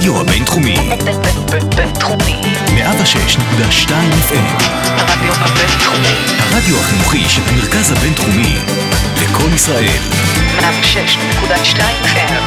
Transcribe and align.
הרדיו 0.00 0.20
הבינתחומי. 0.20 0.74
בינתחומי. 1.76 2.40
106.2 2.66 3.90
FM. 4.28 4.62
הרדיו 4.84 5.32
הבינתחומי. 5.32 6.14
הרדיו 6.38 6.76
החינוכי 6.76 7.28
של 7.28 7.42
המרכז 7.46 7.92
הבינתחומי. 7.92 8.54
לקום 9.22 9.54
ישראל. 9.54 10.00
106.2 10.58 11.80
FM. 12.04 12.42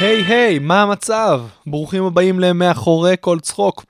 היי 0.00 0.22
היי, 0.22 0.58
מה 0.58 0.82
המצב? 0.82 1.40
ברוכים 1.66 2.04
הבאים 2.04 2.40
ל"מאחורי 2.40 3.14
כל 3.20 3.40
צחוק". 3.40 3.84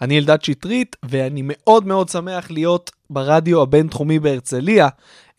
אני 0.00 0.18
אלדד 0.18 0.42
שטרית, 0.42 0.96
ואני 1.02 1.40
מאוד 1.44 1.86
מאוד 1.86 2.08
שמח 2.08 2.50
להיות 2.50 2.90
ברדיו 3.10 3.62
הבינתחומי 3.62 4.18
בהרצליה, 4.18 4.88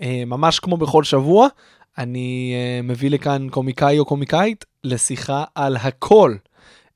אה, 0.01 0.23
ממש 0.27 0.59
כמו 0.59 0.77
בכל 0.77 1.03
שבוע. 1.03 1.47
אני 1.97 2.53
אה, 2.55 2.81
מביא 2.81 3.09
לכאן 3.09 3.49
קומיקאי 3.49 3.99
או 3.99 4.05
קומיקאית 4.05 4.65
לשיחה 4.83 5.43
על 5.55 5.75
הכל. 5.75 6.35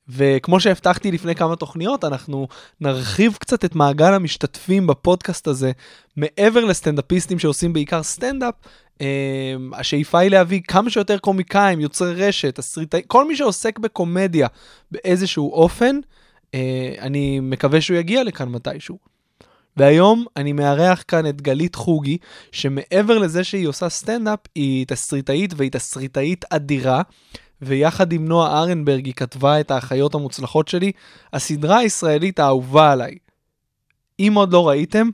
וכמו 0.08 0.60
שהבטחתי 0.60 1.10
לפני 1.10 1.34
כמה 1.34 1.56
תוכניות, 1.56 2.04
אנחנו 2.04 2.48
נרחיב 2.80 3.36
קצת 3.40 3.64
את 3.64 3.74
מעגל 3.74 4.14
המשתתפים 4.14 4.86
בפודקאסט 4.86 5.46
הזה, 5.46 5.72
מעבר 6.16 6.64
לסטנדאפיסטים 6.64 7.38
שעושים 7.38 7.72
בעיקר 7.72 8.02
סטנדאפ. 8.02 8.54
אה, 9.00 9.54
השאיפה 9.72 10.18
היא 10.18 10.30
להביא 10.30 10.60
כמה 10.68 10.90
שיותר 10.90 11.18
קומיקאים, 11.18 11.80
יוצרי 11.80 12.14
רשת, 12.14 12.54
תסריטאים, 12.54 13.02
כל 13.06 13.28
מי 13.28 13.36
שעוסק 13.36 13.78
בקומדיה 13.78 14.48
באיזשהו 14.90 15.52
אופן, 15.52 15.96
אה, 16.54 16.94
אני 16.98 17.40
מקווה 17.40 17.80
שהוא 17.80 17.96
יגיע 17.96 18.24
לכאן 18.24 18.48
מתישהו. 18.48 19.09
והיום 19.76 20.24
אני 20.36 20.52
מארח 20.52 21.04
כאן 21.08 21.26
את 21.26 21.42
גלית 21.42 21.74
חוגי, 21.74 22.18
שמעבר 22.52 23.18
לזה 23.18 23.44
שהיא 23.44 23.68
עושה 23.68 23.88
סטנדאפ, 23.88 24.38
היא 24.54 24.86
תסריטאית 24.86 25.54
והיא 25.56 25.70
תסריטאית 25.70 26.44
אדירה, 26.50 27.02
ויחד 27.62 28.12
עם 28.12 28.24
נועה 28.24 28.62
ארנברג 28.62 29.06
היא 29.06 29.14
כתבה 29.14 29.60
את 29.60 29.70
האחיות 29.70 30.14
המוצלחות 30.14 30.68
שלי, 30.68 30.92
הסדרה 31.32 31.78
הישראלית 31.78 32.38
האהובה 32.38 32.92
עליי. 32.92 33.14
אם 34.20 34.32
עוד 34.34 34.52
לא 34.52 34.68
ראיתם, 34.68 35.08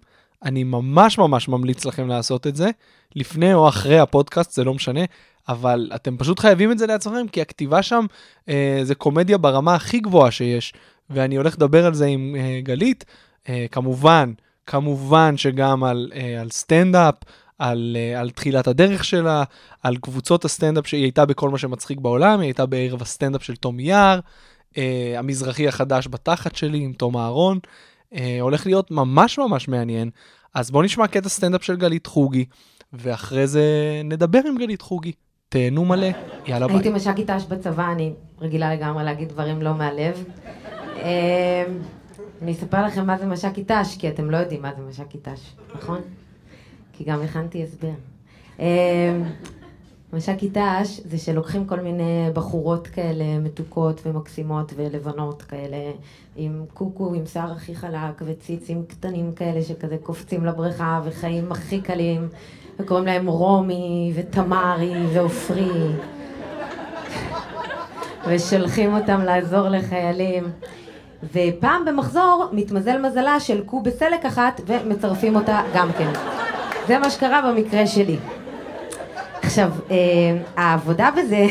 אני 0.44 0.64
ממש 0.64 1.18
ממש 1.18 1.48
ממליץ 1.48 1.84
לכם 1.84 2.08
לעשות 2.08 2.46
את 2.46 2.56
זה, 2.56 2.70
לפני 3.16 3.54
או 3.54 3.68
אחרי 3.68 3.98
הפודקאסט, 3.98 4.52
זה 4.52 4.64
לא 4.64 4.74
משנה, 4.74 5.00
אבל 5.48 5.90
אתם 5.94 6.16
פשוט 6.16 6.38
חייבים 6.38 6.72
את 6.72 6.78
זה 6.78 6.86
לעצמכם, 6.86 7.28
כי 7.28 7.40
הכתיבה 7.40 7.82
שם 7.82 8.06
אה, 8.48 8.80
זה 8.82 8.94
קומדיה 8.94 9.38
ברמה 9.38 9.74
הכי 9.74 9.98
גבוהה 9.98 10.30
שיש, 10.30 10.72
ואני 11.10 11.36
הולך 11.36 11.54
לדבר 11.54 11.86
על 11.86 11.94
זה 11.94 12.06
עם 12.06 12.36
אה, 12.38 12.60
גלית, 12.62 13.04
אה, 13.48 13.66
כמובן, 13.70 14.32
כמובן 14.66 15.36
שגם 15.36 15.84
על, 15.84 16.10
אה, 16.14 16.40
על 16.40 16.50
סטנדאפ, 16.50 17.14
על, 17.58 17.96
אה, 18.00 18.20
על 18.20 18.30
תחילת 18.30 18.66
הדרך 18.66 19.04
שלה, 19.04 19.44
על 19.82 19.96
קבוצות 19.96 20.44
הסטנדאפ 20.44 20.86
שהיא 20.86 21.02
הייתה 21.02 21.26
בכל 21.26 21.50
מה 21.50 21.58
שמצחיק 21.58 21.98
בעולם, 21.98 22.40
היא 22.40 22.46
הייתה 22.46 22.66
בערב 22.66 23.02
הסטנדאפ 23.02 23.42
של 23.42 23.56
תום 23.56 23.80
יער, 23.80 24.20
אה, 24.78 25.14
המזרחי 25.18 25.68
החדש 25.68 26.08
בתחת 26.10 26.56
שלי 26.56 26.78
עם 26.78 26.92
תום 26.92 27.16
אהרון, 27.16 27.58
אה, 28.14 28.38
הולך 28.40 28.66
להיות 28.66 28.90
ממש 28.90 29.38
ממש 29.38 29.68
מעניין. 29.68 30.10
אז 30.54 30.70
בואו 30.70 30.82
נשמע 30.82 31.06
קטע 31.06 31.28
סטנדאפ 31.28 31.64
של 31.64 31.76
גלית 31.76 32.06
חוגי, 32.06 32.44
ואחרי 32.92 33.46
זה 33.46 33.64
נדבר 34.04 34.40
עם 34.48 34.58
גלית 34.58 34.82
חוגי. 34.82 35.12
תהנו 35.48 35.84
מלא, 35.84 36.06
יאללה 36.46 36.66
ביי. 36.66 36.76
הייתי 36.76 36.90
מש"קית 36.90 37.30
ת"ש 37.30 37.44
בצבא, 37.48 37.92
אני 37.92 38.12
רגילה 38.40 38.74
לגמרי 38.74 39.04
להגיד 39.04 39.28
דברים 39.28 39.62
לא 39.62 39.74
מהלב. 39.74 40.24
אני 42.42 42.52
אספר 42.52 42.86
לכם 42.86 43.06
מה 43.06 43.18
זה 43.18 43.26
מש"קית 43.26 43.72
ת"ש, 43.72 43.96
כי 43.96 44.08
אתם 44.08 44.30
לא 44.30 44.36
יודעים 44.36 44.62
מה 44.62 44.70
זה 44.76 44.82
מש"קית 44.82 45.28
ת"ש, 45.28 45.54
נכון? 45.74 46.00
כי 46.92 47.04
גם 47.04 47.22
הכנתי 47.22 47.62
הסבר. 47.62 47.92
אה, 48.60 49.18
מש"קית 50.12 50.58
ת"ש 50.58 51.00
זה 51.04 51.18
שלוקחים 51.18 51.66
כל 51.66 51.80
מיני 51.80 52.28
בחורות 52.34 52.86
כאלה 52.86 53.38
מתוקות 53.38 54.00
ומקסימות 54.06 54.72
ולבנות 54.76 55.42
כאלה, 55.42 55.92
עם 56.36 56.64
קוקו, 56.74 57.14
עם 57.14 57.26
שיער 57.26 57.52
הכי 57.52 57.74
חלק 57.74 58.22
וציצים 58.26 58.84
קטנים 58.88 59.32
כאלה 59.32 59.62
שכזה 59.62 59.96
קופצים 60.02 60.44
לבריכה 60.44 61.00
וחיים 61.04 61.52
הכי 61.52 61.80
קלים, 61.80 62.28
וקוראים 62.78 63.06
להם 63.06 63.26
רומי 63.26 64.12
ותמרי 64.14 65.06
ועופרי. 65.14 65.92
ושולחים 68.28 68.94
אותם 68.94 69.20
לעזור 69.20 69.68
לחיילים. 69.68 70.44
ופעם 71.32 71.84
במחזור 71.84 72.48
מתמזל 72.52 72.98
מזלה 72.98 73.40
של 73.40 73.64
קו 73.64 73.80
בסלק 73.80 74.24
אחת 74.24 74.60
ומצרפים 74.66 75.36
אותה 75.36 75.62
גם 75.74 75.92
כן. 75.98 76.12
זה 76.86 76.98
מה 76.98 77.10
שקרה 77.10 77.52
במקרה 77.52 77.86
שלי. 77.86 78.16
עכשיו, 79.42 79.70
אה, 79.90 79.96
העבודה 80.56 81.10
בזה, 81.16 81.46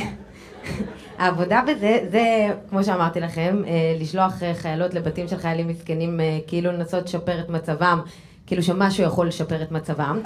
העבודה 1.19 1.61
בזה, 1.67 1.99
זה, 2.11 2.23
כמו 2.69 2.83
שאמרתי 2.83 3.19
לכם, 3.19 3.61
אה, 3.67 3.71
לשלוח 3.99 4.43
אה, 4.43 4.53
חיילות 4.53 4.93
לבתים 4.93 5.27
של 5.27 5.37
חיילים 5.37 5.67
מסכנים, 5.67 6.19
כאילו 6.47 6.71
לנסות 6.71 7.05
לשפר 7.05 7.39
את 7.39 7.49
מצבם, 7.49 7.99
כאילו 8.47 8.63
שמשהו 8.63 9.03
יכול 9.03 9.27
לשפר 9.27 9.61
את 9.61 9.71
מצבם. 9.71 10.19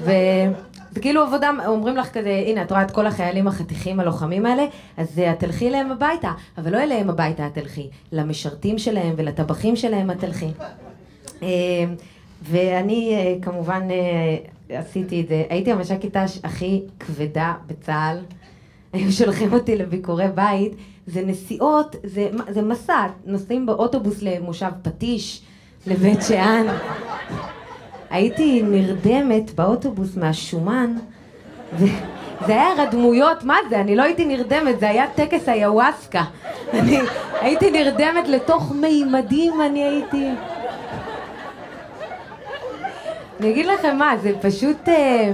וזה 0.00 1.00
כאילו 1.00 1.22
עבודה, 1.22 1.50
אומרים 1.66 1.96
לך 1.96 2.08
כזה, 2.12 2.42
הנה, 2.46 2.62
את 2.62 2.70
רואה 2.70 2.82
את 2.82 2.90
כל 2.90 3.06
החיילים 3.06 3.48
החתיכים 3.48 4.00
הלוחמים 4.00 4.46
האלה, 4.46 4.64
אז 4.96 5.18
אה, 5.18 5.32
את 5.32 5.38
תלכי 5.40 5.68
אליהם 5.68 5.90
הביתה, 5.90 6.32
אבל 6.58 6.72
לא 6.72 6.78
אליהם 6.78 7.10
הביתה 7.10 7.46
את 7.46 7.54
תלכי, 7.54 7.90
למשרתים 8.12 8.78
שלהם 8.78 9.14
ולטבחים 9.16 9.76
שלהם 9.76 10.10
את 10.10 10.18
תלכי. 10.18 10.50
אה, 11.42 11.48
ואני 12.42 13.14
אה, 13.14 13.34
כמובן 13.42 13.88
אה, 13.90 14.36
עשיתי 14.78 15.20
את 15.20 15.28
זה, 15.28 15.44
הייתי 15.48 15.72
המש"קית 15.72 16.16
ת"ש 16.16 16.38
הכי 16.44 16.82
כבדה 17.00 17.54
בצה"ל, 17.66 18.18
היו 18.92 19.12
שולחים 19.12 19.52
אותי 19.52 19.76
לביקורי 19.76 20.28
בית, 20.34 20.72
זה 21.06 21.22
נסיעות, 21.26 21.96
זה, 22.04 22.30
זה 22.48 22.62
מסע, 22.62 23.06
נוסעים 23.24 23.66
באוטובוס 23.66 24.22
למושב 24.22 24.70
פטיש, 24.82 25.42
לבית 25.86 26.22
שאן. 26.22 26.66
הייתי 28.10 28.62
נרדמת 28.62 29.54
באוטובוס 29.54 30.16
מהשומן, 30.16 30.96
וזה 31.72 31.88
היה 32.46 32.68
רדמויות, 32.78 33.44
מה 33.44 33.56
זה? 33.70 33.80
אני 33.80 33.96
לא 33.96 34.02
הייתי 34.02 34.24
נרדמת, 34.24 34.80
זה 34.80 34.88
היה 34.88 35.06
טקס 35.14 35.48
היוואסקה. 35.48 36.24
אני 36.72 36.98
הייתי 37.40 37.70
נרדמת 37.70 38.28
לתוך 38.28 38.72
מימדים, 38.72 39.60
אני 39.60 39.84
הייתי... 39.84 40.28
אני 43.40 43.50
אגיד 43.50 43.66
לכם 43.66 43.96
מה, 43.96 44.16
זה 44.22 44.32
פשוט... 44.40 44.88
אה, 44.88 45.32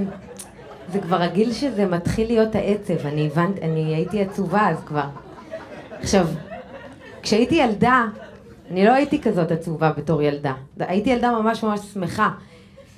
זה 0.93 1.01
כבר 1.01 1.23
הגיל 1.23 1.53
שזה 1.53 1.87
מתחיל 1.87 2.27
להיות 2.27 2.55
העצב, 2.55 3.07
אני 3.07 3.27
הבנתי, 3.27 3.61
אני 3.61 3.95
הייתי 3.95 4.23
עצובה 4.23 4.69
אז 4.69 4.77
כבר. 4.87 5.07
עכשיו, 6.01 6.27
כשהייתי 7.23 7.55
ילדה, 7.55 8.05
אני 8.71 8.85
לא 8.85 8.93
הייתי 8.93 9.21
כזאת 9.21 9.51
עצובה 9.51 9.93
בתור 9.97 10.23
ילדה. 10.23 10.53
הייתי 10.79 11.11
ילדה 11.11 11.31
ממש 11.31 11.63
ממש 11.63 11.81
שמחה. 11.81 12.31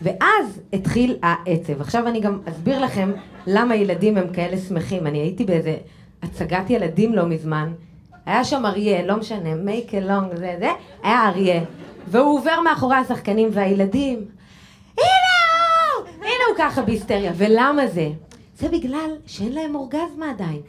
ואז 0.03 0.61
התחיל 0.73 1.17
העצב. 1.23 1.81
עכשיו 1.81 2.09
אני 2.09 2.21
גם 2.21 2.39
אסביר 2.45 2.79
לכם 2.79 3.13
למה 3.47 3.77
ילדים 3.77 4.17
הם 4.17 4.33
כאלה 4.33 4.57
שמחים. 4.57 5.07
אני 5.07 5.19
הייתי 5.19 5.45
באיזה 5.45 5.77
הצגת 6.23 6.71
ילדים 6.71 7.15
לא 7.15 7.27
מזמן, 7.27 7.73
היה 8.27 8.45
שם 8.45 8.67
אריה, 8.67 9.07
לא 9.07 9.17
משנה, 9.17 9.53
make 9.53 9.91
a 9.91 10.09
long 10.09 10.37
זה 10.37 10.57
זה, 10.59 10.71
היה 11.03 11.29
אריה. 11.29 11.63
והוא 12.09 12.39
עובר 12.39 12.61
מאחורי 12.65 12.97
השחקנים 12.97 13.49
והילדים, 13.53 14.25
הנה 14.99 15.07
הוא! 15.97 16.09
הנה 16.17 16.45
הוא 16.49 16.57
ככה 16.59 16.83
בהיסטריה. 16.83 17.33
ולמה 17.37 17.87
זה? 17.87 18.09
זה 18.59 18.69
בגלל 18.69 19.11
שאין 19.27 19.53
להם 19.53 19.75
אורגזמה 19.75 20.31
עדיין. 20.31 20.61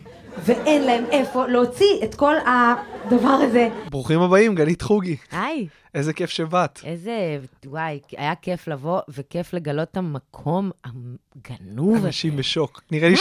ואין 0.46 0.84
להם 0.84 1.06
איפה 1.12 1.48
להוציא 1.48 2.04
את 2.04 2.16
כל 2.16 2.36
הדבר 2.46 3.28
הזה. 3.30 3.70
ברוכים 3.90 4.22
הבאים, 4.22 4.56
גלית 4.56 4.82
חוגי. 4.82 5.16
היי, 5.32 5.68
איזה 5.96 6.14
כיף 6.14 6.30
שבאת. 6.30 6.80
איזה, 6.84 7.40
וואי, 7.66 8.00
היה 8.18 8.36
כיף 8.36 8.68
לבוא 8.68 9.00
וכיף 9.10 9.54
לגלות 9.54 9.88
את 9.92 9.98
המקום 9.98 10.72
הגנוב. 10.86 11.96
הזה. 11.96 12.08
אנשים 12.08 12.36
בשוק. 12.36 12.82
נראה 12.92 13.10
לי? 13.10 13.16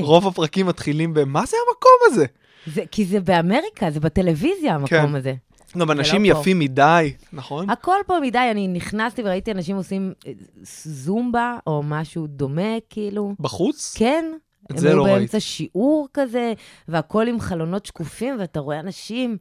שרוב 0.00 0.26
הפרקים 0.26 0.66
מתחילים 0.66 1.14
במה 1.14 1.46
זה 1.46 1.56
המקום 1.68 1.92
הזה? 2.06 2.24
זה, 2.66 2.82
כי 2.90 3.04
זה 3.04 3.20
באמריקה, 3.20 3.90
זה 3.90 4.00
בטלוויזיה 4.00 4.74
המקום 4.74 4.88
כן. 4.88 5.14
הזה. 5.14 5.34
גם 5.78 5.90
אנשים 5.90 6.24
לא 6.24 6.34
פה. 6.34 6.40
יפים 6.40 6.58
מדי, 6.58 7.12
נכון? 7.32 7.70
הכל 7.70 7.96
פה 8.06 8.14
מדי, 8.22 8.48
אני 8.50 8.68
נכנסתי 8.68 9.22
וראיתי 9.22 9.52
אנשים 9.52 9.76
עושים 9.76 10.12
אה, 10.26 10.32
זומבה 10.84 11.58
או 11.66 11.82
משהו 11.84 12.26
דומה, 12.26 12.76
כאילו. 12.90 13.34
בחוץ? 13.40 13.94
כן. 13.98 14.24
את 14.70 14.78
זה 14.78 14.90
הם 14.90 14.96
לא 14.96 15.04
היו 15.04 15.04
ראיתי. 15.04 15.18
באמצע 15.20 15.40
שיעור 15.40 16.08
כזה, 16.14 16.52
והכל 16.88 17.28
עם 17.28 17.40
חלונות 17.40 17.86
שקופים, 17.86 18.36
ואתה 18.40 18.60
רואה 18.60 18.80
אנשים 18.80 19.36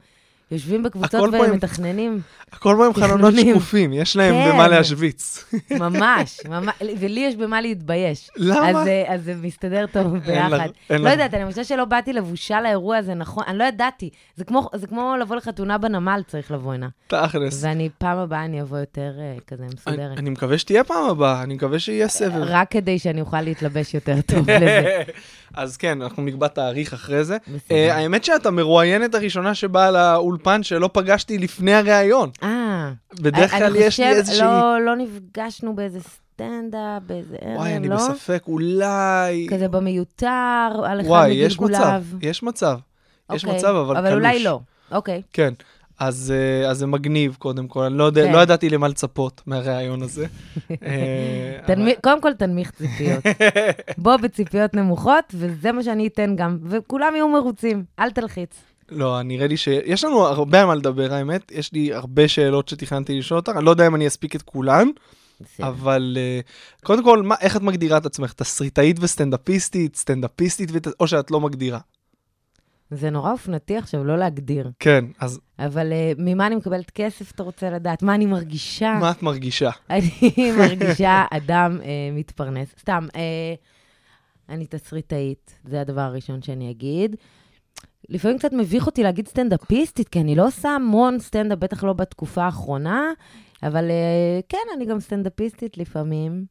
יושבים 0.54 0.84
בקבוצות 0.84 1.14
הכל 1.14 1.32
פה 1.38 1.46
הם- 1.46 1.52
ומתכננים. 1.52 2.22
הכל 2.54 2.76
פה 2.78 2.86
עם 2.86 2.94
חלונות. 2.94 3.34
שקופים, 3.36 3.94
יש 3.94 4.16
להם 4.16 4.34
כן. 4.36 4.50
במה 4.54 4.68
להשוויץ. 4.68 5.46
ממש, 5.80 6.40
ממש, 6.50 6.76
ולי 7.00 7.20
יש 7.20 7.36
במה 7.36 7.62
להתבייש. 7.62 8.30
למה? 8.38 8.70
אז, 8.82 8.88
אה, 8.88 9.04
אז 9.08 9.24
זה 9.24 9.36
מסתדר 9.42 9.86
טוב 9.92 10.18
ביחד. 10.18 10.68
אין 10.90 11.02
לא. 11.02 11.10
יודעת, 11.10 11.34
אני 11.34 11.50
חושבת 11.50 11.66
שלא 11.66 11.86
באתי 11.86 12.14
לבושה 12.14 12.62
לאירוע 12.62 12.98
הזה, 12.98 13.14
נכון? 13.14 13.44
אני 13.48 13.58
לא 13.58 13.64
ידעתי. 13.64 14.10
זה 14.36 14.44
כמו, 14.44 14.70
זה 14.76 14.88
כמו 14.88 15.16
לבוא 15.22 15.36
לחתונה 15.36 15.78
בנמל, 15.78 16.22
צריך 16.28 16.52
לבוא 16.52 16.74
הנה. 16.74 16.88
תכלס. 17.08 17.64
ואני, 17.64 17.90
פעם 17.98 18.18
הבאה 18.18 18.46
אני 18.46 18.62
אבוא 18.62 18.78
יותר 18.78 19.12
אה, 19.20 19.36
כזה 19.48 19.64
אני 19.64 19.74
מסודרת. 19.76 20.18
אני 20.18 20.30
מקווה 20.30 20.58
שתהיה 20.58 20.84
פעם 20.84 21.10
הבאה, 21.10 21.44
אני 21.44 21.54
מקווה 21.54 21.80
שיהיה 21.80 22.08
סבב. 22.08 22.42
רק 22.46 22.72
כדי 22.72 23.00
שאני 23.00 23.22
אוכל 23.22 23.42
להתלבש 23.42 23.94
יותר 23.94 24.16
טוב 24.22 24.50
לזה. 24.52 25.02
אז 25.54 25.78
כן, 25.78 26.02
אנחנו 26.02 26.24
נקבע 26.24 26.48
תאריך 26.48 26.94
אחרי 26.94 27.24
זה. 27.24 27.38
אה, 27.72 27.96
האמת 27.96 28.24
שאת 28.24 28.46
המרואיינת 28.46 29.16
הראשונה 29.16 29.56
שבאה 29.56 29.92
לאולפן 30.48 30.64
שלא 30.64 30.90
פגשתי 30.94 31.38
לפני 31.38 31.74
הראיון. 31.74 32.30
אה, 32.44 32.92
בדרך 33.22 33.54
אני 33.54 33.60
כלל 33.62 33.76
יש 33.76 34.00
לי 34.00 34.06
חושב, 34.06 34.18
איזושהי... 34.18 34.48
לא, 34.48 34.82
לא 34.82 34.96
נפגשנו 34.96 35.76
באיזה 35.76 36.00
סטנדאפ, 36.00 37.02
באיזה 37.08 37.36
ערב, 37.42 37.58
וואי, 37.58 37.76
אני 37.76 37.88
לא? 37.90 37.96
בספק, 37.96 38.44
אולי... 38.48 39.48
כזה 39.50 39.68
במיותר, 39.68 40.28
על 40.86 41.02
אחד 41.02 41.10
וואי, 41.10 41.32
יש 41.32 41.60
מצב. 41.60 42.04
יש 42.22 42.44
מצב. 42.44 42.78
יש 43.34 43.44
אוקיי, 43.46 43.58
מצב, 43.58 43.68
אבל 43.76 43.94
קלוש. 43.96 43.98
אבל 44.08 44.14
אולי 44.14 44.44
לא. 44.44 44.60
אוקיי. 44.92 45.22
כן. 45.34 45.54
אז, 46.00 46.34
אה, 46.36 46.70
אז 46.70 46.78
זה 46.78 46.88
מגניב, 46.88 47.36
קודם 47.40 47.68
כל. 47.68 47.84
אני 47.84 47.98
לא, 47.98 48.04
יודע, 48.04 48.26
כן. 48.26 48.32
לא 48.32 48.38
ידעתי 48.38 48.70
למה 48.70 48.88
לצפות 48.88 49.42
מהראיון 49.46 50.02
הזה. 50.02 50.26
אה, 50.86 51.58
תנמי- 51.66 51.96
קודם 52.04 52.22
כל, 52.22 52.34
תנמיך 52.34 52.72
ציפיות. 52.72 53.24
בוא 53.98 54.18
בציפיות 54.18 54.74
נמוכות, 54.74 55.26
וזה 55.34 55.72
מה 55.72 55.84
שאני 55.84 56.08
אתן 56.08 56.36
גם. 56.36 56.58
וכולם 56.64 57.16
יהיו 57.16 57.30
מרוצים, 57.30 57.84
אל 58.00 58.12
תלחיץ. 58.12 58.50
לא, 58.92 59.22
נראה 59.22 59.48
לי 59.48 59.58
שיש 59.58 60.04
לנו 60.04 60.26
הרבה 60.26 60.66
מה 60.66 60.76
לדבר, 60.76 61.14
האמת. 61.14 61.52
יש 61.52 61.74
לי 61.74 61.94
הרבה 61.94 62.28
שאלות 62.28 62.68
שתכננתי 62.68 63.20
לשאול 63.20 63.40
אותך. 63.40 63.52
אני 63.56 63.66
לא 63.66 63.72
יודע 63.72 63.88
אם 63.88 63.96
אני 63.96 64.08
אספיק 64.08 64.36
את 64.36 64.42
כולן. 64.42 64.88
אבל 65.60 66.18
אה, 66.20 66.40
קודם 66.84 67.04
כל, 67.04 67.22
מה, 67.22 67.36
איך 67.42 67.58
את 67.58 67.62
מגדירה 67.62 67.98
את 67.98 68.06
עצמך? 68.06 68.34
תסריטאית 68.34 68.98
וסטנדאפיסטית, 69.00 69.96
סטנדאפיסטית, 69.96 70.70
ות... 70.74 70.88
או 71.00 71.08
שאת 71.08 71.32
לא 71.32 71.40
מגדירה? 71.40 71.80
זה 72.92 73.10
נורא 73.10 73.32
אופנתי 73.32 73.78
עכשיו, 73.78 74.04
לא 74.04 74.18
להגדיר. 74.18 74.72
כן, 74.80 75.06
אז 75.20 75.40
אבל 75.60 75.92
אה, 75.92 76.12
ממה 76.18 76.48
אני 76.48 76.56
מקבלת 76.56 76.92
כסף, 76.92 77.32
אתה 77.32 77.44
רוצה 77.44 77.70
לדעת? 77.70 78.04
מה 78.04 78.16
אני 78.16 78.26
מרגישה? 78.26 78.98
מה 79.00 79.12
את 79.12 79.24
מרגישה? 79.24 79.70
אני 79.90 80.52
מרגישה 80.60 81.26
אדם 81.32 81.80
אה, 81.84 82.10
מתפרנס. 82.12 82.68
סתם, 82.80 83.08
אה, 83.16 83.54
אני 84.50 84.66
תסריטאית, 84.66 85.60
זה 85.66 85.82
הדבר 85.82 86.02
הראשון 86.02 86.42
שאני 86.42 86.72
אגיד. 86.72 87.16
לפעמים 88.10 88.38
קצת 88.38 88.54
מביך 88.54 88.86
אותי 88.86 89.04
להגיד 89.04 89.28
סטנדאפיסטית, 89.28 90.10
כי 90.10 90.22
אני 90.22 90.36
לא 90.36 90.48
עושה 90.48 90.70
המון 90.70 91.20
סטנדאפ, 91.20 91.60
בטח 91.60 91.84
לא 91.84 91.94
בתקופה 91.94 92.44
האחרונה, 92.44 93.12
אבל 93.64 93.92
אה, 93.92 94.40
כן, 94.50 94.58
אני 94.76 94.86
גם 94.86 95.00
סטנדאפיסטית 95.00 95.78
לפעמים. 95.78 96.46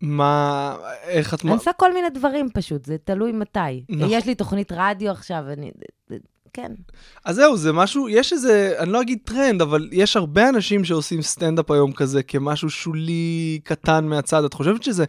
מה, 0.00 0.76
איך 1.04 1.34
את... 1.34 1.44
אני 1.44 1.52
עושה 1.52 1.72
כל 1.72 1.94
מיני 1.94 2.10
דברים 2.10 2.48
פשוט, 2.54 2.84
זה 2.84 2.96
תלוי 3.04 3.32
מתי. 3.32 3.84
נכון. 3.88 4.08
יש 4.10 4.26
לי 4.26 4.34
תוכנית 4.34 4.72
רדיו 4.72 5.10
עכשיו, 5.10 5.44
אני... 5.52 5.70
כן. 6.54 6.72
אז 7.24 7.36
זהו, 7.36 7.56
זה 7.56 7.72
משהו, 7.72 8.08
יש 8.08 8.32
איזה, 8.32 8.74
אני 8.78 8.92
לא 8.92 9.00
אגיד 9.00 9.18
טרנד, 9.24 9.62
אבל 9.62 9.88
יש 9.92 10.16
הרבה 10.16 10.48
אנשים 10.48 10.84
שעושים 10.84 11.22
סטנדאפ 11.22 11.70
היום 11.70 11.92
כזה 11.92 12.22
כמשהו 12.22 12.70
שולי 12.70 13.60
קטן 13.64 14.04
מהצד. 14.04 14.44
את 14.44 14.54
חושבת 14.54 14.82
שזה, 14.82 15.04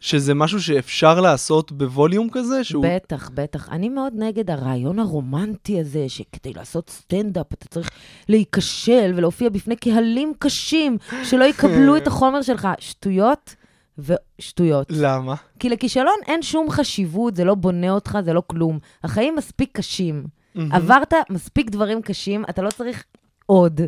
שזה 0.00 0.34
משהו 0.34 0.62
שאפשר 0.62 1.20
לעשות 1.20 1.72
בווליום 1.72 2.28
כזה? 2.32 2.64
שהוא... 2.64 2.86
בטח, 2.88 3.30
בטח. 3.34 3.68
אני 3.68 3.88
מאוד 3.88 4.12
נגד 4.16 4.50
הרעיון 4.50 4.98
הרומנטי 4.98 5.80
הזה, 5.80 6.04
שכדי 6.08 6.52
לעשות 6.52 6.90
סטנדאפ 6.90 7.52
אתה 7.52 7.68
צריך 7.68 7.90
להיכשל 8.28 9.12
ולהופיע 9.16 9.48
בפני 9.48 9.76
קהלים 9.76 10.32
קשים, 10.38 10.98
שלא 11.24 11.44
יקבלו 11.44 11.96
את 11.96 12.06
החומר 12.10 12.42
שלך. 12.42 12.68
שטויות 12.78 13.54
ושטויות. 13.98 14.86
למה? 14.90 15.34
כי 15.58 15.68
לכישלון 15.68 16.18
אין 16.26 16.42
שום 16.42 16.70
חשיבות, 16.70 17.36
זה 17.36 17.44
לא 17.44 17.54
בונה 17.54 17.90
אותך, 17.90 18.18
זה 18.24 18.32
לא 18.32 18.42
כלום. 18.46 18.78
החיים 19.04 19.36
מספיק 19.36 19.70
קשים. 19.72 20.37
עברת 20.70 21.14
מספיק 21.30 21.70
דברים 21.70 22.02
קשים, 22.02 22.44
אתה 22.50 22.62
לא 22.62 22.70
צריך 22.70 23.04
עוד. 23.46 23.80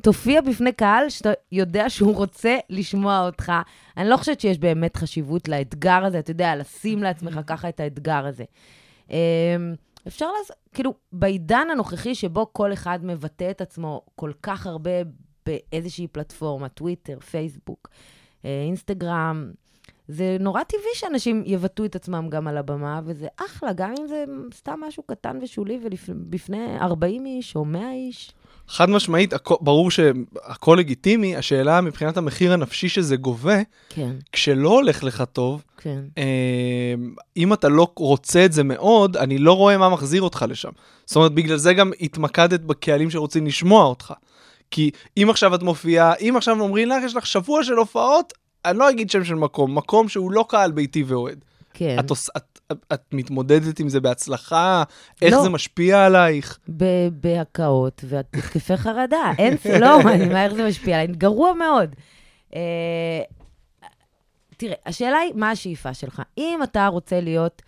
תופיע 0.00 0.40
בפני 0.40 0.72
קהל 0.72 1.08
שאתה 1.08 1.32
יודע 1.52 1.90
שהוא 1.90 2.16
רוצה 2.16 2.56
לשמוע 2.70 3.26
אותך. 3.26 3.52
אני 3.96 4.08
לא 4.08 4.16
חושבת 4.16 4.40
שיש 4.40 4.58
באמת 4.58 4.96
חשיבות 4.96 5.48
לאתגר 5.48 6.04
הזה, 6.04 6.18
אתה 6.18 6.30
יודע, 6.30 6.56
לשים 6.56 7.02
לעצמך 7.02 7.40
ככה 7.46 7.68
את 7.68 7.80
האתגר 7.80 8.26
הזה. 8.26 8.44
אמ, 9.10 9.16
אפשר 10.06 10.26
לעשות, 10.38 10.56
כאילו, 10.74 10.94
בעידן 11.12 11.66
הנוכחי 11.72 12.14
שבו 12.14 12.52
כל 12.52 12.72
אחד 12.72 12.98
מבטא 13.02 13.50
את 13.50 13.60
עצמו 13.60 14.02
כל 14.14 14.32
כך 14.42 14.66
הרבה 14.66 14.90
באיזושהי 15.46 16.06
פלטפורמה, 16.06 16.68
טוויטר, 16.68 17.20
פייסבוק, 17.20 17.88
אה, 18.44 18.62
אינסטגרם, 18.66 19.50
זה 20.08 20.36
נורא 20.40 20.62
טבעי 20.62 20.82
שאנשים 20.94 21.42
יבטאו 21.46 21.84
את 21.84 21.96
עצמם 21.96 22.28
גם 22.30 22.48
על 22.48 22.56
הבמה, 22.56 23.00
וזה 23.04 23.26
אחלה, 23.46 23.72
גם 23.72 23.94
אם 24.00 24.06
זה 24.08 24.24
סתם 24.54 24.80
משהו 24.88 25.02
קטן 25.02 25.38
ושולי 25.42 25.78
ובפני 26.08 26.78
40 26.80 27.26
איש 27.26 27.56
או 27.56 27.64
100 27.64 27.92
איש. 27.92 28.32
חד 28.68 28.90
משמעית, 28.90 29.32
הכ- 29.32 29.58
ברור 29.60 29.90
שהכל 29.90 30.76
לגיטימי, 30.78 31.36
השאלה 31.36 31.80
מבחינת 31.80 32.16
המחיר 32.16 32.52
הנפשי 32.52 32.88
שזה 32.88 33.16
גובה, 33.16 33.56
כן, 33.88 34.12
כשלא 34.32 34.68
הולך 34.70 35.04
לך 35.04 35.24
טוב, 35.32 35.62
כן. 35.76 36.00
אה, 36.18 36.94
אם 37.36 37.52
אתה 37.52 37.68
לא 37.68 37.92
רוצה 37.96 38.44
את 38.44 38.52
זה 38.52 38.62
מאוד, 38.64 39.16
אני 39.16 39.38
לא 39.38 39.52
רואה 39.52 39.78
מה 39.78 39.88
מחזיר 39.88 40.22
אותך 40.22 40.44
לשם. 40.48 40.70
זאת 41.06 41.16
אומרת, 41.16 41.32
בגלל 41.32 41.56
זה 41.56 41.74
גם 41.74 41.90
התמקדת 42.00 42.60
בקהלים 42.60 43.10
שרוצים 43.10 43.46
לשמוע 43.46 43.84
אותך. 43.84 44.12
כי 44.70 44.90
אם 45.16 45.30
עכשיו 45.30 45.54
את 45.54 45.62
מופיעה, 45.62 46.14
אם 46.20 46.34
עכשיו 46.36 46.60
אומרים 46.60 46.88
לך, 46.88 47.04
יש 47.04 47.16
לך 47.16 47.26
שבוע 47.26 47.64
של 47.64 47.74
הופעות, 47.74 48.32
אני 48.70 48.78
לא 48.78 48.90
אגיד 48.90 49.10
שם 49.10 49.24
של 49.24 49.34
מקום, 49.34 49.74
מקום 49.78 50.08
שהוא 50.08 50.32
לא 50.32 50.44
קהל 50.48 50.72
ביתי 50.72 51.02
ואוהד. 51.02 51.44
כן. 51.74 51.96
את, 52.00 52.10
עוש, 52.10 52.28
את, 52.36 52.60
את, 52.72 52.78
את 52.92 53.02
מתמודדת 53.12 53.80
עם 53.80 53.88
זה 53.88 54.00
בהצלחה? 54.00 54.82
איך 55.22 55.34
לא. 55.34 55.42
זה 55.42 55.48
משפיע 55.48 56.06
עלייך? 56.06 56.58
ב- 56.76 57.08
בהקאות 57.10 58.04
והתקפי 58.08 58.76
חרדה. 58.76 59.32
אין, 59.38 59.56
לא, 59.80 60.00
אני, 60.12 60.28
מה, 60.28 60.44
איך 60.44 60.54
זה 60.54 60.68
משפיע 60.68 61.00
עליי? 61.00 61.16
גרוע 61.16 61.52
מאוד. 61.54 61.96
אה, 62.54 63.20
תראה, 64.56 64.74
השאלה 64.86 65.18
היא, 65.18 65.32
מה 65.34 65.50
השאיפה 65.50 65.94
שלך? 65.94 66.22
אם 66.38 66.60
אתה 66.62 66.86
רוצה 66.86 67.20
להיות 67.20 67.62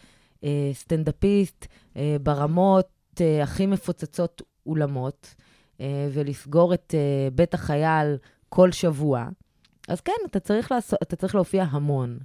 אה, 0.45 0.71
סטנדאפיסט 0.73 1.67
אה, 1.97 2.17
ברמות 2.23 2.89
אה, 3.21 3.43
הכי 3.43 3.67
מפוצצות 3.67 4.43
אולמות, 4.67 5.35
אה, 5.81 6.09
ולסגור 6.13 6.75
את 6.75 6.95
אה, 6.95 7.29
בית 7.33 7.55
החייל 7.55 8.17
כל 8.49 8.73
שבוע, 8.73 9.25
אז 9.89 10.01
כן, 10.01 10.13
אתה 10.27 10.41
צריך, 10.41 10.73
לעשות, 10.73 10.99
אתה 11.03 11.17
צריך 11.17 11.35
להופיע 11.35 11.65
המון. 11.71 12.19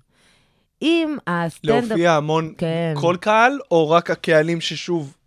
אם 0.82 1.18
הסטנדאפ... 1.28 1.84
להופיע 1.90 2.12
המון 2.12 2.54
כן. 2.58 2.94
כל 2.98 3.18
קהל, 3.22 3.60
או 3.72 3.90
רק 3.90 4.12
הקהלים 4.12 4.62
ששוב... 4.62 5.18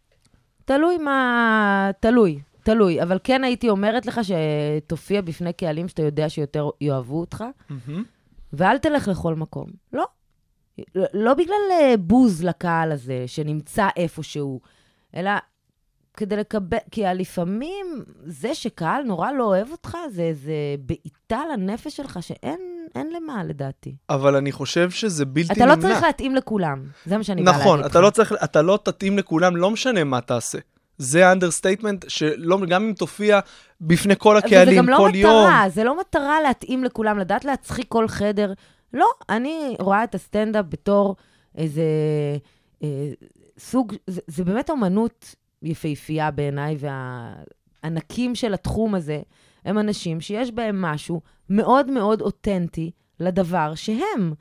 תלוי 0.65 0.99
מה... 0.99 1.91
תלוי, 2.01 2.41
תלוי. 2.63 3.03
אבל 3.03 3.19
כן 3.25 3.45
הייתי 3.45 3.69
אומרת 3.69 4.07
לך 4.07 4.21
שתופיע 4.25 5.21
בפני 5.21 5.53
קהלים 5.53 5.89
שאתה 5.89 6.03
יודע 6.03 6.29
שיותר 6.29 6.69
יאהבו 6.81 7.21
אותך, 7.21 7.45
ואל 8.53 8.79
תלך 8.79 9.09
לכל 9.09 9.35
מקום. 9.35 9.67
לא. 9.93 10.05
לא 11.15 11.35
בגלל 11.35 11.55
אה, 11.73 11.95
בוז 11.99 12.45
לקהל 12.45 12.93
הזה 12.93 13.25
שנמצא 13.27 13.89
איפשהו, 13.97 14.61
אלא 15.17 15.31
כדי 16.17 16.37
לקבל... 16.37 16.77
כי 16.91 17.03
לפעמים 17.15 18.05
זה 18.25 18.55
שקהל 18.55 19.03
נורא 19.03 19.33
לא 19.33 19.45
אוהב 19.45 19.71
אותך, 19.71 19.97
זה 20.11 20.23
איזה 20.23 20.53
בעיטה 20.79 21.41
לנפש 21.53 21.97
שלך 21.97 22.19
שאין 22.23 22.77
אין 22.95 23.11
למה, 23.13 23.45
לדעתי. 23.45 23.97
אבל 24.11 24.37
אני 24.37 24.53
חושב 24.53 24.91
שזה 24.91 25.25
בלתי 25.25 25.53
אתה 25.53 25.61
נמנע. 25.65 25.77
לא 25.77 25.81
צריך 25.81 26.03
להתאים 26.03 26.35
לכולם, 26.35 26.83
זה 27.07 27.17
מה 27.17 27.25
שאני 27.25 27.43
באה 27.43 27.53
להגיד 27.53 27.67
נכון, 27.67 27.81
לך. 27.81 27.87
אתה 27.87 28.01
לא 28.01 28.11
צריך, 28.11 28.35
אתה 28.45 28.63
לא 28.63 28.79
תתאים 28.83 29.19
לכולם, 29.19 29.57
לא 29.57 29.71
משנה 29.71 30.05
מה 30.05 30.21
תעשה. 30.21 30.59
זה 30.99 31.29
ה 31.29 31.34
understatement 31.34 32.05
שלא, 32.09 32.59
גם 32.69 32.83
אם 32.83 32.93
תופיע 32.93 33.41
בפני 33.81 34.15
כל 34.19 34.37
וזה 34.37 34.47
הקהלים 34.47 34.77
גם 34.77 34.89
לא 34.89 34.97
כל 34.97 35.09
מטרה, 35.09 35.21
יום. 35.21 35.69
זה 35.69 35.85
לא 35.85 36.01
מטרה 36.01 36.41
להתאים 36.41 36.85
לכולם, 36.85 37.19
לדעת 37.19 37.45
להצחיק 37.45 37.87
כל 37.89 38.09
חדר. 38.09 38.53
לא, 38.93 39.07
אני 39.29 39.77
רואה 39.81 40.05
את 40.05 40.15
הסטנדאפ 40.15 40.65
בתור 40.69 41.17
איזה 41.57 41.83
אה, 42.83 43.11
סוג, 43.59 43.95
זה, 44.07 44.21
זה 44.27 44.45
באמת 44.45 44.71
אומנות 44.71 45.35
יפהפייה 45.67 46.31
בעיניי, 46.31 46.77
והענקים 46.79 48.35
של 48.35 48.55
התחום 48.55 48.95
הזה 48.95 49.21
הם 49.65 49.79
אנשים 49.79 50.21
שיש 50.21 50.51
בהם 50.51 50.83
משהו 50.83 51.21
מאוד 51.51 51.91
מאוד 51.91 52.21
אותנטי 52.21 52.91
לדבר 53.21 53.75
שהם. 53.75 54.33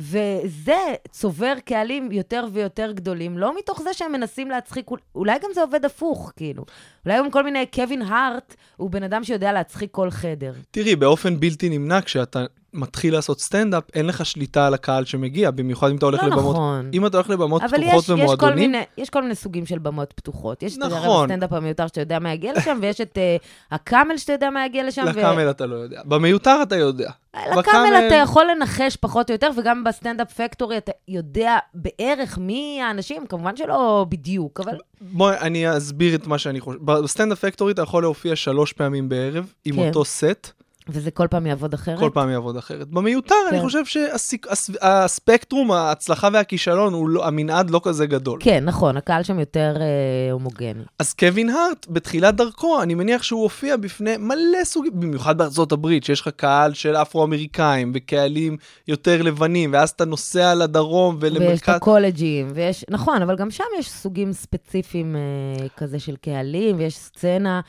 וזה 0.00 0.94
צובר 1.10 1.54
קהלים 1.64 2.12
יותר 2.12 2.46
ויותר 2.52 2.92
גדולים, 2.92 3.38
לא 3.38 3.58
מתוך 3.58 3.82
זה 3.82 3.92
שהם 3.92 4.12
מנסים 4.12 4.50
להצחיק, 4.50 4.86
אולי 5.14 5.38
גם 5.42 5.50
זה 5.54 5.60
עובד 5.60 5.84
הפוך, 5.84 6.32
כאילו. 6.36 6.64
אולי 7.06 7.18
גם 7.18 7.30
כל 7.30 7.44
מיני, 7.44 7.66
קווין 7.66 8.02
הארט 8.02 8.54
הוא 8.76 8.90
בן 8.90 9.02
אדם 9.02 9.24
שיודע 9.24 9.52
להצחיק 9.52 9.90
כל 9.90 10.10
חדר. 10.10 10.52
תראי, 10.70 10.96
באופן 10.96 11.40
בלתי 11.40 11.68
נמנע, 11.68 12.00
כשאתה 12.00 12.44
מתחיל 12.74 13.14
לעשות 13.14 13.40
סטנדאפ, 13.40 13.84
אין 13.94 14.06
לך 14.06 14.26
שליטה 14.26 14.66
על 14.66 14.74
הקהל 14.74 15.04
שמגיע, 15.04 15.50
במיוחד 15.50 15.90
אם 15.90 15.96
אתה 15.96 16.06
הולך 16.06 16.22
לא 16.22 16.28
לבמות... 16.28 16.54
נכון. 16.54 16.90
אם 16.92 17.06
אתה 17.06 17.16
הולך 17.16 17.30
לבמות 17.30 17.62
אבל 17.62 17.78
פתוחות 17.78 18.02
יש, 18.02 18.04
יש, 18.04 18.10
ומועדונים, 18.10 18.72
מיני, 18.72 18.84
יש 18.98 19.10
כל 19.10 19.22
מיני 19.22 19.34
סוגים 19.34 19.66
של 19.66 19.78
במות 19.78 20.12
פתוחות. 20.12 20.62
יש 20.62 20.74
את 20.74 20.78
נכון. 20.78 20.98
נכון. 20.98 21.30
הסטנדאפ 21.30 21.52
המיותר 21.52 21.86
שאתה 21.86 22.00
יודע 22.00 22.18
מה 22.18 22.32
יגיע 22.32 22.52
לשם, 22.56 22.78
ויש 22.82 23.00
את 23.00 23.18
אה, 23.18 23.44
הקאמל 23.70 24.16
שאתה 24.16 24.32
יודע 24.32 24.50
מה 24.50 24.66
יגיע 24.66 24.84
לשם. 24.84 25.04
לקאמל 25.04 25.50
אתה 25.50 25.66
לא 25.66 25.74
יודע. 25.74 26.00
במיותר 26.04 26.58
אתה 26.62 26.76
יודע. 26.76 27.10
לקאמל 27.36 27.62
בקאמל- 27.62 28.06
אתה 28.06 28.14
יכול 28.14 28.46
לנחש 28.50 28.96
פחות 28.96 29.30
או 29.30 29.34
יותר, 29.34 29.50
וגם 29.56 29.84
בסטנדאפ 29.84 30.32
פקטורי 30.32 30.76
אתה 30.76 30.92
יודע 31.08 31.58
בערך 31.74 32.38
מי 32.38 32.80
האנשים, 32.82 33.26
כמובן 33.26 33.56
שלא 33.56 34.06
בדיוק, 34.08 34.60
אבל 34.60 34.78
בואי, 35.00 35.36
אני 35.40 35.76
אסביר 35.76 36.14
את 36.14 36.26
מה 36.26 36.38
שאני 36.38 36.60
חושב. 36.60 36.78
בסטנדאפ 36.84 37.38
פקטורי 37.44 37.72
אתה 37.72 37.82
יכול 37.82 38.02
להופיע 38.02 38.36
שלוש 38.36 38.72
פעמים 38.72 39.08
בערב, 39.08 39.52
עם 39.64 39.74
כן. 39.76 39.88
אותו 39.88 40.04
סט, 40.04 40.50
וזה 40.88 41.10
כל 41.10 41.26
פעם 41.30 41.46
יעבוד 41.46 41.74
אחרת. 41.74 41.98
כל 41.98 42.10
פעם 42.14 42.30
יעבוד 42.30 42.56
אחרת. 42.56 42.88
במיותר, 42.88 43.34
אני 43.50 43.58
כן. 43.58 43.64
חושב 43.64 43.84
שהספקטרום, 43.84 45.72
ההצלחה 45.72 46.28
והכישלון, 46.32 46.92
הוא 46.92 47.08
לא- 47.08 47.26
המנעד 47.26 47.70
לא 47.70 47.80
כזה 47.84 48.06
גדול. 48.06 48.40
כן, 48.42 48.64
נכון, 48.64 48.96
הקהל 48.96 49.22
שם 49.22 49.38
יותר 49.40 49.76
אה, 49.80 50.32
הומוגני. 50.32 50.82
אז 50.98 51.12
קווין 51.14 51.48
הארט, 51.48 51.86
בתחילת 51.90 52.34
דרכו, 52.36 52.82
אני 52.82 52.94
מניח 52.94 53.22
שהוא 53.22 53.42
הופיע 53.42 53.76
בפני 53.76 54.16
מלא 54.16 54.64
סוגים, 54.64 54.92
במיוחד 55.00 55.38
בארצות 55.38 55.72
הברית, 55.72 56.04
שיש 56.04 56.20
לך 56.20 56.28
קהל 56.28 56.74
של 56.74 56.96
אפרו-אמריקאים 56.96 57.92
וקהלים 57.94 58.56
יותר 58.88 59.22
לבנים, 59.22 59.70
ואז 59.72 59.90
אתה 59.90 60.04
נוסע 60.04 60.54
לדרום 60.54 61.16
ויש 61.20 61.32
את 61.32 61.36
ולמרכז... 61.36 61.74
הקולג'ים, 61.76 62.48
ויש, 62.54 62.84
נכון, 62.90 63.22
אבל 63.22 63.36
גם 63.36 63.50
שם 63.50 63.64
יש 63.78 63.90
סוגים 63.90 64.32
ספציפיים 64.32 65.16
אה, 65.16 65.68
כזה 65.76 65.98
של 65.98 66.16
קהלים, 66.16 66.76
ויש 66.78 66.96
סצנה, 66.96 67.60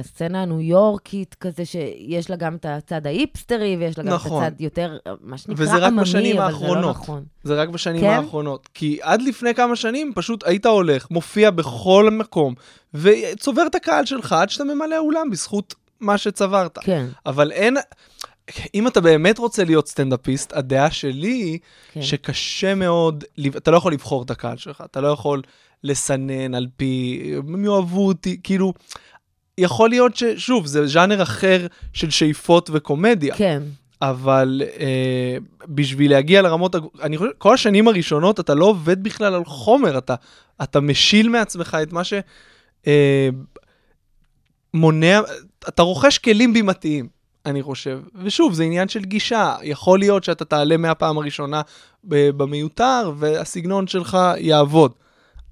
הסצנה 0.00 0.42
הניו 0.42 0.60
יורקית 0.60 1.34
כזה, 1.34 1.64
שיש 1.64 2.30
לה 2.30 2.36
גם 2.36 2.54
את 2.54 2.66
הצד 2.68 3.06
ההיפסטרי, 3.06 3.76
ויש 3.76 3.98
לה 3.98 4.04
גם 4.04 4.14
נכון. 4.14 4.44
את 4.44 4.52
הצד 4.52 4.60
יותר, 4.60 4.96
אה, 5.06 5.12
מה 5.20 5.38
שנקרא 5.38 5.86
עממי, 5.86 6.00
אבל 6.00 6.06
זה 6.06 6.34
לא 6.34 6.42
האחרונות. 6.42 6.96
נכון. 6.96 7.24
זה 7.44 7.54
רק 7.54 7.68
בשנים 7.68 8.00
כן? 8.00 8.10
האחרונות. 8.10 8.68
כי 8.74 8.98
עד 9.02 9.22
לפני 9.22 9.54
כמה 9.54 9.76
שנים 9.76 10.12
פשוט 10.14 10.46
היית 10.46 10.66
הולך, 10.66 11.10
מופיע 11.10 11.50
בכל 11.50 12.10
מקום, 12.12 12.54
וצובר 12.94 13.66
את 13.66 13.74
הקהל 13.74 14.06
שלך 14.06 14.32
עד 14.32 14.50
שאתה 14.50 14.64
ממלא 14.64 14.98
אולם 14.98 15.30
בזכות 15.30 15.74
מה 16.00 16.18
שצברת. 16.18 16.78
כן, 16.78 17.06
אבל 17.26 17.52
אין... 17.52 17.76
אם 18.74 18.86
אתה 18.86 19.00
באמת 19.00 19.38
רוצה 19.38 19.64
להיות 19.64 19.88
סטנדאפיסט, 19.88 20.52
הדעה 20.56 20.90
שלי 20.90 21.28
היא 21.32 21.58
כן. 21.92 22.02
שקשה 22.02 22.74
מאוד, 22.74 23.24
אתה 23.56 23.70
לא 23.70 23.76
יכול 23.76 23.92
לבחור 23.92 24.22
את 24.22 24.30
הקהל 24.30 24.56
שלך, 24.56 24.82
אתה 24.90 25.00
לא 25.00 25.08
יכול 25.08 25.42
לסנן 25.84 26.54
על 26.54 26.66
פי, 26.76 27.22
הם 27.36 27.64
יאהבו 27.64 28.06
אותי, 28.06 28.40
כאילו, 28.42 28.72
יכול 29.62 29.90
להיות 29.90 30.16
ש... 30.16 30.24
שוב, 30.36 30.66
זה 30.66 30.86
ז'אנר 30.86 31.22
אחר 31.22 31.66
של 31.92 32.10
שאיפות 32.10 32.70
וקומדיה, 32.72 33.34
כן. 33.36 33.62
אבל 34.02 34.62
אה, 34.80 35.36
בשביל 35.68 36.10
להגיע 36.10 36.42
לרמות, 36.42 36.76
אני 37.02 37.18
חושב, 37.18 37.30
כל 37.38 37.54
השנים 37.54 37.88
הראשונות 37.88 38.40
אתה 38.40 38.54
לא 38.54 38.64
עובד 38.64 39.02
בכלל 39.02 39.34
על 39.34 39.44
חומר, 39.44 39.98
אתה, 39.98 40.14
אתה 40.62 40.80
משיל 40.80 41.28
מעצמך 41.28 41.76
את 41.82 41.92
מה 41.92 42.04
ש... 42.04 42.14
אה, 42.86 43.28
אתה 45.68 45.82
רוכש 45.82 46.18
כלים 46.18 46.52
בימתיים, 46.52 47.08
אני 47.46 47.62
חושב. 47.62 48.00
ושוב, 48.22 48.54
זה 48.54 48.64
עניין 48.64 48.88
של 48.88 49.04
גישה. 49.04 49.56
יכול 49.62 49.98
להיות 49.98 50.24
שאתה 50.24 50.44
תעלה 50.44 50.76
מהפעם 50.76 51.18
הראשונה 51.18 51.62
במיותר, 52.04 53.12
והסגנון 53.18 53.86
שלך 53.86 54.18
יעבוד. 54.38 54.92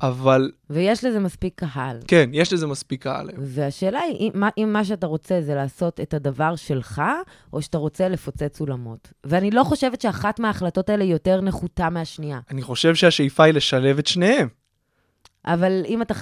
אבל 0.02 0.50
ויש 0.70 1.04
לזה 1.04 1.20
מספיק 1.20 1.64
קהל. 1.64 1.98
כן, 2.08 2.30
יש 2.32 2.52
לזה 2.52 2.66
מספיק 2.66 3.02
קהל. 3.02 3.30
והשאלה 3.38 4.00
היא, 4.00 4.30
אם, 4.34 4.42
אם 4.58 4.72
מה 4.72 4.84
שאתה 4.84 5.06
רוצה 5.06 5.40
זה 5.40 5.54
לעשות 5.54 6.00
את 6.00 6.14
הדבר 6.14 6.56
שלך, 6.56 7.02
או 7.52 7.62
שאתה 7.62 7.78
רוצה 7.78 8.08
לפוצץ 8.08 8.60
אולמות. 8.60 9.12
ואני 9.24 9.50
לא 9.50 9.64
חושבת 9.64 10.00
שאחת 10.00 10.40
מההחלטות 10.40 10.90
האלה 10.90 11.04
יותר 11.04 11.40
נחותה 11.40 11.90
מהשנייה. 11.90 12.40
אני 12.50 12.62
חושב 12.62 12.94
שהשאיפה 12.94 13.44
היא 13.44 13.54
לשלב 13.54 13.98
את 13.98 14.06
שניהם. 14.06 14.48
אבל 15.46 15.82
אם 15.86 16.02
אתה, 16.02 16.14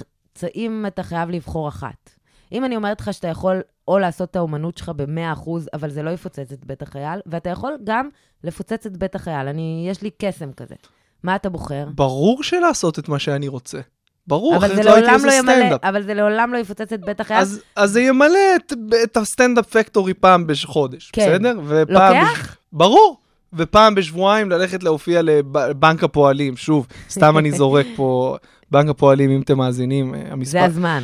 אם 0.55 0.85
אתה 0.87 1.03
חייב 1.03 1.29
לבחור 1.29 1.67
אחת. 1.67 2.09
אם 2.51 2.65
אני 2.65 2.75
אומרת 2.75 3.01
לך 3.01 3.13
שאתה 3.13 3.27
יכול 3.27 3.61
או 3.87 3.99
לעשות 3.99 4.31
את 4.31 4.35
האומנות 4.35 4.77
שלך 4.77 4.89
ב-100%, 4.95 5.49
אבל 5.73 5.89
זה 5.89 6.03
לא 6.03 6.09
יפוצץ 6.09 6.51
את 6.51 6.65
בית 6.65 6.81
החייל, 6.81 7.19
ואתה 7.25 7.49
יכול 7.49 7.77
גם 7.83 8.09
לפוצץ 8.43 8.85
את 8.85 8.97
בית 8.97 9.15
החייל. 9.15 9.47
אני, 9.47 9.85
יש 9.89 10.01
לי 10.01 10.09
קסם 10.17 10.53
כזה. 10.53 10.75
מה 11.23 11.35
אתה 11.35 11.49
בוחר? 11.49 11.87
ברור 11.95 12.43
שלעשות 12.43 12.99
את 12.99 13.09
מה 13.09 13.19
שאני 13.19 13.47
רוצה. 13.47 13.79
ברור, 14.27 14.57
אחרת 14.57 14.85
לא 14.85 14.95
הייתי 14.95 15.11
עושה 15.11 15.27
לא 15.27 15.31
סטנדאפ. 15.31 15.83
אבל 15.83 16.03
זה 16.03 16.13
לעולם 16.13 16.53
לא 16.53 16.57
יפוצץ 16.57 16.93
את 16.93 17.05
בית 17.05 17.19
החייל. 17.19 17.39
אז, 17.39 17.61
אז 17.75 17.91
זה 17.91 18.01
ימלא 18.01 18.55
את, 18.55 18.73
את 19.03 19.17
הסטנדאפ 19.17 19.65
פקטורי 19.65 20.13
פעם 20.13 20.47
בחודש, 20.47 21.11
כן. 21.13 21.21
בסדר? 21.21 21.59
ופעם 21.67 22.15
לוקח? 22.15 22.57
ברור. 22.73 23.17
ופעם 23.53 23.95
בשבועיים 23.95 24.49
ללכת 24.49 24.83
להופיע 24.83 25.21
לבנק 25.21 26.03
הפועלים, 26.03 26.57
שוב, 26.57 26.87
סתם 27.09 27.37
אני 27.37 27.51
זורק 27.51 27.85
פה, 27.95 28.37
בנק 28.71 28.89
הפועלים, 28.89 29.29
אם 29.29 29.41
אתם 29.41 29.57
מאזינים, 29.57 30.15
אה, 30.15 30.21
המספר... 30.31 30.51
זה 30.51 30.65
הזמן. 30.65 31.03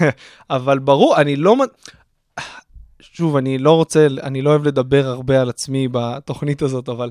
אבל 0.50 0.78
ברור, 0.78 1.16
אני 1.16 1.36
לא... 1.36 1.56
שוב, 3.00 3.36
אני 3.36 3.58
לא 3.58 3.76
רוצה, 3.76 4.06
אני 4.22 4.42
לא 4.42 4.50
אוהב 4.50 4.66
לדבר 4.66 5.06
הרבה 5.06 5.40
על 5.40 5.48
עצמי 5.48 5.88
בתוכנית 5.92 6.62
הזאת, 6.62 6.88
אבל 6.88 7.10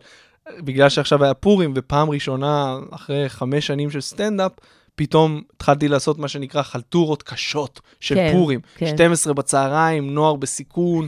בגלל 0.59 0.89
שעכשיו 0.89 1.23
היה 1.23 1.33
פורים, 1.33 1.73
ופעם 1.75 2.09
ראשונה, 2.09 2.77
אחרי 2.91 3.29
חמש 3.29 3.67
שנים 3.67 3.91
של 3.91 4.01
סטנדאפ, 4.01 4.51
פתאום 4.95 5.41
התחלתי 5.55 5.87
לעשות 5.87 6.17
מה 6.17 6.27
שנקרא 6.27 6.61
חלטורות 6.61 7.23
קשות 7.23 7.79
של 7.99 8.15
כן, 8.15 8.29
פורים. 8.33 8.59
כן. 8.75 8.87
12 8.87 9.33
בצהריים, 9.33 10.13
נוער 10.13 10.35
בסיכון, 10.35 11.07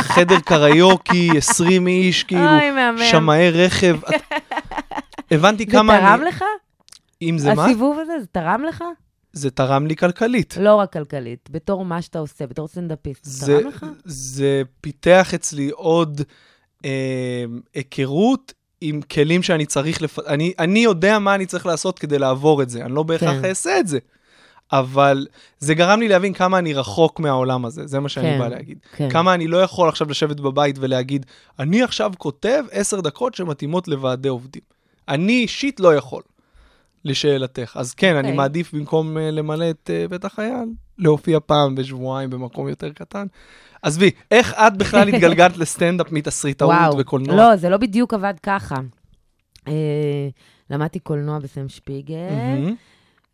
חדר 0.00 0.40
קריוקי, 0.40 1.30
20 1.36 1.86
איש, 1.86 2.22
כאילו. 2.24 2.42
שמאי 3.10 3.50
רכב. 3.50 3.96
את- 4.04 4.22
הבנתי 5.30 5.64
זה 5.64 5.72
כמה 5.72 5.98
תרם 6.00 6.20
אני... 6.20 6.28
לך? 6.28 6.44
אם 7.22 7.38
זה 7.38 7.54
מה? 7.54 7.64
הסיבוב 7.64 7.98
הזה, 7.98 8.12
זה 8.20 8.26
תרם 8.26 8.64
לך? 8.68 8.84
זה 9.32 9.50
תרם 9.50 9.86
לי 9.86 9.96
כלכלית. 9.96 10.56
לא 10.60 10.74
רק 10.74 10.92
כלכלית, 10.92 11.48
בתור 11.50 11.84
מה 11.84 12.02
שאתה 12.02 12.18
עושה, 12.18 12.46
בתור 12.46 12.68
סטנדאפיסט, 12.68 13.24
זה 13.24 13.46
זה, 13.46 13.58
תרם 13.60 13.68
לך? 13.68 13.86
זה 14.04 14.62
פיתח 14.80 15.34
אצלי 15.34 15.70
עוד 15.70 16.20
אה, 16.20 16.24
היכרות 17.74 18.52
עם 18.80 19.00
כלים 19.02 19.42
שאני 19.42 19.66
צריך, 19.66 20.02
לפ... 20.02 20.18
אני, 20.18 20.52
אני 20.58 20.78
יודע 20.78 21.18
מה 21.18 21.34
אני 21.34 21.46
צריך 21.46 21.66
לעשות 21.66 21.98
כדי 21.98 22.18
לעבור 22.18 22.62
את 22.62 22.70
זה, 22.70 22.84
אני 22.84 22.94
לא 22.94 23.02
בהכרח 23.02 23.40
כן. 23.40 23.44
אעשה 23.44 23.80
את 23.80 23.88
זה. 23.88 23.98
אבל 24.72 25.26
זה 25.58 25.74
גרם 25.74 26.00
לי 26.00 26.08
להבין 26.08 26.32
כמה 26.32 26.58
אני 26.58 26.74
רחוק 26.74 27.20
מהעולם 27.20 27.64
הזה, 27.64 27.86
זה 27.86 28.00
מה 28.00 28.08
שאני 28.08 28.26
כן, 28.26 28.38
בא 28.38 28.48
להגיד. 28.48 28.78
כן. 28.96 29.10
כמה 29.10 29.34
אני 29.34 29.46
לא 29.46 29.62
יכול 29.62 29.88
עכשיו 29.88 30.10
לשבת 30.10 30.40
בבית 30.40 30.76
ולהגיד, 30.78 31.26
אני 31.58 31.82
עכשיו 31.82 32.12
כותב 32.18 32.64
עשר 32.70 33.00
דקות 33.00 33.34
שמתאימות 33.34 33.88
לוועדי 33.88 34.28
עובדים. 34.28 34.62
אני 35.08 35.32
אישית 35.32 35.80
לא 35.80 35.94
יכול, 35.94 36.22
לשאלתך. 37.04 37.76
אז 37.80 37.94
כן, 37.94 38.10
אני 38.10 38.18
אוקיי. 38.18 38.36
מעדיף 38.36 38.74
במקום 38.74 39.18
אה, 39.18 39.30
למלא 39.30 39.70
את 39.70 39.90
אה, 39.92 40.08
בית 40.08 40.24
החייל, 40.24 40.68
להופיע 40.98 41.38
פעם 41.46 41.74
בשבועיים 41.74 42.30
במקום 42.30 42.68
יותר 42.68 42.92
קטן. 42.92 43.26
עזבי, 43.82 44.10
איך 44.30 44.54
את 44.54 44.76
בכלל 44.76 45.08
התגלגלת 45.14 45.56
לסטנדאפ 45.56 46.12
מתסריטאות. 46.12 46.94
וקולנוע? 46.98 47.36
לא, 47.36 47.56
זה 47.56 47.68
לא 47.68 47.76
בדיוק 47.76 48.14
עבד 48.14 48.34
ככה. 48.42 48.76
אה, 49.68 50.28
למדתי 50.70 50.98
קולנוע 50.98 51.38
בסם 51.38 51.68
שפיגל. 51.68 52.74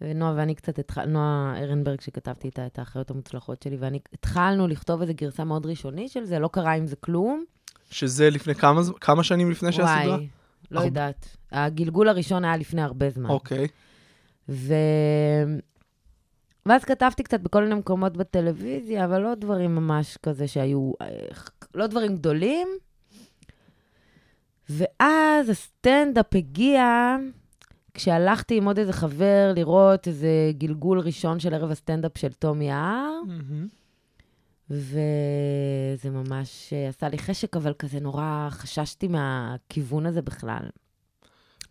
ונועה 0.00 0.34
ואני 0.36 0.54
קצת 0.54 0.78
התחלנו, 0.78 1.12
נועה 1.12 1.54
ארנברג, 1.58 2.00
שכתבתי 2.00 2.46
איתה 2.46 2.66
את 2.66 2.78
האחיות 2.78 3.10
המוצלחות 3.10 3.62
שלי, 3.62 3.76
ואני 3.76 3.98
התחלנו 4.12 4.68
לכתוב 4.68 5.00
איזו 5.00 5.12
גרסה 5.16 5.44
מאוד 5.44 5.66
ראשונית 5.66 6.10
של 6.10 6.24
זה, 6.24 6.38
לא 6.38 6.48
קרה 6.52 6.72
עם 6.72 6.86
זה 6.86 6.96
כלום. 6.96 7.44
שזה 7.90 8.30
לפני 8.30 8.54
כמה, 8.54 8.80
כמה 9.00 9.24
שנים 9.24 9.50
לפני 9.50 9.72
שהסדרה? 9.72 10.14
וואי, 10.14 10.28
לא. 10.70 10.80
יודעת. 10.80 11.36
הגלגול 11.52 12.08
הראשון 12.08 12.44
היה 12.44 12.56
לפני 12.56 12.82
הרבה 12.82 13.10
זמן. 13.10 13.30
אוקיי. 13.30 13.66
ו... 14.48 14.74
ואז 16.66 16.84
כתבתי 16.84 17.22
קצת 17.22 17.40
בכל 17.40 17.62
מיני 17.62 17.74
מקומות 17.74 18.16
בטלוויזיה, 18.16 19.04
אבל 19.04 19.18
לא 19.18 19.34
דברים 19.34 19.74
ממש 19.74 20.16
כזה 20.22 20.48
שהיו, 20.48 20.92
אה, 21.02 21.08
לא 21.74 21.86
דברים 21.86 22.16
גדולים. 22.16 22.68
ואז 24.68 25.48
הסטנדאפ 25.48 26.34
הגיע 26.34 27.16
כשהלכתי 27.94 28.56
עם 28.56 28.64
עוד 28.64 28.78
איזה 28.78 28.92
חבר 28.92 29.52
לראות 29.54 30.08
איזה 30.08 30.52
גלגול 30.58 31.00
ראשון 31.00 31.40
של 31.40 31.54
ערב 31.54 31.70
הסטנדאפ 31.70 32.18
של 32.18 32.32
טומי 32.32 32.68
יער, 32.68 33.20
מהמם. 33.26 33.66
וזה 34.70 36.10
ממש 36.10 36.72
אה, 36.72 36.88
עשה 36.88 37.08
לי 37.08 37.18
חשק, 37.18 37.56
אבל 37.56 37.72
כזה 37.78 38.00
נורא 38.00 38.48
חששתי 38.50 39.08
מהכיוון 39.08 40.06
הזה 40.06 40.22
בכלל. 40.22 40.62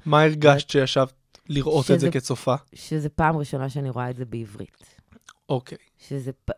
מה 0.05 0.22
הרגשת 0.22 0.69
שישבת 0.69 1.13
לראות 1.50 1.91
את 1.91 2.00
זה 2.00 2.08
שזה- 2.08 2.12
כצופה? 2.20 2.56
שזו 2.74 3.10
פעם 3.15 3.38
ראשונה 3.38 3.70
שאני 3.70 3.89
רואה 3.89 4.10
את 4.10 4.15
זה 4.15 4.25
בעברית. 4.25 4.96
אוקיי. 5.50 5.77
שזה 5.98 6.32
פ- 6.46 6.51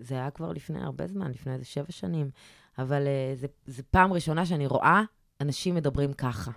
זה 0.00 0.14
היה 0.14 0.30
כבר 0.30 0.52
לפני 0.52 0.80
הרבה 0.82 1.06
זמן, 1.06 1.30
לפני 1.30 1.52
איזה 1.52 1.64
שבע 1.64 1.90
שנים, 1.92 2.30
אבל 2.78 3.02
uh, 3.02 3.38
זה, 3.40 3.46
זה 3.66 3.82
פעם 3.90 4.12
ראשונה 4.12 4.46
שאני 4.46 4.66
רואה 4.66 5.02
אנשים 5.40 5.74
מדברים 5.74 6.12
ככה. 6.12 6.50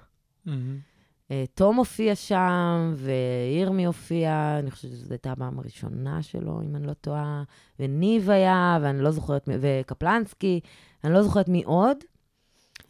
מהמם. 0.45 0.79
Uh, 1.27 1.31
תום 1.53 1.75
הופיע 1.75 2.15
שם, 2.15 2.93
וירמי 2.95 3.85
הופיע, 3.85 4.59
אני 4.59 4.71
חושבת 4.71 4.91
שזו 4.91 5.13
הייתה 5.13 5.31
הפעם 5.31 5.59
הראשונה 5.59 6.23
שלו, 6.23 6.61
אם 6.61 6.75
אני 6.75 6.87
לא 6.87 6.93
טועה, 6.93 7.43
וניב 7.79 8.29
היה, 8.29 8.77
ואני 8.81 9.01
לא 9.03 9.11
זוכרת, 9.11 9.47
מי- 9.47 9.55
וקפלנסקי, 9.61 10.59
אני 11.03 11.13
לא 11.13 11.23
זוכרת 11.23 11.49
מי 11.49 11.63
עוד. 11.63 11.97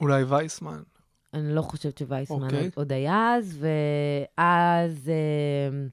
אולי 0.02 0.24
וייסמן. 0.24 0.82
אני 1.36 1.56
לא 1.56 1.62
חושבת 1.62 1.98
שווייסמן 1.98 2.44
אוקיי. 2.44 2.70
עוד 2.76 2.92
היה 2.92 3.36
אז, 3.36 3.66
ואז 4.38 5.10
אה, 5.10 5.88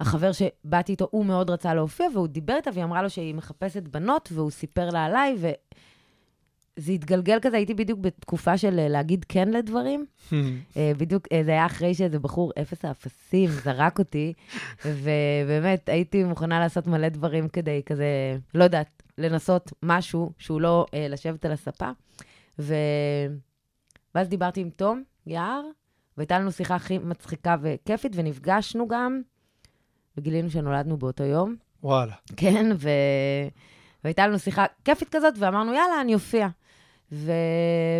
החבר 0.00 0.30
שבאתי 0.32 0.92
איתו, 0.92 1.08
הוא 1.10 1.24
מאוד 1.24 1.50
רצה 1.50 1.74
להופיע, 1.74 2.06
והוא 2.14 2.26
דיבר 2.26 2.56
איתה, 2.56 2.70
והיא 2.74 2.84
אמרה 2.84 3.02
לו 3.02 3.10
שהיא 3.10 3.34
מחפשת 3.34 3.82
בנות, 3.82 4.28
והוא 4.32 4.50
סיפר 4.50 4.90
לה 4.90 5.04
עליי, 5.04 5.36
וזה 5.36 6.92
התגלגל 6.92 7.38
כזה, 7.42 7.56
הייתי 7.56 7.74
בדיוק 7.74 7.98
בתקופה 7.98 8.58
של 8.58 8.78
אה, 8.78 8.88
להגיד 8.88 9.24
כן 9.28 9.48
לדברים. 9.48 10.06
אה, 10.76 10.92
בדיוק, 10.98 11.28
אה, 11.32 11.42
זה 11.44 11.50
היה 11.50 11.66
אחרי 11.66 11.94
שאיזה 11.94 12.18
בחור 12.18 12.52
אפס 12.60 12.84
האפסים 12.84 13.50
זרק 13.50 13.98
אותי, 13.98 14.32
ובאמת 14.84 15.88
הייתי 15.88 16.24
מוכנה 16.24 16.60
לעשות 16.60 16.86
מלא 16.86 17.08
דברים 17.08 17.48
כדי 17.48 17.82
כזה, 17.86 18.38
לא 18.54 18.64
יודעת, 18.64 19.02
לנסות 19.18 19.72
משהו 19.82 20.32
שהוא 20.38 20.60
לא 20.60 20.86
אה, 20.94 21.06
לשבת 21.08 21.44
על 21.44 21.52
הספה. 21.52 21.90
ו... 22.58 22.74
ואז 24.14 24.28
דיברתי 24.28 24.60
עם 24.60 24.70
תום 24.70 25.02
יער, 25.26 25.62
והייתה 26.16 26.38
לנו 26.38 26.52
שיחה 26.52 26.74
הכי 26.74 26.98
מצחיקה 26.98 27.56
וכיפית, 27.62 28.12
ונפגשנו 28.14 28.88
גם, 28.88 29.22
וגילינו 30.16 30.50
שנולדנו 30.50 30.96
באותו 30.96 31.24
יום. 31.24 31.56
וואלה. 31.82 32.14
כן, 32.36 32.66
ו... 32.76 32.88
והייתה 34.04 34.26
לנו 34.26 34.38
שיחה 34.38 34.64
כיפית 34.84 35.08
כזאת, 35.08 35.34
ואמרנו, 35.38 35.72
יאללה, 35.72 36.00
אני 36.00 36.14
אופיע. 36.14 36.48
ו... 37.12 37.32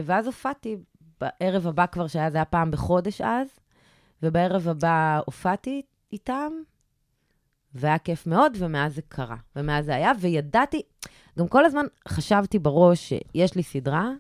ואז 0.05 0.27
הופעתי 0.27 0.77
בערב 1.21 1.67
הבא 1.67 1.87
כבר, 1.87 2.07
שהיה, 2.07 2.31
זה 2.31 2.39
היה 2.39 2.45
פעם 2.45 2.71
בחודש 2.71 3.21
אז, 3.21 3.49
ובערב 4.23 4.69
הבא 4.69 5.21
הופעתי 5.27 5.83
איתם, 6.13 6.53
והיה 7.75 7.99
כיף 7.99 8.27
מאוד, 8.27 8.57
ומאז 8.59 8.95
זה 8.95 9.03
קרה. 9.09 9.37
ומאז 9.57 9.85
זה 9.85 9.95
היה, 9.95 10.13
וידעתי, 10.21 10.83
גם 11.39 11.49
כל 11.49 11.65
הזמן 11.65 11.85
חשבתי 12.09 12.59
בראש 12.59 13.09
שיש 13.09 13.55
לי 13.57 13.63
סדרה, 13.63 14.11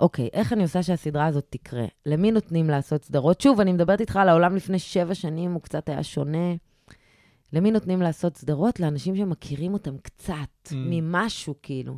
אוקיי, 0.00 0.28
איך 0.32 0.52
אני 0.52 0.62
עושה 0.62 0.82
שהסדרה 0.82 1.26
הזאת 1.26 1.46
תקרה? 1.50 1.84
למי 2.06 2.30
נותנים 2.32 2.70
לעשות 2.70 3.04
סדרות? 3.04 3.40
שוב, 3.40 3.60
אני 3.60 3.72
מדברת 3.72 4.00
איתך 4.00 4.16
על 4.16 4.28
העולם 4.28 4.56
לפני 4.56 4.78
שבע 4.78 5.14
שנים, 5.14 5.52
הוא 5.52 5.62
קצת 5.62 5.88
היה 5.88 6.02
שונה. 6.02 6.54
למי 7.52 7.70
נותנים 7.70 8.02
לעשות 8.02 8.36
סדרות? 8.36 8.80
לאנשים 8.80 9.16
שמכירים 9.16 9.72
אותם 9.72 9.98
קצת, 9.98 10.34
Mm. 10.66 10.74
ממשהו 10.74 11.54
כאילו. 11.62 11.94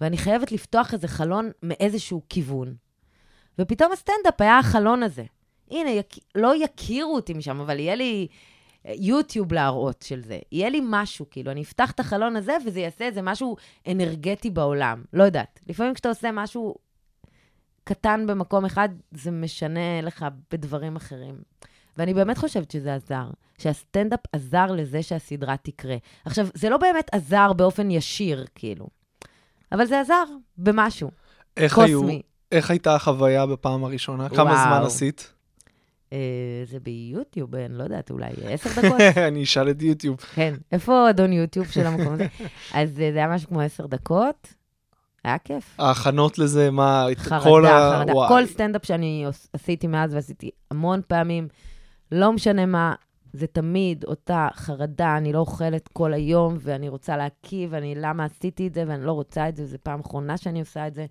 ואני 0.00 0.16
חייבת 0.16 0.52
לפתוח 0.52 0.94
איזה 0.94 1.08
חלון 1.08 1.50
מאיזשהו 1.62 2.22
כיוון. 2.28 2.74
ופתאום 3.58 3.92
הסטנדאפ 3.92 4.40
היה 4.40 4.58
החלון 4.58 5.02
הזה. 5.02 5.24
הנה, 5.70 5.90
יכ... 5.90 6.04
לא 6.34 6.64
יכירו 6.64 7.14
אותי 7.14 7.34
משם, 7.34 7.60
אבל 7.60 7.78
יהיה 7.78 7.94
לי 7.94 8.26
אה, 8.86 8.92
יוטיוב 8.96 9.52
להראות 9.52 10.02
של 10.02 10.22
זה. 10.22 10.38
יהיה 10.52 10.68
לי 10.70 10.80
משהו, 10.84 11.26
כאילו, 11.30 11.50
אני 11.50 11.62
אפתח 11.62 11.90
את 11.90 12.00
החלון 12.00 12.36
הזה 12.36 12.56
וזה 12.66 12.80
יעשה 12.80 13.04
איזה 13.04 13.22
משהו 13.22 13.56
אנרגטי 13.88 14.50
בעולם. 14.50 15.04
לא 15.12 15.24
יודעת. 15.24 15.60
לפעמים 15.66 15.94
כשאתה 15.94 16.08
עושה 16.08 16.30
משהו 16.32 16.74
קטן 17.84 18.26
במקום 18.26 18.64
אחד, 18.64 18.88
זה 19.10 19.30
משנה 19.30 20.00
לך 20.02 20.26
בדברים 20.52 20.96
אחרים. 20.96 21.34
ואני 21.98 22.14
באמת 22.14 22.38
חושבת 22.38 22.70
שזה 22.70 22.94
עזר, 22.94 23.30
שהסטנדאפ 23.58 24.20
עזר 24.32 24.66
לזה 24.66 25.02
שהסדרה 25.02 25.56
תקרה. 25.56 25.96
עכשיו, 26.24 26.46
זה 26.54 26.68
לא 26.68 26.76
באמת 26.76 27.10
עזר 27.12 27.52
באופן 27.52 27.90
ישיר, 27.90 28.46
כאילו, 28.54 28.88
אבל 29.72 29.86
זה 29.86 30.00
עזר 30.00 30.24
במשהו, 30.58 31.10
איך 31.56 31.78
היו, 31.78 32.00
קוסמי. 32.00 32.22
איך 32.52 32.70
הייתה 32.70 32.94
החוויה 32.94 33.46
בפעם 33.46 33.84
הראשונה? 33.84 34.28
כמה 34.28 34.50
וואו. 34.50 34.64
זמן 34.64 34.82
עשית? 34.86 35.32
אה, 36.12 36.18
זה 36.64 36.80
ביוטיוב, 36.80 37.54
אני 37.54 37.78
לא 37.78 37.82
יודעת, 37.82 38.10
אולי 38.10 38.30
עשר 38.42 38.70
דקות? 38.82 39.00
אני 39.28 39.42
אשאל 39.42 39.70
את 39.70 39.82
יוטיוב. 39.82 40.16
כן. 40.16 40.54
איפה 40.72 41.10
אדון 41.10 41.32
יוטיוב 41.32 41.66
של 41.66 41.86
המקום 41.86 42.12
הזה? 42.14 42.26
אז 42.74 43.00
אה, 43.00 43.12
זה 43.12 43.18
היה 43.18 43.28
משהו 43.28 43.48
כמו 43.48 43.60
עשר 43.60 43.86
דקות, 43.86 44.54
היה 45.24 45.38
כיף. 45.38 45.76
ההכנות 45.78 46.38
לזה, 46.38 46.70
מה, 46.70 47.06
כל 47.16 47.22
חרדה, 47.22 47.78
ה... 47.78 47.98
חרדה. 47.98 48.14
וואי. 48.14 48.28
כל 48.28 48.46
סטנדאפ 48.46 48.86
שאני 48.86 49.26
עשיתי 49.52 49.86
מאז, 49.86 50.14
ועשיתי 50.14 50.50
המון 50.70 51.00
פעמים, 51.08 51.48
לא 52.12 52.32
משנה 52.32 52.66
מה, 52.66 52.94
זה 53.32 53.46
תמיד 53.46 54.04
אותה 54.04 54.48
חרדה, 54.54 55.16
אני 55.16 55.32
לא 55.32 55.38
אוכלת 55.38 55.88
כל 55.88 56.12
היום, 56.12 56.58
ואני 56.60 56.88
רוצה 56.88 57.16
להקיא, 57.16 57.66
ואני, 57.70 57.94
למה 57.96 58.24
עשיתי 58.24 58.66
את 58.66 58.74
זה, 58.74 58.84
ואני 58.86 59.04
לא 59.04 59.12
רוצה 59.12 59.48
את 59.48 59.56
זה, 59.56 59.66
זו 59.66 59.76
פעם 59.82 60.00
אחרונה 60.00 60.36
שאני 60.36 60.60
עושה 60.60 60.86
את 60.86 60.94
זה, 60.94 61.06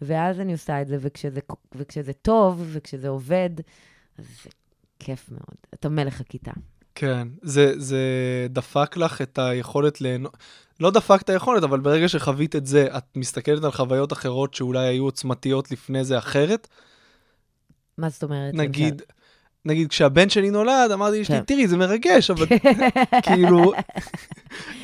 ואז 0.00 0.40
אני 0.40 0.52
עושה 0.52 0.82
את 0.82 0.88
זה, 0.88 0.96
וכשזה, 1.00 1.40
וכשזה 1.74 2.12
טוב, 2.12 2.64
וכשזה 2.72 3.08
עובד, 3.08 3.50
אז 4.18 4.24
זה 4.44 4.50
כיף 4.98 5.28
מאוד. 5.30 5.56
אתה 5.74 5.88
מלך 5.88 6.20
הכיתה. 6.20 6.52
כן, 6.94 7.28
זה, 7.42 7.72
זה 7.76 8.00
דפק 8.50 8.96
לך 8.96 9.22
את 9.22 9.38
היכולת 9.38 10.00
ליהנות, 10.00 10.36
לא 10.80 10.90
דפק 10.90 11.22
את 11.22 11.30
היכולת, 11.30 11.62
אבל 11.62 11.80
ברגע 11.80 12.08
שחווית 12.08 12.56
את 12.56 12.66
זה, 12.66 12.86
את 12.96 13.04
מסתכלת 13.16 13.64
על 13.64 13.72
חוויות 13.72 14.12
אחרות 14.12 14.54
שאולי 14.54 14.88
היו 14.88 15.04
עוצמתיות 15.04 15.70
לפני 15.70 16.04
זה 16.04 16.18
אחרת? 16.18 16.68
מה 17.98 18.08
זאת 18.08 18.22
אומרת? 18.22 18.54
נגיד, 18.54 19.02
נגיד 19.64 19.88
כשהבן 19.88 20.28
שלי 20.28 20.50
נולד, 20.50 20.90
אמרתי 20.92 21.18
לאשתי, 21.18 21.32
כן. 21.32 21.44
תראי, 21.44 21.68
זה 21.68 21.76
מרגש, 21.76 22.30
אבל 22.30 22.46
כאילו, 23.26 23.72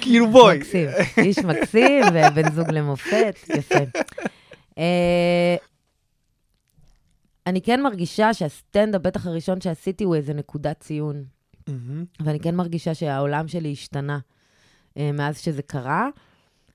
כאילו 0.00 0.30
בואי. 0.30 0.58
מקסים, 0.58 0.88
איש 1.18 1.38
מקסים 1.38 2.04
ובן 2.08 2.50
זוג 2.50 2.70
למופת, 2.70 3.36
יפה. 3.56 3.78
אה, 4.78 5.56
אני 7.46 7.62
כן 7.62 7.82
מרגישה 7.82 8.34
שהסטנדאפ, 8.34 9.02
בטח 9.02 9.26
הראשון 9.26 9.60
שעשיתי, 9.60 10.04
הוא 10.04 10.14
איזה 10.14 10.34
נקודת 10.34 10.80
ציון. 10.80 11.24
ואני 12.20 12.40
כן 12.40 12.54
מרגישה 12.54 12.94
שהעולם 12.94 13.48
שלי 13.48 13.72
השתנה 13.72 14.18
מאז 14.98 15.38
שזה 15.38 15.62
קרה, 15.62 16.08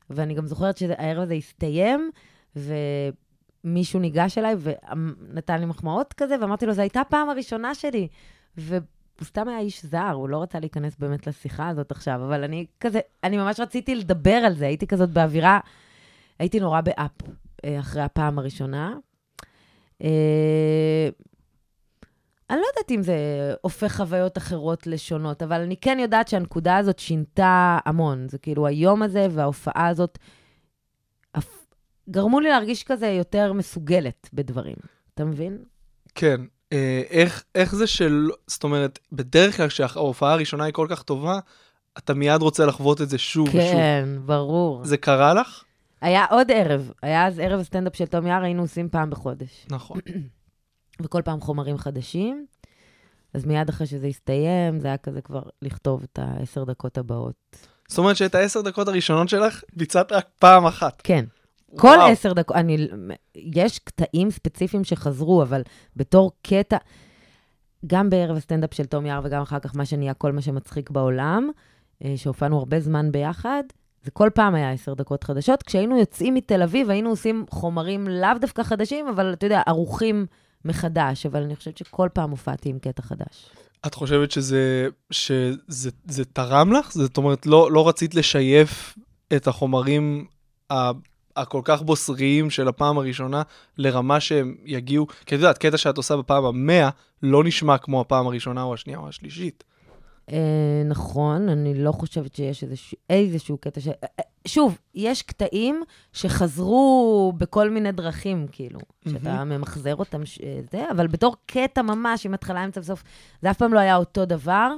ואני 0.09 0.33
גם 0.33 0.45
זוכרת 0.45 0.77
שהערב 0.77 1.23
הזה 1.23 1.33
הסתיים, 1.33 2.11
ומישהו 2.55 3.99
ניגש 3.99 4.37
אליי 4.37 4.55
ונתן 4.59 5.59
לי 5.59 5.65
מחמאות 5.65 6.13
כזה, 6.13 6.35
ואמרתי 6.41 6.65
לו, 6.65 6.73
זו 6.73 6.81
הייתה 6.81 7.01
הפעם 7.01 7.29
הראשונה 7.29 7.75
שלי. 7.75 8.07
והוא 8.57 8.81
סתם 9.23 9.47
היה 9.47 9.59
איש 9.59 9.85
זר, 9.85 10.11
הוא 10.13 10.29
לא 10.29 10.41
רצה 10.41 10.59
להיכנס 10.59 10.95
באמת 10.99 11.27
לשיחה 11.27 11.69
הזאת 11.69 11.91
עכשיו, 11.91 12.25
אבל 12.25 12.43
אני 12.43 12.65
כזה, 12.79 12.99
אני 13.23 13.37
ממש 13.37 13.59
רציתי 13.59 13.95
לדבר 13.95 14.35
על 14.35 14.53
זה, 14.53 14.65
הייתי 14.65 14.87
כזאת 14.87 15.09
באווירה, 15.09 15.59
הייתי 16.39 16.59
נורא 16.59 16.81
באפ 16.81 17.11
אה, 17.65 17.79
אחרי 17.79 18.01
הפעם 18.01 18.39
הראשונה. 18.39 18.93
אני 22.53 22.61
לא 22.61 22.67
יודעת 22.67 22.91
אם 22.91 23.03
זה 23.03 23.15
הופך 23.61 23.95
חוויות 23.97 24.37
אחרות 24.37 24.87
לשונות, 24.87 25.43
אבל 25.43 25.61
אני 25.61 25.77
כן 25.77 25.97
יודעת 26.01 26.27
שהנקודה 26.27 26.77
הזאת 26.77 26.99
שינתה 26.99 27.79
המון. 27.85 28.27
זה 28.29 28.37
כאילו 28.37 28.67
היום 28.67 29.03
הזה 29.03 29.27
וההופעה 29.31 29.87
הזאת 29.87 30.17
גרמו 32.09 32.39
לי 32.39 32.49
להרגיש 32.49 32.83
כזה 32.83 33.07
יותר 33.07 33.53
מסוגלת 33.53 34.29
בדברים. 34.33 34.75
אתה 35.13 35.25
מבין? 35.25 35.57
כן. 36.15 36.41
אה, 36.73 37.01
איך, 37.09 37.43
איך 37.55 37.75
זה 37.75 37.87
של... 37.87 38.29
זאת 38.47 38.63
אומרת, 38.63 38.99
בדרך 39.11 39.57
כלל 39.57 39.67
כשההופעה 39.67 40.33
הראשונה 40.33 40.63
היא 40.63 40.73
כל 40.73 40.87
כך 40.89 41.03
טובה, 41.03 41.39
אתה 41.97 42.13
מיד 42.13 42.41
רוצה 42.41 42.65
לחוות 42.65 43.01
את 43.01 43.09
זה 43.09 43.17
שוב 43.17 43.47
ושוב. 43.47 43.61
כן, 43.61 44.09
ברור. 44.25 44.85
זה 44.85 44.97
קרה 44.97 45.33
לך? 45.33 45.63
היה 46.01 46.25
עוד 46.25 46.51
ערב, 46.51 46.91
היה 47.01 47.27
אז 47.27 47.39
ערב 47.39 47.59
הסטנדאפ 47.59 47.95
של 47.95 48.05
תום 48.05 48.27
יער, 48.27 48.43
היינו 48.43 48.61
עושים 48.61 48.89
פעם 48.89 49.09
בחודש. 49.09 49.65
נכון. 49.69 49.99
וכל 51.01 51.21
פעם 51.25 51.41
חומרים 51.41 51.77
חדשים. 51.77 52.45
אז 53.33 53.45
מיד 53.45 53.69
אחרי 53.69 53.87
שזה 53.87 54.07
הסתיים, 54.07 54.79
זה 54.79 54.87
היה 54.87 54.97
כזה 54.97 55.21
כבר 55.21 55.41
לכתוב 55.61 56.03
את 56.03 56.19
העשר 56.21 56.63
דקות 56.63 56.97
הבאות. 56.97 57.35
זאת 57.87 57.97
אומרת 57.97 58.17
שאת 58.17 58.35
העשר 58.35 58.61
דקות 58.61 58.87
הראשונות 58.87 59.29
שלך 59.29 59.63
ביצעת 59.73 60.11
רק 60.11 60.27
פעם 60.39 60.65
אחת. 60.65 61.01
כן. 61.03 61.25
כל 61.75 61.87
וואו. 61.87 62.11
עשר 62.11 62.33
דקות, 62.33 62.55
אני, 62.55 62.87
יש 63.35 63.79
קטעים 63.79 64.31
ספציפיים 64.31 64.83
שחזרו, 64.83 65.43
אבל 65.43 65.61
בתור 65.95 66.31
קטע, 66.41 66.77
גם 67.87 68.09
בערב 68.09 68.37
הסטנדאפ 68.37 68.73
של 68.73 68.85
תום 68.85 69.05
יער 69.05 69.21
וגם 69.23 69.41
אחר 69.41 69.59
כך 69.59 69.75
מה 69.75 69.85
שנהיה 69.85 70.13
כל 70.13 70.31
מה 70.31 70.41
שמצחיק 70.41 70.89
בעולם, 70.89 71.49
אה, 72.03 72.13
שהופענו 72.15 72.57
הרבה 72.57 72.79
זמן 72.79 73.11
ביחד, 73.11 73.63
זה 74.03 74.11
כל 74.11 74.29
פעם 74.33 74.55
היה 74.55 74.71
עשר 74.71 74.93
דקות 74.93 75.23
חדשות. 75.23 75.63
כשהיינו 75.63 75.99
יוצאים 75.99 76.33
מתל 76.33 76.61
אביב, 76.61 76.89
היינו 76.89 77.09
עושים 77.09 77.45
חומרים 77.49 78.07
לאו 78.07 78.37
דווקא 78.41 78.63
חדשים, 78.63 79.07
אבל 79.07 79.33
אתה 79.33 79.45
יודע, 79.45 79.61
ערוכים 79.65 80.25
מחדש, 80.65 81.25
אבל 81.25 81.43
אני 81.43 81.55
חושבת 81.55 81.77
שכל 81.77 82.09
פעם 82.13 82.29
הופעתי 82.29 82.69
עם 82.69 82.79
קטע 82.79 83.01
חדש. 83.01 83.49
את 83.87 83.93
חושבת 83.93 84.31
שזה, 84.31 84.87
שזה 85.11 85.89
זה 86.05 86.25
תרם 86.25 86.73
לך? 86.73 86.91
זאת 86.91 87.17
אומרת, 87.17 87.45
לא, 87.45 87.71
לא 87.71 87.87
רצית 87.87 88.15
לשייף 88.15 88.97
את 89.35 89.47
החומרים 89.47 90.25
ה, 90.71 90.91
הכל 91.35 91.61
כך 91.63 91.81
בוסריים 91.81 92.49
של 92.49 92.67
הפעם 92.67 92.97
הראשונה 92.97 93.41
לרמה 93.77 94.19
שהם 94.19 94.55
יגיעו, 94.65 95.07
כי 95.07 95.35
את 95.35 95.39
יודעת, 95.39 95.57
קטע 95.57 95.77
שאת 95.77 95.97
עושה 95.97 96.17
בפעם 96.17 96.45
המאה 96.45 96.89
לא 97.23 97.43
נשמע 97.43 97.77
כמו 97.77 98.01
הפעם 98.01 98.27
הראשונה 98.27 98.63
או 98.63 98.73
השנייה 98.73 98.99
או 98.99 99.07
השלישית. 99.07 99.63
אה, 100.31 100.83
נכון, 100.85 101.49
אני 101.49 101.73
לא 101.83 101.91
חושבת 101.91 102.35
שיש 102.35 102.63
איזשהו, 102.63 102.97
איזשהו 103.09 103.57
קטע 103.57 103.81
ש... 103.81 103.87
שוב, 104.47 104.77
יש 104.95 105.21
קטעים 105.21 105.83
שחזרו 106.13 107.33
בכל 107.37 107.69
מיני 107.69 107.91
דרכים, 107.91 108.47
כאילו, 108.51 108.79
שאתה 109.09 109.43
ממחזר 109.43 109.95
אותם, 109.95 110.25
ש... 110.25 110.39
אה, 110.43 110.59
זה, 110.71 110.91
אבל 110.91 111.07
בתור 111.07 111.35
קטע 111.45 111.81
ממש, 111.81 112.25
עם 112.25 112.33
התחלה, 112.33 112.65
אמצע 112.65 112.79
וסוף, 112.79 113.03
זה 113.41 113.51
אף 113.51 113.57
פעם 113.57 113.73
לא 113.73 113.79
היה 113.79 113.95
אותו 113.95 114.25
דבר. 114.25 114.73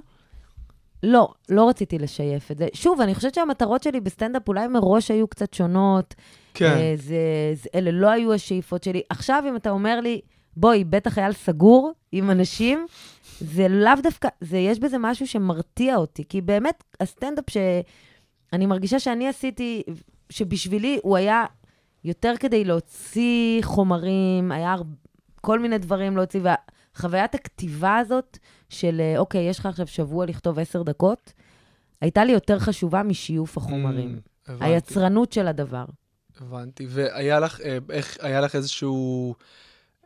לא, 1.03 1.33
לא 1.49 1.69
רציתי 1.69 1.99
לשייף 1.99 2.51
את 2.51 2.57
זה. 2.57 2.67
שוב, 2.73 3.01
אני 3.01 3.15
חושבת 3.15 3.33
שהמטרות 3.33 3.83
שלי 3.83 3.99
בסטנדאפ 3.99 4.47
אולי 4.47 4.67
מראש 4.67 5.11
היו 5.11 5.27
קצת 5.27 5.53
שונות. 5.53 6.15
כן. 6.53 6.65
אה, 6.65 6.93
זה, 6.97 7.17
זה, 7.53 7.69
אלה 7.75 7.91
לא 7.91 8.07
היו 8.07 8.33
השאיפות 8.33 8.83
שלי. 8.83 9.01
עכשיו, 9.09 9.43
אם 9.49 9.55
אתה 9.55 9.69
אומר 9.69 9.99
לי, 9.99 10.21
בואי, 10.57 10.83
בטח 10.83 11.13
חייל 11.13 11.33
סגור 11.33 11.91
עם 12.11 12.31
אנשים, 12.31 12.85
זה 13.39 13.67
לאו 13.67 13.93
דווקא, 14.03 14.29
זה, 14.41 14.57
יש 14.57 14.79
בזה 14.79 14.97
משהו 14.97 15.27
שמרתיע 15.27 15.95
אותי. 15.95 16.23
כי 16.29 16.41
באמת, 16.41 16.83
הסטנדאפ 16.99 17.45
שאני 18.51 18.65
מרגישה 18.65 18.99
שאני 18.99 19.27
עשיתי, 19.27 19.83
שבשבילי 20.29 20.99
הוא 21.03 21.17
היה 21.17 21.45
יותר 22.03 22.33
כדי 22.39 22.63
להוציא 22.63 23.63
חומרים, 23.63 24.51
היה 24.51 24.75
כל 25.41 25.59
מיני 25.59 25.77
דברים 25.77 26.17
להוציא, 26.17 26.41
וחוויית 26.95 27.35
הכתיבה 27.35 27.97
הזאת 27.97 28.37
של, 28.69 29.01
אה, 29.01 29.17
אוקיי, 29.17 29.49
יש 29.49 29.59
לך 29.59 29.65
עכשיו 29.65 29.87
שבוע 29.87 30.25
לכתוב 30.25 30.59
עשר 30.59 30.83
דקות, 30.83 31.33
הייתה 32.01 32.25
לי 32.25 32.31
יותר 32.31 32.59
חשובה 32.59 33.03
משיוף 33.03 33.57
החומרים. 33.57 34.19
Mm, 34.19 34.51
הבנתי. 34.51 34.65
היצרנות 34.65 35.31
של 35.31 35.47
הדבר. 35.47 35.85
הבנתי. 36.41 36.87
והיה 36.89 37.39
לך, 37.39 37.61
אה, 37.61 37.77
איך, 37.89 38.17
היה 38.21 38.41
לך 38.41 38.55
איזשהו... 38.55 39.35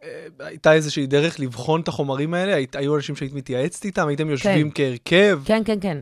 אה, 0.04 0.28
הייתה 0.40 0.74
איזושהי 0.74 1.08
דרך 1.08 1.40
לבחון 1.40 1.82
את 1.82 1.88
החומרים 1.88 2.34
האלה? 2.34 2.56
היית, 2.56 2.76
היו 2.76 2.96
אנשים 2.96 3.16
שהיית 3.16 3.34
מתייעצת 3.34 3.86
איתם? 3.86 4.08
הייתם 4.08 4.30
יושבים 4.30 4.72
כהרכב? 4.72 5.42
כן, 5.46 5.62
כן, 5.66 5.78
כן. 5.82 5.98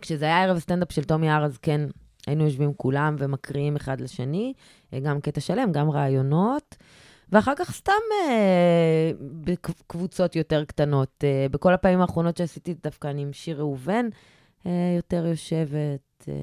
כשזה 0.00 0.24
היה 0.24 0.42
ערב 0.42 0.58
סטנדאפ 0.58 0.92
של 0.92 1.04
טומי 1.04 1.30
הר, 1.30 1.44
אז 1.44 1.58
כן, 1.58 1.80
היינו 2.26 2.44
יושבים 2.44 2.74
כולם 2.76 3.16
ומקריאים 3.18 3.76
אחד 3.76 4.00
לשני, 4.00 4.52
אה, 4.92 5.00
גם 5.00 5.20
קטע 5.20 5.40
שלם, 5.40 5.72
גם 5.72 5.90
רעיונות. 5.90 6.76
ואחר 7.32 7.52
כך 7.56 7.72
סתם 7.72 7.92
אה, 8.28 9.10
בקבוצות 9.20 10.36
יותר 10.36 10.64
קטנות. 10.64 11.24
אה, 11.24 11.46
בכל 11.50 11.74
הפעמים 11.74 12.00
האחרונות 12.00 12.36
שעשיתי, 12.36 12.74
דווקא 12.82 13.08
אני 13.08 13.22
עם 13.22 13.32
שיר 13.32 13.58
ראובן 13.58 14.06
אה, 14.66 14.72
יותר 14.96 15.26
יושבת. 15.26 16.28
אה, 16.28 16.34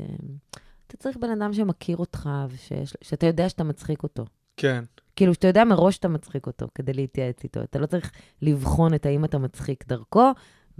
אתה 0.87 0.97
צריך 0.97 1.17
בן 1.17 1.29
אדם 1.29 1.53
שמכיר 1.53 1.97
אותך, 1.97 2.29
ושיש, 2.49 2.93
שאתה 3.01 3.25
יודע 3.25 3.49
שאתה 3.49 3.63
מצחיק 3.63 4.03
אותו. 4.03 4.25
כן. 4.57 4.83
כאילו, 5.15 5.33
שאתה 5.33 5.47
יודע 5.47 5.63
מראש 5.63 5.95
שאתה 5.95 6.07
מצחיק 6.07 6.47
אותו 6.47 6.67
כדי 6.75 6.93
להתייעץ 6.93 7.43
איתו. 7.43 7.61
אתה 7.63 7.79
לא 7.79 7.85
צריך 7.85 8.11
לבחון 8.41 8.93
את 8.93 9.05
האם 9.05 9.25
אתה 9.25 9.37
מצחיק 9.37 9.87
דרכו, 9.87 10.31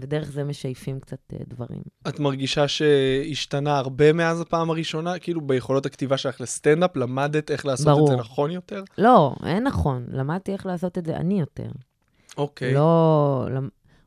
ודרך 0.02 0.30
זה 0.30 0.44
משייפים 0.44 1.00
קצת 1.00 1.18
אה, 1.32 1.38
דברים. 1.48 1.82
את 2.08 2.20
מרגישה 2.20 2.68
שהשתנה 2.68 3.78
הרבה 3.78 4.12
מאז 4.12 4.40
הפעם 4.40 4.70
הראשונה? 4.70 5.18
כאילו, 5.18 5.40
ביכולות 5.40 5.86
הכתיבה 5.86 6.16
שלך 6.16 6.40
לסטנדאפ, 6.40 6.96
למדת 6.96 7.50
איך 7.50 7.66
לעשות 7.66 7.86
ברור. 7.86 8.06
את 8.06 8.10
זה 8.10 8.16
נכון 8.16 8.50
יותר? 8.50 8.84
לא, 8.98 9.34
אין 9.46 9.64
נכון. 9.64 10.06
למדתי 10.08 10.52
איך 10.52 10.66
לעשות 10.66 10.98
את 10.98 11.06
זה 11.06 11.16
אני 11.16 11.40
יותר. 11.40 11.68
אוקיי. 12.38 12.74
לא... 12.74 13.48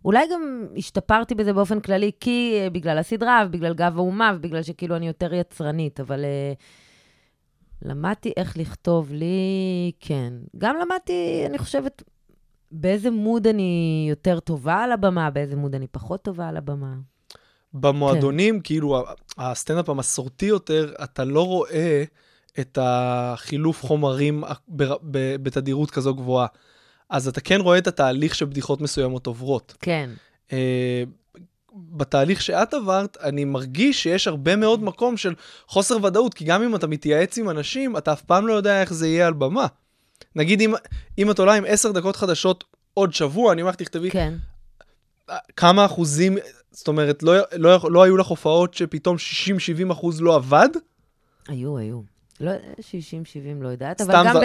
אולי 0.06 0.26
גם 0.32 0.66
השתפרתי 0.78 1.36
בזה 1.36 1.54
באופן 1.54 1.80
כללי, 1.80 2.12
כי 2.20 2.62
uh, 2.68 2.70
בגלל 2.70 2.98
הסדרה, 2.98 3.44
ובגלל 3.48 3.74
גב 3.74 3.94
האומה, 3.98 4.32
ובגלל 4.36 4.64
שכאילו 4.64 4.96
אני 4.96 5.08
יותר 5.08 5.34
יצרנית, 5.34 6.00
אבל 6.00 6.20
uh, 6.20 7.88
למדתי 7.90 8.32
איך 8.38 8.58
לכתוב 8.58 9.14
לי, 9.14 9.92
כן. 10.00 10.34
גם 10.58 10.76
למדתי, 10.82 11.44
אני 11.46 11.58
חושבת, 11.58 12.04
באיזה 12.72 13.12
מוד 13.12 13.48
אני 13.48 14.06
יותר 14.10 14.40
טובה 14.40 14.76
על 14.76 14.92
הבמה, 14.92 15.30
באיזה 15.30 15.56
מוד 15.56 15.76
אני 15.76 15.88
פחות 15.88 16.22
טובה 16.24 16.48
על 16.48 16.58
הבמה. 16.58 16.94
במועדונים, 17.74 18.60
כאילו, 18.60 18.98
ה- 18.98 19.14
הסטנדאפ 19.38 19.90
המסורתי 19.90 20.46
יותר, 20.46 20.94
אתה 21.04 21.24
לא 21.24 21.46
רואה 21.46 22.04
את 22.60 22.78
החילוף 22.82 23.86
חומרים 23.86 24.44
בתדירות 25.44 25.92
כזו 25.92 26.16
גבוהה. 26.16 26.48
אז 27.10 27.28
אתה 27.28 27.42
כן 27.42 27.62
רואה 27.62 27.78
את 27.78 27.88
התהליך 27.88 28.36
שבדיחות 28.36 28.82
מסוימות 28.82 29.28
עוברות. 29.28 29.78
כן. 29.82 30.10
אה, 30.54 31.04
בתהליך 31.76 32.42
שאת 32.42 32.74
עברת, 32.74 33.18
אני 33.24 33.46
מרגיש 33.46 34.04
שיש 34.04 34.28
הרבה 34.28 34.56
מאוד 34.56 34.84
מקום 34.84 35.18
של 35.18 35.34
חוסר 35.68 36.04
ודאות, 36.04 36.34
כי 36.34 36.46
גם 36.46 36.64
אם 36.64 36.76
אתה 36.76 36.88
מתייעץ 36.88 37.38
עם 37.38 37.50
אנשים, 37.50 37.98
אתה 37.98 38.14
אף 38.14 38.22
פעם 38.22 38.48
לא 38.48 38.54
יודע 38.54 38.82
איך 38.82 38.94
זה 38.94 39.08
יהיה 39.08 39.28
על 39.28 39.34
במה. 39.34 39.68
נגיד, 40.36 40.62
אם, 40.62 40.74
אם 41.18 41.32
את 41.32 41.40
עולה 41.40 41.54
עם 41.54 41.64
עשר 41.68 41.92
דקות 41.92 42.16
חדשות 42.16 42.64
עוד 42.94 43.14
שבוע, 43.14 43.54
אני 43.54 43.62
אומר 43.62 43.70
לך, 43.70 43.76
תכתבי 43.76 44.12
כן. 44.12 44.34
כמה 45.56 45.86
אחוזים, 45.86 46.38
זאת 46.72 46.88
אומרת, 46.88 47.24
לא, 47.24 47.34
לא, 47.54 47.80
לא 47.92 48.04
היו 48.04 48.18
לך 48.18 48.28
הופעות 48.28 48.74
שפתאום 48.74 49.18
60-70 49.90 49.92
אחוז 49.92 50.22
לא 50.22 50.36
עבד? 50.36 50.70
היו, 51.48 51.78
היו. 51.78 52.02
לא, 52.42 52.52
60, 52.82 53.26
70, 53.26 53.64
לא 53.64 53.70
יודעת, 53.70 54.02
אבל 54.02 54.14
גם. 54.26 54.36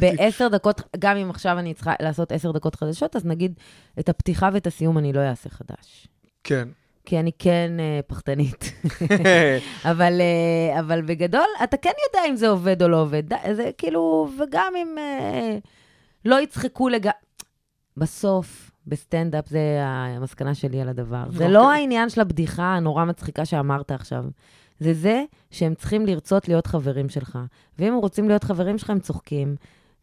בעשר 0.00 0.48
דקות, 0.48 0.80
גם 0.98 1.16
אם 1.16 1.30
עכשיו 1.30 1.58
אני 1.58 1.74
צריכה 1.74 1.92
לעשות 2.00 2.32
עשר 2.32 2.52
דקות 2.52 2.74
חדשות, 2.74 3.16
אז 3.16 3.24
נגיד, 3.24 3.54
את 3.98 4.08
הפתיחה 4.08 4.48
ואת 4.52 4.66
הסיום 4.66 4.98
אני 4.98 5.12
לא 5.12 5.20
אעשה 5.20 5.50
חדש. 5.50 6.08
כן. 6.44 6.68
כי 7.04 7.20
אני 7.20 7.30
כן 7.38 7.72
אה, 7.80 8.00
פחדנית. 8.06 8.72
אבל, 9.90 10.20
אה, 10.20 10.80
אבל 10.80 11.02
בגדול, 11.02 11.46
אתה 11.64 11.76
כן 11.76 11.92
יודע 12.08 12.28
אם 12.28 12.36
זה 12.36 12.48
עובד 12.48 12.82
או 12.82 12.88
לא 12.88 13.02
עובד. 13.02 13.22
זה 13.52 13.70
כאילו, 13.78 14.28
וגם 14.38 14.72
אם 14.76 14.98
אה, 14.98 15.58
לא 16.24 16.40
יצחקו 16.40 16.88
לג... 16.88 17.10
בסוף, 17.96 18.70
בסטנדאפ, 18.86 19.48
זה 19.48 19.78
המסקנה 19.82 20.54
שלי 20.54 20.80
על 20.80 20.88
הדבר. 20.88 21.24
זה 21.30 21.48
לא 21.48 21.58
אוקיי. 21.58 21.80
העניין 21.80 22.08
של 22.08 22.20
הבדיחה 22.20 22.74
הנורא 22.74 23.04
מצחיקה 23.04 23.44
שאמרת 23.44 23.90
עכשיו. 23.90 24.24
זה 24.80 24.94
זה 24.94 25.24
שהם 25.50 25.74
צריכים 25.74 26.06
לרצות 26.06 26.48
להיות 26.48 26.66
חברים 26.66 27.08
שלך. 27.08 27.38
ואם 27.78 27.92
הם 27.92 27.98
רוצים 27.98 28.28
להיות 28.28 28.44
חברים 28.44 28.78
שלך, 28.78 28.90
הם 28.90 29.00
צוחקים. 29.00 29.56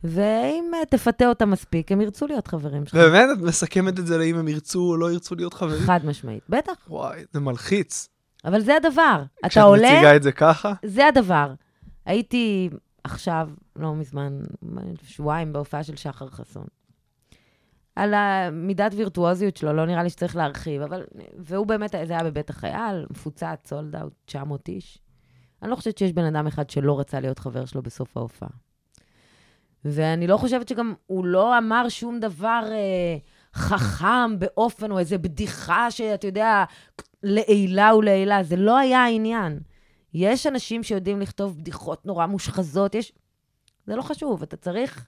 ואם 0.04 0.72
אה, 0.74 0.86
תפתה 0.90 1.26
אותם 1.26 1.50
מספיק, 1.50 1.92
הם 1.92 2.02
ירצו 2.02 2.28
להיות 2.28 2.48
חברים 2.48 2.86
שלך. 2.86 2.96
באמת, 2.96 3.38
את 3.38 3.42
מסכמת 3.42 4.00
את 4.00 4.08
זה 4.08 4.18
לאם 4.18 4.36
הם 4.36 4.48
ירצו 4.48 4.80
או 4.80 4.98
לא 4.98 5.12
ירצו 5.12 5.36
להיות 5.36 5.54
חברים? 5.54 5.82
חד 5.82 6.00
משמעית. 6.06 6.44
בטח, 6.50 6.74
וואי, 6.88 7.24
זה 7.32 7.40
מלחיץ. 7.40 8.10
אבל 8.46 8.62
זה 8.62 8.76
הדבר. 8.76 9.24
אתה 9.40 9.50
כשאת 9.50 9.64
עולה... 9.64 9.94
מציגה 9.94 10.16
את 10.16 10.24
זה 10.24 10.32
ככה? 10.32 10.74
זה 10.86 11.08
הדבר. 11.08 11.54
הייתי 12.06 12.70
עכשיו, 13.04 13.50
לא 13.76 13.96
מזמן, 13.96 14.40
שבועיים 15.04 15.54
בהופעה 15.54 15.84
של 15.84 15.96
שחר 15.96 16.30
חסון. 16.30 16.66
על 17.96 18.14
המידת 18.14 18.92
וירטואוזיות 18.96 19.58
שלו, 19.58 19.74
לא 19.74 19.86
נראה 19.86 20.04
לי 20.04 20.10
שצריך 20.10 20.36
להרחיב, 20.36 20.82
אבל... 20.82 21.04
והוא 21.38 21.68
באמת, 21.68 21.96
זה 22.08 22.14
היה 22.14 22.24
בבית 22.24 22.50
החייל, 22.50 23.06
מפוצץ, 23.10 23.60
סולד 23.66 23.96
אאוט, 23.96 24.14
900 24.26 24.70
איש. 24.70 25.00
אני 25.62 25.72
לא 25.72 25.76
חושבת 25.76 25.98
שיש 25.98 26.14
בן 26.14 26.26
אדם 26.26 26.48
אחד 26.48 26.70
שלא 26.70 27.00
רצה 27.00 27.20
להיות 27.20 27.40
חבר 27.40 27.66
שלו 27.66 27.82
בסוף 27.82 28.18
ההופעה. 28.18 28.50
ואני 29.86 30.28
לא 30.28 30.38
חושבת 30.38 30.68
שגם 30.68 30.94
הוא 31.06 31.26
לא 31.26 31.58
אמר 31.58 31.90
שום 31.90 32.20
דבר 32.20 32.64
אה, 32.72 33.18
חכם 33.54 34.40
באופן, 34.40 34.92
או 34.92 35.00
איזה 35.00 35.18
בדיחה 35.18 35.92
שאתה 35.92 36.28
יודע, 36.28 36.64
לעילה 37.24 37.96
ולעילה. 37.96 38.44
זה 38.44 38.56
לא 38.56 38.78
היה 38.78 39.04
העניין. 39.04 39.60
יש 40.14 40.48
אנשים 40.48 40.84
שיודעים 40.84 41.22
לכתוב 41.22 41.58
בדיחות 41.58 42.06
נורא 42.06 42.26
מושחזות, 42.26 42.96
יש... 42.96 43.12
זה 43.88 43.96
לא 43.96 44.02
חשוב, 44.02 44.44
אתה 44.44 44.58
צריך 44.58 45.06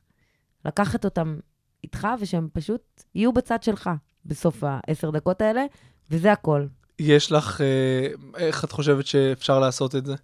לקחת 0.66 1.06
אותם 1.06 1.40
איתך, 1.84 2.08
ושהם 2.20 2.48
פשוט 2.54 3.04
יהיו 3.16 3.34
בצד 3.34 3.64
שלך 3.64 3.90
בסוף 4.26 4.64
העשר 4.64 5.12
דקות 5.12 5.42
האלה, 5.42 5.66
וזה 6.12 6.32
הכל. 6.32 6.66
יש 7.00 7.32
לך, 7.32 7.62
אה, 7.62 8.08
איך 8.38 8.64
את 8.66 8.72
חושבת 8.72 9.06
שאפשר 9.06 9.60
לעשות 9.60 9.96
את 9.96 10.06
זה? 10.06 10.16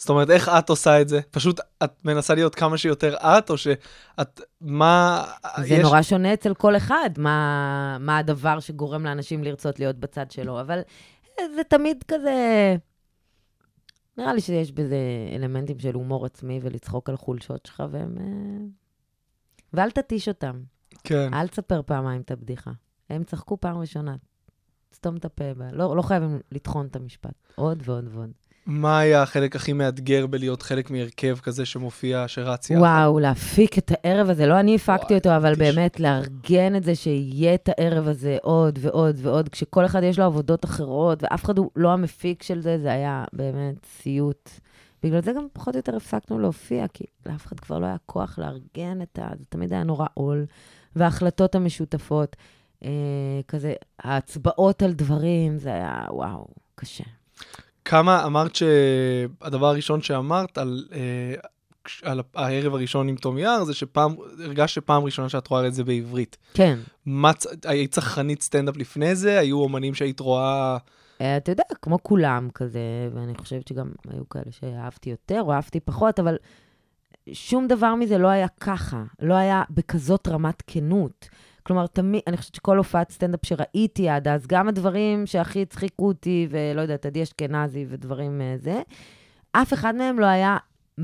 זאת 0.00 0.08
אומרת, 0.08 0.30
איך 0.30 0.48
את 0.48 0.70
עושה 0.70 1.00
את 1.00 1.08
זה? 1.08 1.20
פשוט 1.30 1.60
את 1.84 2.04
מנסה 2.04 2.34
להיות 2.34 2.54
כמה 2.54 2.78
שיותר 2.78 3.14
את, 3.16 3.50
או 3.50 3.56
שאת, 3.58 4.40
מה... 4.60 5.24
זה 5.64 5.82
נורא 5.82 6.02
שונה 6.02 6.34
אצל 6.34 6.54
כל 6.54 6.76
אחד, 6.76 7.10
מה, 7.18 7.96
מה 8.00 8.18
הדבר 8.18 8.60
שגורם 8.60 9.04
לאנשים 9.04 9.44
לרצות 9.44 9.78
להיות 9.78 9.96
בצד 9.96 10.30
שלו, 10.30 10.60
אבל 10.60 10.80
אה, 11.38 11.44
זה 11.54 11.64
תמיד 11.64 12.04
כזה... 12.08 12.34
נראה 14.18 14.34
לי 14.34 14.40
שיש 14.40 14.72
בזה 14.72 14.96
אלמנטים 15.34 15.78
של 15.78 15.94
הומור 15.94 16.26
עצמי 16.26 16.60
ולצחוק 16.62 17.08
על 17.08 17.16
חולשות 17.16 17.66
שלך, 17.66 17.82
והם... 17.90 18.16
אה, 18.20 18.66
ואל 19.72 19.90
תתיש 19.90 20.28
אותם. 20.28 20.60
כן. 21.04 21.34
אל 21.34 21.48
תספר 21.48 21.82
פעמיים 21.82 22.20
את 22.20 22.30
הבדיחה. 22.30 22.70
הם 23.10 23.24
צחקו 23.24 23.60
פעם 23.60 23.78
ראשונה. 23.78 24.16
סתום 24.94 25.16
את 25.16 25.24
הפה. 25.24 25.44
לא, 25.72 25.96
לא 25.96 26.02
חייבים 26.02 26.40
לטחון 26.52 26.86
את 26.86 26.96
המשפט. 26.96 27.34
עוד 27.54 27.82
ועוד 27.84 28.08
ועוד. 28.10 28.30
מה 28.66 28.98
היה 28.98 29.22
החלק 29.22 29.56
הכי 29.56 29.72
מאתגר 29.72 30.26
בלהיות 30.26 30.62
חלק 30.62 30.90
מהרכב 30.90 31.38
כזה 31.38 31.64
שמופיע, 31.66 32.24
שרץ 32.28 32.70
יחד? 32.70 32.80
וואו, 32.80 33.18
להפיק 33.20 33.78
את 33.78 33.92
הערב 33.94 34.30
הזה, 34.30 34.46
לא 34.46 34.60
אני 34.60 34.74
הפקתי 34.74 35.14
אותו, 35.14 35.36
אבל 35.36 35.54
תש- 35.54 35.58
באמת 35.58 36.00
לארגן 36.00 36.76
את 36.76 36.84
זה, 36.84 36.94
שיהיה 36.94 37.54
את 37.54 37.68
הערב 37.68 38.08
הזה 38.08 38.36
עוד 38.42 38.78
ועוד 38.82 39.16
ועוד, 39.22 39.48
כשכל 39.48 39.86
אחד 39.86 40.02
יש 40.02 40.18
לו 40.18 40.24
עבודות 40.24 40.64
אחרות, 40.64 41.22
ואף 41.22 41.44
אחד 41.44 41.58
הוא 41.58 41.70
לא 41.76 41.92
המפיק 41.92 42.42
של 42.42 42.60
זה, 42.60 42.78
זה 42.78 42.92
היה 42.92 43.24
באמת 43.32 43.86
סיוט. 44.02 44.50
בגלל 45.02 45.22
זה 45.22 45.32
גם 45.32 45.46
פחות 45.52 45.74
או 45.74 45.78
יותר 45.78 45.96
הפסקנו 45.96 46.38
להופיע, 46.38 46.88
כי 46.88 47.04
לאף 47.26 47.46
אחד 47.46 47.60
כבר 47.60 47.78
לא 47.78 47.86
היה 47.86 47.96
כוח 48.06 48.38
לארגן 48.38 49.02
את 49.02 49.18
ה... 49.18 49.28
זה 49.38 49.44
תמיד 49.48 49.72
היה 49.72 49.84
נורא 49.84 50.06
עול. 50.14 50.46
וההחלטות 50.96 51.54
המשותפות, 51.54 52.36
אה, 52.84 52.90
כזה, 53.48 53.72
ההצבעות 53.98 54.82
על 54.82 54.92
דברים, 54.92 55.58
זה 55.58 55.74
היה, 55.74 56.04
וואו, 56.10 56.46
קשה. 56.74 57.04
כמה 57.90 58.24
אמרת 58.24 58.54
שהדבר 58.54 59.66
הראשון 59.66 60.02
שאמרת 60.02 60.58
על, 60.58 60.84
אה, 60.92 61.34
על 62.02 62.22
הערב 62.34 62.74
הראשון 62.74 63.08
עם 63.08 63.16
תום 63.16 63.38
יער, 63.38 63.64
זה 63.64 63.74
שפעם, 63.74 64.14
הרגשת 64.44 64.74
שפעם 64.74 65.04
ראשונה 65.04 65.28
שאת 65.28 65.46
רואה 65.46 65.66
את 65.66 65.74
זה 65.74 65.84
בעברית. 65.84 66.36
כן. 66.54 66.78
מה, 67.06 67.30
היית 67.64 67.92
צרכנית 67.92 68.42
סטנדאפ 68.42 68.76
לפני 68.76 69.14
זה? 69.14 69.38
היו 69.38 69.60
אומנים 69.60 69.94
שהיית 69.94 70.20
רואה 70.20 70.76
אה, 71.20 71.36
אתה 71.36 71.52
יודע, 71.52 71.62
כמו 71.82 72.02
כולם 72.02 72.48
כזה, 72.54 72.80
ואני 73.14 73.34
חושבת 73.34 73.68
שגם 73.68 73.90
היו 74.08 74.28
כאלה 74.28 74.52
שאהבתי 74.60 75.10
יותר 75.10 75.42
או 75.42 75.52
אהבתי 75.52 75.80
פחות, 75.80 76.20
אבל 76.20 76.36
שום 77.32 77.68
דבר 77.68 77.94
מזה 77.94 78.18
לא 78.18 78.28
היה 78.28 78.48
ככה, 78.48 79.02
לא 79.20 79.34
היה 79.34 79.62
בכזאת 79.70 80.28
רמת 80.28 80.62
כנות. 80.66 81.28
כלומר, 81.70 81.86
תמיד, 81.86 82.20
אני 82.26 82.36
חושבת 82.36 82.54
שכל 82.54 82.76
הופעת 82.78 83.10
סטנדאפ 83.10 83.40
שראיתי 83.46 84.08
עד 84.08 84.28
אז, 84.28 84.46
גם 84.46 84.68
הדברים 84.68 85.26
שהכי 85.26 85.62
הצחיקו 85.62 86.08
אותי, 86.08 86.48
ולא 86.50 86.80
יודעת, 86.80 87.06
עדי 87.06 87.22
אשכנזי 87.22 87.86
ודברים 87.88 88.40
אה, 88.40 88.54
זה, 88.58 88.82
אף 89.52 89.72
אחד 89.72 89.94
מהם 89.94 90.18
לא 90.18 90.26
היה 90.26 90.56
100% 90.98 91.02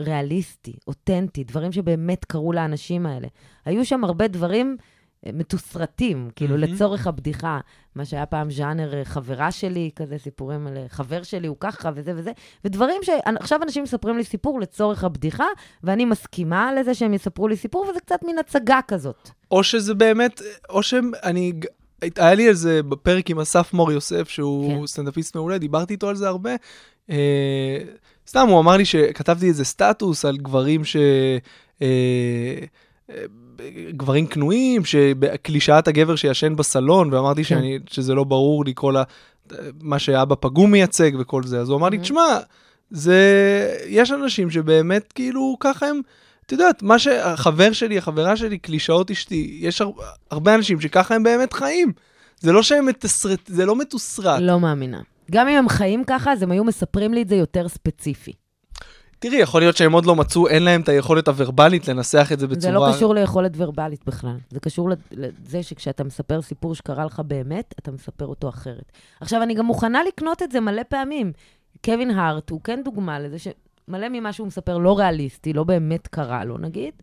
ריאליסטי, 0.00 0.76
אותנטי, 0.86 1.44
דברים 1.44 1.72
שבאמת 1.72 2.24
קרו 2.24 2.52
לאנשים 2.52 3.06
האלה. 3.06 3.28
היו 3.64 3.84
שם 3.84 4.04
הרבה 4.04 4.28
דברים 4.28 4.76
מתוסרטים, 5.26 6.30
כאילו, 6.36 6.56
מהמם. 6.56 6.74
לצורך 6.74 7.06
הבדיחה. 7.06 7.60
מה 7.94 8.04
שהיה 8.04 8.26
פעם 8.26 8.50
ז'אנר 8.50 8.94
אה, 8.94 9.04
חברה 9.04 9.50
שלי, 9.50 9.90
כזה 9.96 10.18
סיפורים 10.18 10.66
על 10.66 10.76
אה, 10.76 10.84
חבר 10.88 11.22
שלי, 11.22 11.46
הוא 11.46 11.56
ככה 11.60 11.90
וזה 11.94 12.12
וזה, 12.16 12.32
ודברים 12.64 13.02
שעכשיו 13.02 13.62
אנשים 13.62 13.82
מספרים 13.82 14.16
לי 14.16 14.24
סיפור 14.24 14.60
לצורך 14.60 15.04
הבדיחה, 15.04 15.46
ואני 15.84 16.04
מסכימה 16.04 16.74
לזה 16.74 16.94
שהם 16.94 17.14
יספרו 17.14 17.48
לי 17.48 17.56
סיפור, 17.56 17.86
וזה 17.90 18.00
קצת 18.00 18.22
מין 18.24 18.38
הצגה 18.38 18.80
כזאת. 18.88 19.30
או 19.50 19.64
שזה 19.64 19.94
באמת, 19.94 20.42
או 20.70 20.82
שאני, 20.82 21.52
היה 22.16 22.34
לי 22.34 22.48
על 22.48 22.54
זה 22.54 22.82
בפרק 22.82 23.30
עם 23.30 23.40
אסף 23.40 23.72
מור 23.72 23.92
יוסף, 23.92 24.28
שהוא 24.28 24.80
כן. 24.80 24.86
סטנדאפיסט 24.86 25.36
מעולה, 25.36 25.58
דיברתי 25.58 25.92
איתו 25.94 26.08
על 26.08 26.16
זה 26.16 26.28
הרבה. 26.28 26.54
אה, 27.10 27.78
סתם, 28.28 28.48
הוא 28.48 28.60
אמר 28.60 28.76
לי 28.76 28.84
שכתבתי 28.84 29.48
איזה 29.48 29.64
סטטוס 29.64 30.24
על 30.24 30.36
גברים 30.36 30.84
ש... 30.84 30.96
אה, 31.82 31.88
אה, 33.10 33.24
גברים 33.90 34.26
כנועים, 34.26 34.84
שקלישאת 34.84 35.88
הגבר 35.88 36.16
שישן 36.16 36.56
בסלון, 36.56 37.14
ואמרתי 37.14 37.44
שאני, 37.44 37.78
שזה 37.90 38.14
לא 38.14 38.24
ברור 38.24 38.64
לקרוא 38.64 38.92
לה 38.92 39.02
מה 39.80 39.98
שאבא 39.98 40.34
פגום 40.40 40.70
מייצג 40.70 41.10
וכל 41.20 41.42
זה. 41.42 41.60
אז 41.60 41.68
הוא 41.68 41.78
אמר 41.78 41.88
לי. 41.88 41.98
תשמע, 41.98 42.38
זה... 42.90 43.20
יש 43.86 44.12
אנשים 44.12 44.50
שבאמת 44.50 45.12
כאילו 45.12 45.56
ככה 45.60 45.86
הם... 45.86 46.00
את 46.46 46.52
יודעת, 46.52 46.82
מה 46.82 46.98
שהחבר 46.98 47.72
שלי, 47.72 47.98
החברה 47.98 48.36
שלי, 48.36 48.58
קלישאות 48.58 49.10
אשתי, 49.10 49.58
יש 49.60 49.80
הר... 49.80 49.90
הרבה 50.30 50.54
אנשים 50.54 50.80
שככה 50.80 51.14
הם 51.14 51.22
באמת 51.22 51.52
חיים. 51.52 51.92
זה 52.40 52.52
לא 52.52 52.62
שהם 52.62 52.86
מתסרט, 52.86 53.40
זה 53.46 53.66
לא 53.66 53.76
מתוסרט. 53.76 54.40
לא 54.40 54.60
מאמינה. 54.60 55.00
גם 55.30 55.48
אם 55.48 55.56
הם 55.56 55.68
חיים 55.68 56.04
ככה, 56.06 56.32
אז 56.32 56.42
הם 56.42 56.50
היו 56.50 56.64
מספרים 56.64 57.14
לי 57.14 57.22
את 57.22 57.28
זה 57.28 57.36
יותר 57.36 57.68
ספציפי. 57.68 58.32
תראי, 59.20 59.36
יכול 59.36 59.60
להיות 59.60 59.76
שהם 59.76 59.92
עוד 59.92 60.06
לא 60.06 60.16
מצאו, 60.16 60.48
אין 60.48 60.62
להם 60.62 60.80
את 60.80 60.88
היכולת 60.88 61.28
הוורבלית 61.28 61.88
לנסח 61.88 62.28
את 62.32 62.38
זה 62.38 62.46
בצורה... 62.46 62.60
זה 62.60 62.70
לא 62.70 62.92
קשור 62.92 63.14
ליכולת 63.14 63.52
ורבלית 63.56 64.04
בכלל. 64.04 64.36
זה 64.50 64.60
קשור 64.60 64.88
לזה 65.12 65.62
שכשאתה 65.62 66.04
מספר 66.04 66.42
סיפור 66.42 66.74
שקרה 66.74 67.04
לך 67.04 67.20
באמת, 67.20 67.74
אתה 67.78 67.90
מספר 67.90 68.26
אותו 68.26 68.48
אחרת. 68.48 68.92
עכשיו, 69.20 69.42
אני 69.42 69.54
גם 69.54 69.66
מוכנה 69.66 70.02
לקנות 70.02 70.42
את 70.42 70.52
זה 70.52 70.60
מלא 70.60 70.82
פעמים. 70.88 71.32
קווין 71.84 72.10
הארט 72.10 72.50
הוא 72.50 72.60
כן 72.64 72.80
דוגמה 72.84 73.18
לזה 73.18 73.36
שמלא 73.38 74.08
ממה 74.08 74.32
שהוא 74.32 74.46
מספר 74.46 74.78
לא 74.78 74.98
ריאליסטי, 74.98 75.52
לא 75.52 75.64
באמת 75.64 76.06
קרה 76.06 76.44
לו, 76.44 76.58
נגיד. 76.58 76.94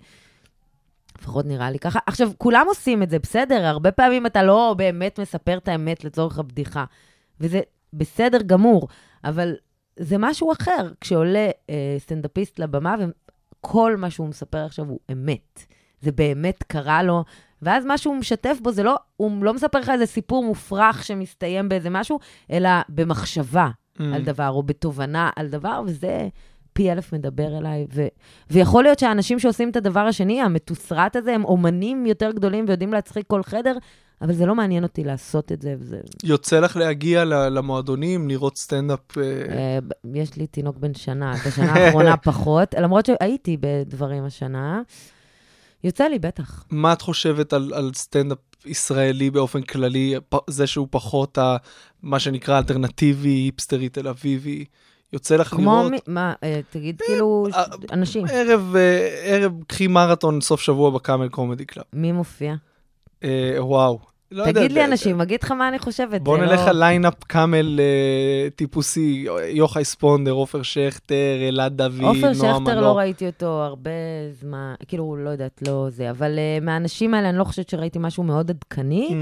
לפחות 1.19 1.45
נראה 1.45 1.71
לי 1.71 1.79
ככה. 1.79 1.99
עכשיו, 2.05 2.31
כולם 2.37 2.65
עושים 2.67 3.03
את 3.03 3.09
זה, 3.09 3.19
בסדר? 3.19 3.65
הרבה 3.65 3.91
פעמים 3.91 4.25
אתה 4.25 4.43
לא 4.43 4.75
באמת 4.77 5.19
מספר 5.19 5.57
את 5.57 5.67
האמת 5.67 6.03
לצורך 6.03 6.39
הבדיחה. 6.39 6.85
וזה 7.39 7.61
בסדר 7.93 8.41
גמור, 8.45 8.87
אבל 9.23 9.55
זה 9.97 10.15
משהו 10.19 10.51
אחר 10.51 10.91
כשעולה 11.01 11.49
אה, 11.69 11.95
סטנדאפיסט 11.99 12.59
לבמה 12.59 12.95
וכל 13.59 13.95
מה 13.97 14.09
שהוא 14.09 14.27
מספר 14.27 14.65
עכשיו 14.65 14.85
הוא 14.85 14.99
אמת. 15.11 15.65
זה 16.01 16.11
באמת 16.11 16.63
קרה 16.63 17.03
לו, 17.03 17.23
ואז 17.61 17.85
מה 17.85 17.97
שהוא 17.97 18.15
משתף 18.15 18.57
בו 18.61 18.71
זה 18.71 18.83
לא, 18.83 18.95
הוא 19.17 19.43
לא 19.43 19.53
מספר 19.53 19.79
לך 19.79 19.89
איזה 19.89 20.05
סיפור 20.05 20.43
מופרך 20.45 21.03
שמסתיים 21.03 21.69
באיזה 21.69 21.89
משהו, 21.89 22.19
אלא 22.51 22.69
במחשבה 22.89 23.69
Mm. 23.97 24.03
על 24.15 24.21
דבר, 24.21 24.49
או 24.49 24.63
בתובנה 24.63 25.29
על 25.35 25.47
דבר, 25.47 25.81
וזה 25.85 26.27
פי 26.77 26.91
אלף 26.91 27.13
מדבר 27.13 27.57
אליי. 27.57 27.85
ו... 27.93 28.07
ויכול 28.49 28.83
להיות 28.83 28.99
שהאנשים 28.99 29.39
שעושים 29.39 29.69
את 29.69 29.75
הדבר 29.75 29.99
השני, 29.99 30.41
המתוסרט 30.41 31.15
הזה, 31.15 31.35
הם 31.35 31.45
אומנים 31.45 32.05
יותר 32.05 32.31
גדולים 32.31 32.65
ויודעים 32.67 32.93
להצחיק 32.93 33.27
כל 33.27 33.43
חדר, 33.43 33.77
אבל 34.21 34.33
זה 34.33 34.45
לא 34.45 34.55
מעניין 34.55 34.83
אותי 34.83 35.03
לעשות 35.03 35.51
את 35.51 35.61
זה, 35.61 35.75
וזה... 35.79 35.97
יוצא 36.23 36.59
לך 36.59 36.75
להגיע 36.75 37.25
למועדונים, 37.25 38.29
לראות 38.29 38.57
סטנדאפ... 38.57 39.17
אה, 39.17 39.23
אה, 39.23 39.79
יש 40.13 40.35
לי 40.35 40.47
תינוק 40.47 40.77
בן 40.77 40.93
שנה, 40.93 41.33
בשנה 41.47 41.73
האחרונה 41.73 42.17
פחות, 42.31 42.75
למרות 42.79 43.05
שהייתי 43.05 43.57
בדברים 43.59 44.23
השנה. 44.23 44.81
יוצא 45.83 46.03
לי, 46.03 46.19
בטח. 46.19 46.63
מה 46.71 46.93
את 46.93 47.01
חושבת 47.01 47.53
על, 47.53 47.73
על 47.73 47.91
סטנדאפ 47.93 48.37
ישראלי 48.65 49.29
באופן 49.29 49.61
כללי, 49.61 50.15
זה 50.49 50.67
שהוא 50.67 50.87
פחות 50.91 51.37
ה, 51.37 51.57
מה 52.03 52.19
שנקרא 52.19 52.57
אלטרנטיבי, 52.57 53.29
היפסטרי 53.29 53.89
תל 53.89 54.07
אביבי? 54.07 54.65
יוצא 55.13 55.35
לך 55.35 55.47
כמו 55.47 55.71
לראות? 55.79 55.91
מי, 55.91 55.97
מה, 56.07 56.33
אה, 56.43 56.59
תגיד, 56.69 57.01
כאילו, 57.05 57.47
אה, 57.53 57.63
אנשים, 57.91 58.25
ערב, 58.31 58.73
אה, 58.75 59.07
ערב, 59.23 59.53
קחי 59.67 59.87
מרתון 59.87 60.41
סוף 60.41 60.61
שבוע 60.61 60.89
ב 60.89 60.96
Camel 60.96 61.29
Comedy 61.29 61.65
Club. 61.65 61.85
מי 61.93 62.11
מופיע? 62.11 62.55
אה, 63.23 63.55
וואו. 63.59 63.99
לא 64.31 64.43
יודע, 64.43 64.51
תגיד 64.61 64.71
לי 64.71 64.81
ד- 64.81 64.89
אנשים, 64.89 65.21
אגיד 65.21 65.43
לך 65.43 65.51
מה 65.51 65.67
אני 65.69 65.79
חושבת. 65.79 66.21
בוא 66.21 66.37
נלך 66.37 66.59
לא- 66.59 66.69
על 66.69 66.79
ליינאפ 66.79 67.23
Camel 67.23 67.79
אה, 67.79 68.49
טיפוסי, 68.55 69.25
יוחאי 69.49 69.83
ספונדר, 69.85 70.31
עופר 70.31 70.61
שכטר, 70.61 71.15
אלעד 71.49 71.77
דוד, 71.77 72.01
נועם 72.01 72.15
עופר 72.15 72.33
שכטר 72.33 72.59
מנור. 72.59 72.81
לא 72.81 72.97
ראיתי 72.97 73.27
אותו 73.27 73.63
הרבה 73.63 73.91
זמן, 74.39 74.73
כאילו, 74.87 75.15
לא 75.15 75.29
יודעת, 75.29 75.61
לא 75.67 75.87
זה, 75.89 76.09
אבל 76.09 76.39
אה, 76.59 76.63
מהאנשים 76.63 77.13
האלה 77.13 77.29
אני 77.29 77.37
לא 77.37 77.43
חושבת 77.43 77.69
שראיתי 77.69 77.99
משהו 78.01 78.23
מאוד 78.23 78.49
עדכני, 78.51 79.07
אממ. 79.09 79.13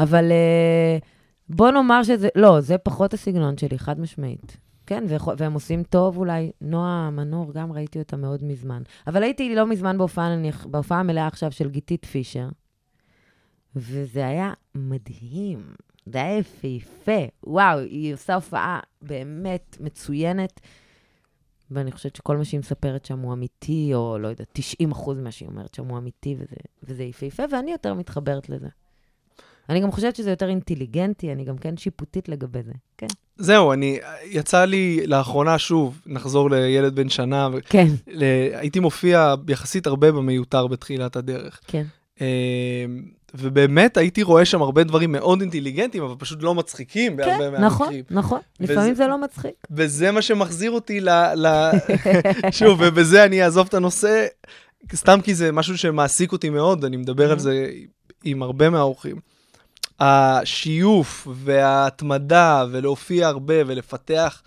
אבל 0.00 0.24
אה, 0.30 1.04
בוא 1.48 1.70
נאמר 1.70 2.02
שזה, 2.02 2.28
לא, 2.36 2.60
זה 2.60 2.78
פחות 2.78 3.14
הסגנון 3.14 3.58
שלי, 3.58 3.78
חד 3.78 4.00
משמעית. 4.00 4.56
כן, 4.86 5.04
והם 5.38 5.52
עושים 5.52 5.82
טוב 5.82 6.16
אולי. 6.16 6.50
נועה 6.60 7.10
מנור, 7.10 7.52
גם 7.52 7.72
ראיתי 7.72 7.98
אותה 7.98 8.16
מאוד 8.16 8.44
מזמן. 8.44 8.82
אבל 9.06 9.22
הייתי 9.22 9.54
לא 9.54 9.66
מזמן 9.66 9.98
בהופעה, 9.98 10.36
נניח, 10.36 10.66
בהופעה 10.66 11.00
המלאה 11.00 11.26
עכשיו 11.26 11.52
של 11.52 11.70
גיתית 11.70 12.04
פישר, 12.04 12.48
וזה 13.76 14.26
היה 14.26 14.52
מדהים. 14.74 15.74
זה 16.06 16.18
היה 16.18 16.38
יפהפה. 16.38 17.26
וואו, 17.44 17.78
היא 17.78 18.14
עושה 18.14 18.34
הופעה 18.34 18.80
באמת 19.02 19.76
מצוינת, 19.80 20.60
ואני 21.70 21.92
חושבת 21.92 22.16
שכל 22.16 22.36
מה 22.36 22.44
שהיא 22.44 22.60
מספרת 22.60 23.04
שם 23.04 23.18
הוא 23.18 23.32
אמיתי, 23.32 23.90
או 23.94 24.18
לא 24.18 24.28
יודעת, 24.28 24.48
90 24.52 24.90
אחוז 24.90 25.18
ממה 25.18 25.30
שהיא 25.30 25.48
אומרת 25.48 25.74
שם 25.74 25.86
הוא 25.88 25.98
אמיתי, 25.98 26.34
וזה, 26.38 26.56
וזה 26.82 27.02
יפהפה, 27.02 27.42
ואני 27.50 27.72
יותר 27.72 27.94
מתחברת 27.94 28.48
לזה. 28.48 28.68
אני 29.68 29.80
גם 29.80 29.92
חושבת 29.92 30.16
שזה 30.16 30.30
יותר 30.30 30.48
אינטליגנטי, 30.48 31.32
אני 31.32 31.44
גם 31.44 31.58
כן 31.58 31.76
שיפוטית 31.76 32.28
לגבי 32.28 32.62
זה. 32.62 32.72
כן. 32.98 33.06
זהו, 33.36 33.72
אני, 33.72 33.98
יצא 34.30 34.64
לי 34.64 35.00
לאחרונה, 35.06 35.58
שוב, 35.58 36.00
נחזור 36.06 36.50
לילד 36.50 36.94
בן 36.96 37.08
שנה, 37.08 37.48
ו- 37.52 37.58
כן, 37.68 37.86
ל- 38.08 38.22
הייתי 38.54 38.80
מופיע 38.80 39.34
יחסית 39.48 39.86
הרבה 39.86 40.12
במיותר 40.12 40.66
בתחילת 40.66 41.16
הדרך. 41.16 41.60
כן. 41.66 41.84
אה, 42.20 42.26
ובאמת 43.34 43.96
הייתי 43.96 44.22
רואה 44.22 44.44
שם 44.44 44.62
הרבה 44.62 44.84
דברים 44.84 45.12
מאוד 45.12 45.40
אינטליגנטיים, 45.40 46.04
אבל 46.04 46.14
פשוט 46.18 46.42
לא 46.42 46.54
מצחיקים 46.54 47.16
בהרבה 47.16 47.38
כן, 47.56 47.64
נכון, 47.64 47.86
מהמקרים. 47.86 48.04
נכון. 48.10 48.40
וזה- 48.60 48.72
לפעמים 48.72 48.94
זה 48.94 49.06
לא 49.06 49.18
מצחיק. 49.20 49.54
וזה 49.70 50.10
מה 50.12 50.22
שמחזיר 50.22 50.70
אותי 50.70 51.00
ל... 51.00 51.08
ל... 51.36 51.70
שוב, 52.58 52.78
ובזה 52.82 53.24
אני 53.24 53.44
אעזוב 53.44 53.66
את 53.68 53.74
הנושא, 53.74 54.26
סתם 54.94 55.18
כי 55.24 55.34
זה 55.34 55.52
משהו 55.52 55.78
שמעסיק 55.78 56.32
אותי 56.32 56.50
מאוד, 56.50 56.84
אני 56.84 56.96
מדבר 56.96 57.30
על 57.32 57.38
זה 57.38 57.70
עם 58.24 58.42
הרבה 58.42 58.70
מהאורחים. 58.70 59.16
השיוף 60.00 61.28
וההתמדה 61.34 62.64
ולהופיע 62.70 63.28
הרבה 63.28 63.54
ולפתח 63.66 64.42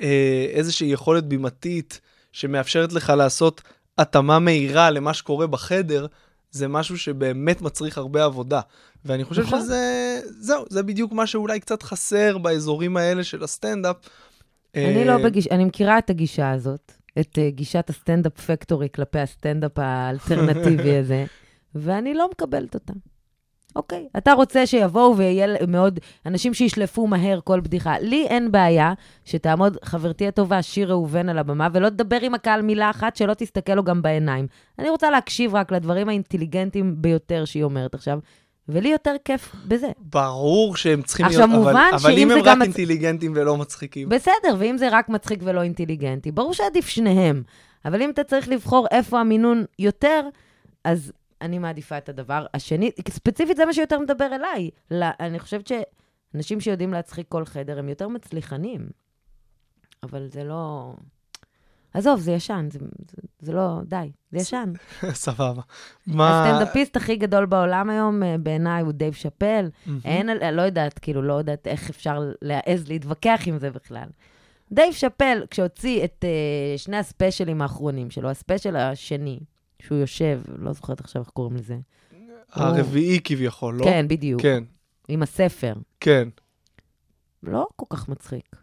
אה, 0.00 0.46
איזושהי 0.50 0.88
יכולת 0.88 1.24
בימתית 1.24 2.00
שמאפשרת 2.32 2.92
לך 2.92 3.12
לעשות 3.16 3.62
התאמה 3.98 4.38
מהירה 4.38 4.90
למה 4.90 5.14
שקורה 5.14 5.46
בחדר, 5.46 6.06
זה 6.50 6.68
משהו 6.68 6.98
שבאמת 6.98 7.62
מצריך 7.62 7.98
הרבה 7.98 8.24
עבודה. 8.24 8.60
ואני 9.04 9.24
חושב 9.24 9.42
נכון. 9.42 9.60
שזה, 9.60 10.20
זהו, 10.38 10.64
זה 10.68 10.82
בדיוק 10.82 11.12
מה 11.12 11.26
שאולי 11.26 11.60
קצת 11.60 11.82
חסר 11.82 12.38
באזורים 12.38 12.96
האלה 12.96 13.24
של 13.24 13.44
הסטנדאפ. 13.44 13.96
אני 14.74 14.98
אה, 14.98 15.04
לא 15.04 15.24
בגישה, 15.24 15.50
אני 15.50 15.64
מכירה 15.64 15.98
את 15.98 16.10
הגישה 16.10 16.50
הזאת, 16.50 16.92
את 17.20 17.38
אה, 17.38 17.50
גישת 17.50 17.90
ה 17.90 17.96
Stand 17.96 18.28
Up 18.28 18.40
Factory 18.40 18.88
כלפי 18.94 19.18
הסטנדאפ 19.18 19.78
האלטרנטיבי 19.78 20.96
הזה, 21.00 21.24
ואני 21.74 22.14
לא 22.14 22.28
מקבלת 22.32 22.74
אותה. 22.74 22.92
אוקיי, 23.76 24.08
אתה 24.18 24.32
רוצה 24.32 24.66
שיבואו 24.66 25.16
ויהיה 25.16 25.46
מאוד, 25.68 25.98
אנשים 26.26 26.54
שישלפו 26.54 27.06
מהר 27.06 27.40
כל 27.44 27.60
בדיחה. 27.60 27.98
לי 27.98 28.26
אין 28.26 28.52
בעיה 28.52 28.92
שתעמוד 29.24 29.76
חברתי 29.84 30.28
הטובה, 30.28 30.62
שיר 30.62 30.90
ראובן 30.90 31.28
על 31.28 31.38
הבמה, 31.38 31.68
ולא 31.72 31.88
תדבר 31.88 32.18
עם 32.22 32.34
הקהל 32.34 32.62
מילה 32.62 32.90
אחת, 32.90 33.16
שלא 33.16 33.34
תסתכל 33.34 33.74
לו 33.74 33.84
גם 33.84 34.02
בעיניים. 34.02 34.46
אני 34.78 34.90
רוצה 34.90 35.10
להקשיב 35.10 35.54
רק 35.54 35.72
לדברים 35.72 36.08
האינטליגנטיים 36.08 36.94
ביותר 36.98 37.44
שהיא 37.44 37.62
אומרת 37.64 37.94
עכשיו, 37.94 38.18
ולי 38.68 38.88
יותר 38.88 39.14
כיף 39.24 39.52
בזה. 39.68 39.88
ברור 39.98 40.76
שהם 40.76 41.02
צריכים 41.02 41.26
עכשיו, 41.26 41.40
להיות, 41.48 41.50
אבל, 41.52 41.58
מובן 41.72 41.88
אבל 41.92 41.98
שאם 41.98 42.18
אם 42.18 42.30
הם 42.30 42.38
רק 42.44 42.56
מצ- 42.58 42.62
אינטליגנטים 42.64 43.32
ולא 43.36 43.56
מצחיקים. 43.56 44.08
בסדר, 44.08 44.54
ואם 44.58 44.78
זה 44.78 44.88
רק 44.92 45.08
מצחיק 45.08 45.40
ולא 45.42 45.62
אינטליגנטי, 45.62 46.32
ברור 46.32 46.54
שעדיף 46.54 46.88
שניהם. 46.88 47.42
אבל 47.84 48.02
אם 48.02 48.10
אתה 48.10 48.24
צריך 48.24 48.48
לבחור 48.48 48.86
איפה 48.90 49.20
המינון 49.20 49.64
יותר, 49.78 50.20
אז 50.84 51.12
אני 51.40 51.58
מעדיפה 51.58 51.98
את 51.98 52.08
הדבר 52.08 52.46
השני. 52.54 52.90
ספציפית 53.08 53.56
זה 53.56 53.66
מה 53.66 53.72
שיותר 53.72 53.98
מדבר 53.98 54.26
אליי. 54.34 54.70
לא, 54.90 55.06
אני 55.20 55.38
חושבת 55.38 55.70
אנשים 56.34 56.60
שיודעים 56.60 56.92
להצחיק 56.92 57.26
כל 57.28 57.44
חדר 57.44 57.78
הם 57.78 57.88
יותר 57.88 58.08
מצליחנים. 58.08 58.88
אבל 60.02 60.26
זה 60.28 60.44
לא... 60.44 60.94
עזוב, 61.94 62.20
זה 62.20 62.32
ישן, 62.32 62.68
זה, 62.70 62.78
זה, 62.78 63.22
זה 63.40 63.52
לא... 63.52 63.80
די, 63.84 64.10
זה 64.32 64.38
ישן. 64.38 64.72
סבבה. 65.12 65.62
מה... 66.06 66.44
הסטנדאפיסט 66.44 66.96
הכי 66.96 67.16
גדול 67.16 67.46
בעולם 67.46 67.90
היום, 67.90 68.22
אה, 68.22 68.38
בעיניי, 68.38 68.82
הוא 68.82 68.92
דייב 68.92 69.14
שאפל. 69.14 69.68
אין, 70.04 70.28
לא 70.52 70.62
יודעת, 70.62 70.98
כאילו, 70.98 71.22
לא 71.22 71.34
יודעת 71.34 71.66
איך 71.66 71.90
אפשר 71.90 72.30
להעז 72.42 72.88
להתווכח 72.88 73.40
עם 73.46 73.58
זה 73.58 73.70
בכלל. 73.70 74.08
דייב 74.72 74.92
שאפל, 74.92 75.42
כשהוציא 75.50 76.04
את 76.04 76.24
אה, 76.24 76.78
שני 76.78 76.96
הספיישלים 76.96 77.62
האחרונים 77.62 78.10
שלו, 78.10 78.30
הספיישל 78.30 78.76
השני, 78.76 79.40
שהוא 79.86 79.98
יושב, 79.98 80.40
לא 80.58 80.72
זוכרת 80.72 81.00
עכשיו 81.00 81.22
איך 81.22 81.30
קוראים 81.30 81.56
לזה. 81.56 81.76
הרביעי 82.52 83.20
כביכול, 83.24 83.74
לא? 83.78 83.84
כן, 83.84 84.08
בדיוק. 84.08 84.42
כן, 84.42 84.64
עם 85.08 85.22
הספר. 85.22 85.74
כן. 86.00 86.28
לא 87.42 87.66
כל 87.76 87.86
כך 87.96 88.08
מצחיק. 88.08 88.56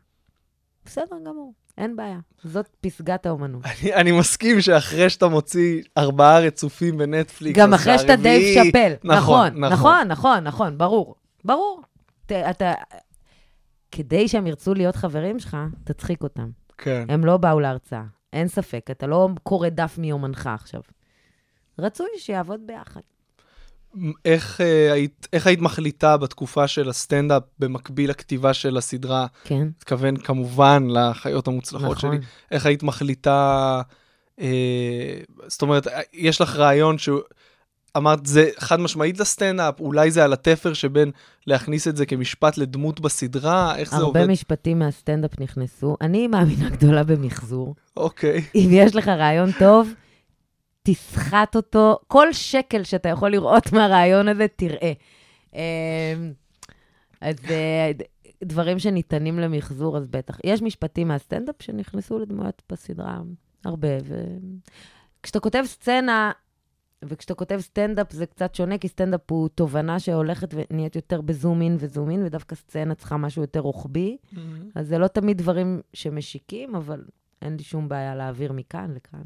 בסדר 0.86 1.15
גמור, 1.25 1.53
אין 1.77 1.95
בעיה. 1.95 2.19
זאת 2.43 2.67
פסגת 2.81 3.25
האומנות. 3.25 3.62
אני, 3.65 3.93
אני 3.93 4.12
מסכים 4.12 4.62
שאחרי 4.62 5.09
שאתה 5.09 5.27
מוציא 5.27 5.83
ארבעה 5.97 6.39
רצופים 6.39 6.97
בנטפליקס, 6.97 7.59
גם 7.59 7.73
אחרי 7.73 7.99
שאתה 7.99 8.13
הרביעי- 8.13 8.53
דייב 8.53 8.65
שאפל. 8.65 8.93
נכון, 9.03 9.47
נכון, 9.47 9.59
נכון. 9.59 9.71
נכון, 9.71 10.07
נכון, 10.07 10.43
נכון, 10.43 10.77
ברור. 10.77 11.15
ברור. 11.45 11.81
ת, 12.25 12.31
אתה... 12.31 12.73
כדי 13.91 14.27
שהם 14.27 14.47
ירצו 14.47 14.73
להיות 14.73 14.95
חברים 14.95 15.39
שלך, 15.39 15.57
תצחיק 15.83 16.23
אותם. 16.23 16.49
כן. 16.77 17.05
הם 17.09 17.25
לא 17.25 17.38
באו 17.38 17.59
להרצאה, 17.59 18.03
אין 18.33 18.47
ספק. 18.47 18.88
אתה 18.91 19.07
לא 19.07 19.29
קורא 19.43 19.69
דף 19.69 19.97
מיומנך 19.97 20.49
עכשיו. 20.53 20.81
רצוי 21.79 22.07
שיעבוד 22.17 22.59
ביחד. 22.65 23.01
איך, 24.25 24.62
אה, 24.62 24.93
היית, 24.93 25.27
איך 25.33 25.47
היית 25.47 25.62
מחליטה 25.62 26.17
בתקופה 26.17 26.67
של 26.67 26.89
הסטנדאפ 26.89 27.43
במקביל 27.59 28.09
לכתיבה 28.09 28.53
של 28.53 28.77
הסדרה? 28.77 29.25
כן, 29.43 29.67
מתכוון 29.67 30.17
כמובן 30.17 30.88
לחיות 30.89 31.47
המוצלחות 31.47 31.97
נכון. 31.97 32.17
שלי. 32.17 32.25
איך 32.51 32.65
היית 32.65 32.83
מחליטה, 32.83 33.81
אה, 34.41 35.19
זאת 35.47 35.62
אומרת, 35.62 35.88
יש 36.13 36.41
לך 36.41 36.55
רעיון 36.55 36.97
שהוא... 36.97 37.19
אמרת, 37.97 38.25
זה 38.25 38.49
חד 38.59 38.79
משמעית 38.79 39.19
לסטנדאפ, 39.19 39.79
אולי 39.79 40.12
זה 40.12 40.23
על 40.23 40.33
התפר 40.33 40.73
שבין 40.73 41.12
להכניס 41.47 41.88
את 41.88 41.97
זה 41.97 42.05
כמשפט 42.05 42.57
לדמות 42.57 42.99
בסדרה, 42.99 43.75
איך 43.77 43.89
זה 43.89 43.95
הרבה 43.95 44.19
עובד? 44.19 44.31
משפטים 44.31 44.79
מהסטנדאפ 44.79 45.39
נכנסו. 45.39 45.97
אני 46.01 46.27
מאמינה 46.27 46.69
גדולה 46.69 47.03
במחזור. 47.03 47.75
אוקיי. 47.97 48.43
אם 48.55 48.69
יש 48.71 48.95
לך 48.95 49.07
רעיון 49.07 49.49
טוב, 49.59 49.93
תסחט 50.83 51.55
אותו. 51.55 51.99
כל 52.07 52.33
שקל 52.33 52.83
שאתה 52.83 53.09
יכול 53.09 53.29
לראות 53.29 53.71
מהרעיון 53.73 54.27
הזה, 54.27 54.45
תראה. 54.55 54.91
אמ, 55.53 55.59
אז 57.21 57.35
אה, 57.49 57.91
דברים 58.43 58.79
שניתנים 58.79 59.39
למחזור, 59.39 59.97
אז 59.97 60.07
בטח. 60.07 60.37
יש 60.43 60.61
משפטים 60.61 61.07
מהסטנדאפ 61.07 61.55
שנכנסו 61.59 62.19
לדמויות 62.19 62.61
בסדרה, 62.71 63.21
הרבה. 63.65 63.87
וכשאתה 65.21 65.39
כותב 65.39 65.63
סצנה, 65.65 66.31
וכשאתה 67.05 67.33
כותב 67.33 67.59
סטנדאפ 67.59 68.11
זה 68.11 68.25
קצת 68.25 68.55
שונה, 68.55 68.77
כי 68.77 68.87
סטנדאפ 68.87 69.31
הוא 69.31 69.49
תובנה 69.49 69.99
שהולכת 69.99 70.53
ונהיית 70.53 70.95
יותר 70.95 71.21
ב 71.21 71.29
zoom 71.29 71.62
in 71.62 71.75
ו 71.79 71.86
zoom 71.86 72.09
in, 72.09 72.25
ודווקא 72.25 72.55
סצנה 72.55 72.95
צריכה 72.95 73.17
משהו 73.17 73.41
יותר 73.41 73.59
רוחבי. 73.59 74.17
אז 74.75 74.87
זה 74.87 74.97
לא 74.97 75.07
תמיד 75.07 75.37
דברים 75.37 75.81
שמשיקים, 75.93 76.75
אבל 76.75 77.03
אין 77.41 77.55
לי 77.57 77.63
שום 77.63 77.89
בעיה 77.89 78.15
להעביר 78.15 78.53
מכאן 78.53 78.93
לכאן. 78.95 79.21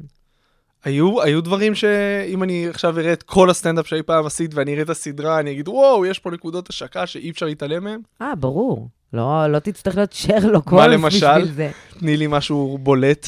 היו, 0.84 1.22
היו 1.22 1.40
דברים 1.40 1.74
שאם 1.74 2.42
אני 2.42 2.68
עכשיו 2.68 2.98
אראה 2.98 3.12
את 3.12 3.22
כל 3.22 3.50
הסטנדאפ 3.50 3.86
שאי 3.86 4.02
פעם 4.02 4.26
עשית 4.26 4.54
ואני 4.54 4.72
אראה 4.72 4.82
את 4.82 4.90
הסדרה, 4.90 5.40
אני 5.40 5.50
אגיד, 5.50 5.68
וואו, 5.68 6.06
יש 6.06 6.18
פה 6.18 6.30
נקודות 6.30 6.68
השקה 6.68 7.06
שאי 7.06 7.30
אפשר 7.30 7.46
להתעלם 7.46 7.84
מהן? 7.84 8.00
אה, 8.22 8.34
ברור. 8.34 8.88
לא, 9.12 9.46
לא 9.46 9.58
תצטרך 9.58 9.96
להיות 9.96 10.12
שרלוק 10.12 10.72
מה 10.72 10.84
הולמס 10.84 11.04
למשל? 11.04 11.38
בשביל 11.38 11.52
זה. 11.52 11.70
תני 11.98 12.16
לי 12.16 12.26
משהו 12.26 12.78
בולט. 12.82 13.26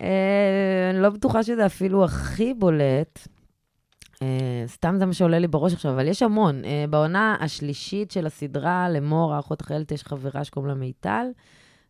אה, 0.00 0.90
אני 0.90 1.02
לא 1.02 1.10
בטוחה 1.10 1.42
שזה 1.42 1.66
אפילו 1.66 2.04
הכי 2.04 2.54
בולט. 2.54 3.28
אה, 4.22 4.64
סתם 4.66 4.96
זה 4.98 5.06
מה 5.06 5.12
שעולה 5.12 5.38
לי 5.38 5.48
בראש 5.48 5.72
עכשיו, 5.72 5.92
אבל 5.92 6.08
יש 6.08 6.22
המון. 6.22 6.64
אה, 6.64 6.84
בעונה 6.90 7.36
השלישית 7.40 8.10
של 8.10 8.26
הסדרה, 8.26 8.88
למור, 8.88 9.34
האחות 9.34 9.60
החיילת, 9.60 9.92
יש 9.92 10.02
חברה 10.02 10.44
שקוראים 10.44 10.68
לה 10.68 10.74
מיטל, 10.74 11.26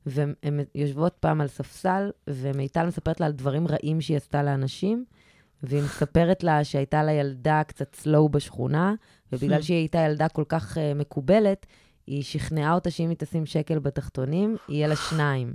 והן 0.07 0.61
יושבות 0.75 1.17
פעם 1.21 1.40
על 1.40 1.49
ספסל, 1.49 2.11
ומיטל 2.31 2.87
מספרת 2.87 3.21
לה 3.21 3.27
על 3.27 3.33
דברים 3.33 3.67
רעים 3.69 4.01
שהיא 4.01 4.17
עשתה 4.17 4.43
לאנשים, 4.43 5.05
והיא 5.62 5.83
מספרת 5.83 6.43
לה 6.43 6.64
שהייתה 6.64 7.03
לה 7.03 7.12
ילדה 7.12 7.62
קצת 7.67 7.95
סלואו 7.95 8.29
בשכונה, 8.29 8.95
ובגלל 9.33 9.62
שהיא 9.62 9.77
הייתה 9.77 9.99
ילדה 9.99 10.29
כל 10.29 10.45
כך 10.49 10.77
uh, 10.77 10.81
מקובלת, 10.95 11.67
היא 12.07 12.23
שכנעה 12.23 12.75
אותה 12.75 12.90
שאם 12.90 13.09
היא 13.09 13.17
תשים 13.19 13.47
שקל 13.47 13.79
בתחתונים, 13.79 14.57
יהיה 14.69 14.88
לה 14.88 14.97
שניים. 14.97 15.55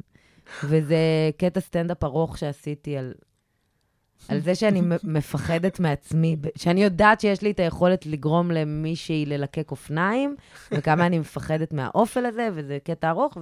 וזה 0.64 0.98
קטע 1.38 1.60
סטנדאפ 1.60 2.04
ארוך 2.04 2.38
שעשיתי 2.38 2.98
על, 2.98 3.14
על 4.28 4.40
זה 4.40 4.56
שאני 4.56 4.82
מפחדת 5.04 5.80
מעצמי, 5.80 6.36
שאני 6.56 6.84
יודעת 6.84 7.22
שיש 7.22 7.42
לי 7.42 7.52
את 7.52 7.60
היכולת 7.60 8.06
לגרום 8.06 8.52
למישהי 8.52 9.26
ללקק 9.26 9.72
אופניים, 9.72 10.36
וכמה 10.72 11.06
אני 11.06 11.20
מפחדת 11.20 11.74
מהאופל 11.74 12.26
הזה, 12.26 12.50
וזה 12.54 12.78
קטע 12.84 13.10
ארוך, 13.10 13.38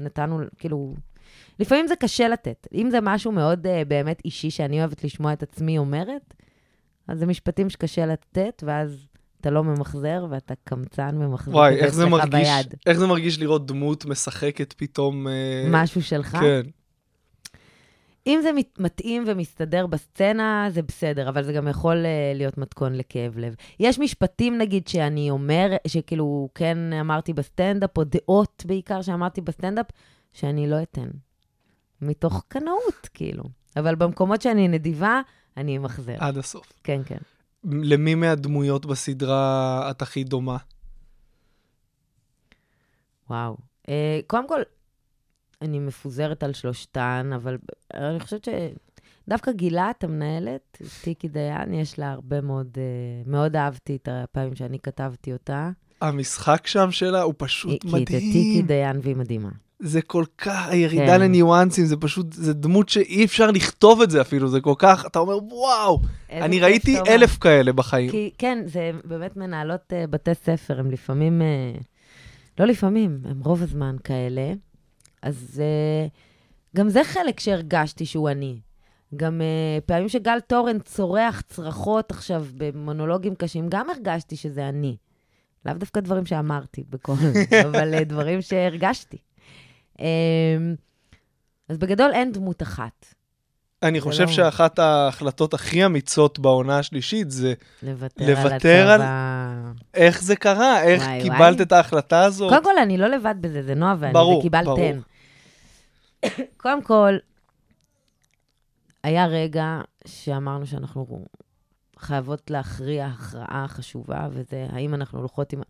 ונתנו, 0.00 0.40
כאילו... 0.58 0.94
לפעמים 1.58 1.86
זה 1.86 1.96
קשה 1.96 2.28
לתת. 2.28 2.66
אם 2.74 2.90
זה 2.90 2.98
משהו 3.02 3.32
מאוד 3.32 3.66
uh, 3.66 3.68
באמת 3.88 4.22
אישי 4.24 4.50
שאני 4.50 4.80
אוהבת 4.80 5.04
לשמוע 5.04 5.32
את 5.32 5.42
עצמי 5.42 5.78
אומרת, 5.78 6.34
אז 7.08 7.18
זה 7.18 7.26
משפטים 7.26 7.70
שקשה 7.70 8.06
לתת, 8.06 8.62
ואז 8.66 9.06
אתה 9.40 9.50
לא 9.50 9.64
ממחזר, 9.64 10.26
ואתה 10.30 10.54
קמצן 10.64 11.16
ממחזר 11.18 11.56
וואי, 11.56 11.76
איך 11.76 11.94
זה 11.94 12.06
מרגיש, 12.06 12.48
ביד. 12.48 12.74
איך 12.86 12.98
זה 12.98 13.06
מרגיש 13.06 13.38
לראות 13.38 13.66
דמות 13.66 14.04
משחקת 14.04 14.72
פתאום... 14.72 15.28
אה, 15.28 15.66
משהו 15.68 16.02
שלך? 16.02 16.36
כן. 16.36 16.62
אם 18.26 18.40
זה 18.42 18.52
מת- 18.52 18.78
מתאים 18.80 19.24
ומסתדר 19.26 19.86
בסצנה, 19.86 20.66
זה 20.70 20.82
בסדר, 20.82 21.28
אבל 21.28 21.44
זה 21.44 21.52
גם 21.52 21.68
יכול 21.68 21.96
uh, 21.96 22.36
להיות 22.36 22.58
מתכון 22.58 22.94
לכאב 22.94 23.38
לב. 23.38 23.54
יש 23.80 23.98
משפטים, 23.98 24.58
נגיד, 24.58 24.88
שאני 24.88 25.30
אומר, 25.30 25.76
שכאילו, 25.86 26.48
כן 26.54 26.92
אמרתי 26.92 27.32
בסטנדאפ, 27.32 27.98
או 27.98 28.04
דעות 28.04 28.62
בעיקר 28.66 29.02
שאמרתי 29.02 29.40
בסטנדאפ, 29.40 29.86
שאני 30.32 30.70
לא 30.70 30.82
אתן. 30.82 31.08
מתוך 32.02 32.44
קנאות, 32.48 33.08
כאילו. 33.14 33.44
אבל 33.76 33.94
במקומות 33.94 34.42
שאני 34.42 34.68
נדיבה, 34.68 35.20
אני 35.56 35.76
אמחזר. 35.76 36.16
עד 36.18 36.38
הסוף. 36.38 36.72
כן, 36.84 37.00
כן. 37.06 37.18
למי 37.64 38.14
מהדמויות 38.14 38.86
בסדרה 38.86 39.90
את 39.90 40.02
הכי 40.02 40.24
דומה? 40.24 40.56
וואו. 43.30 43.56
אה, 43.86 43.90
קודם 44.26 44.48
כל, 44.48 44.60
אני 45.62 45.78
מפוזרת 45.78 46.42
על 46.42 46.52
שלושתן, 46.52 47.30
אבל 47.34 47.58
אני 47.94 48.20
חושבת 48.20 48.48
שדווקא 49.24 49.52
גילת, 49.52 50.04
המנהלת, 50.04 50.82
טיקי 51.02 51.28
דיין, 51.28 51.74
יש 51.74 51.98
לה 51.98 52.10
הרבה 52.10 52.40
מאוד, 52.40 52.68
uh, 52.74 53.30
מאוד 53.30 53.56
אהבתי 53.56 53.96
את 53.96 54.08
הפעמים 54.12 54.54
שאני 54.54 54.78
כתבתי 54.78 55.32
אותה. 55.32 55.70
המשחק 56.00 56.66
שם 56.66 56.90
שלה 56.90 57.22
הוא 57.22 57.34
פשוט 57.36 57.82
כי 57.82 57.88
את 57.88 58.06
טיקי 58.06 58.48
מדהים. 58.48 58.66
דיין 58.66 59.00
והיא 59.02 59.16
מדהימה. 59.16 59.48
זה 59.78 60.02
כל 60.02 60.24
כך, 60.38 60.68
הירידה 60.68 61.06
כן. 61.06 61.20
לניואנסים, 61.20 61.84
זה 61.86 61.96
פשוט, 61.96 62.32
זה 62.32 62.54
דמות 62.54 62.88
שאי 62.88 63.24
אפשר 63.24 63.50
לכתוב 63.50 64.02
את 64.02 64.10
זה 64.10 64.20
אפילו, 64.20 64.48
זה 64.48 64.60
כל 64.60 64.74
כך, 64.78 65.06
אתה 65.06 65.18
אומר, 65.18 65.44
וואו, 65.44 66.00
אני 66.30 66.60
ראיתי 66.60 66.98
אומר. 66.98 67.10
אלף 67.10 67.38
כאלה 67.38 67.72
בחיים. 67.72 68.10
כי, 68.10 68.30
כן, 68.38 68.62
זה 68.66 68.90
באמת 69.04 69.36
מנהלות 69.36 69.92
uh, 69.92 70.10
בתי 70.10 70.34
ספר, 70.34 70.80
הם 70.80 70.90
לפעמים, 70.90 71.42
uh, 71.42 71.82
לא 72.58 72.66
לפעמים, 72.66 73.18
הם 73.24 73.40
רוב 73.44 73.62
הזמן 73.62 73.96
כאלה. 74.04 74.52
אז 75.22 75.62
uh, 75.62 76.10
גם 76.76 76.88
זה 76.88 77.04
חלק 77.04 77.40
שהרגשתי 77.40 78.06
שהוא 78.06 78.30
אני. 78.30 78.60
גם 79.16 79.40
uh, 79.40 79.80
פעמים 79.86 80.08
שגל 80.08 80.40
תורן 80.40 80.78
צורח 80.78 81.40
צרחות 81.40 82.10
עכשיו 82.10 82.46
במונולוגים 82.56 83.34
קשים, 83.34 83.68
גם 83.68 83.90
הרגשתי 83.90 84.36
שזה 84.36 84.68
אני. 84.68 84.96
לאו 85.66 85.74
דווקא 85.74 86.00
דברים 86.00 86.26
שאמרתי 86.26 86.84
בקול, 86.90 87.16
אבל 87.68 87.94
uh, 87.94 88.04
דברים 88.04 88.42
שהרגשתי. 88.42 89.16
Um, 89.98 90.00
אז 91.68 91.78
בגדול 91.78 92.10
אין 92.12 92.32
דמות 92.32 92.62
אחת. 92.62 93.14
אני 93.82 94.00
חושב 94.00 94.28
שאחת 94.28 94.78
ההחלטות 94.78 95.54
הכי 95.54 95.86
אמיצות 95.86 96.38
בעונה 96.38 96.78
השלישית 96.78 97.30
זה 97.30 97.54
לוותר, 97.82 98.24
על 98.24 98.30
לוותר 98.30 98.88
על- 98.90 99.00
הצבא. 99.02 99.72
איך 99.94 100.22
זה 100.22 100.36
קרה, 100.36 100.82
איך 100.82 101.02
וואי, 101.02 101.22
קיבלת 101.22 101.38
וואי. 101.54 101.62
את 101.62 101.72
ההחלטה 101.72 102.24
הזאת. 102.24 102.50
קודם 102.50 102.64
כל, 102.64 102.78
אני 102.82 102.98
לא 102.98 103.06
לבד 103.06 103.34
בזה, 103.40 103.62
זה 103.62 103.74
נועה 103.74 103.94
ואני, 103.98 104.12
ברור, 104.12 104.38
וקיבלתן. 104.38 104.64
ברור. 104.64 104.92
קודם 106.62 106.82
כל, 106.82 107.16
היה 109.04 109.26
רגע 109.26 109.80
שאמרנו 110.06 110.66
שאנחנו 110.66 111.24
חייבות 111.98 112.50
להכריע 112.50 113.06
הכרעה 113.06 113.64
חשובה, 113.68 114.28
וזה 114.30 114.66
האם 114.70 114.94
אנחנו 114.94 115.18
הולכות 115.18 115.52
עם... 115.52 115.60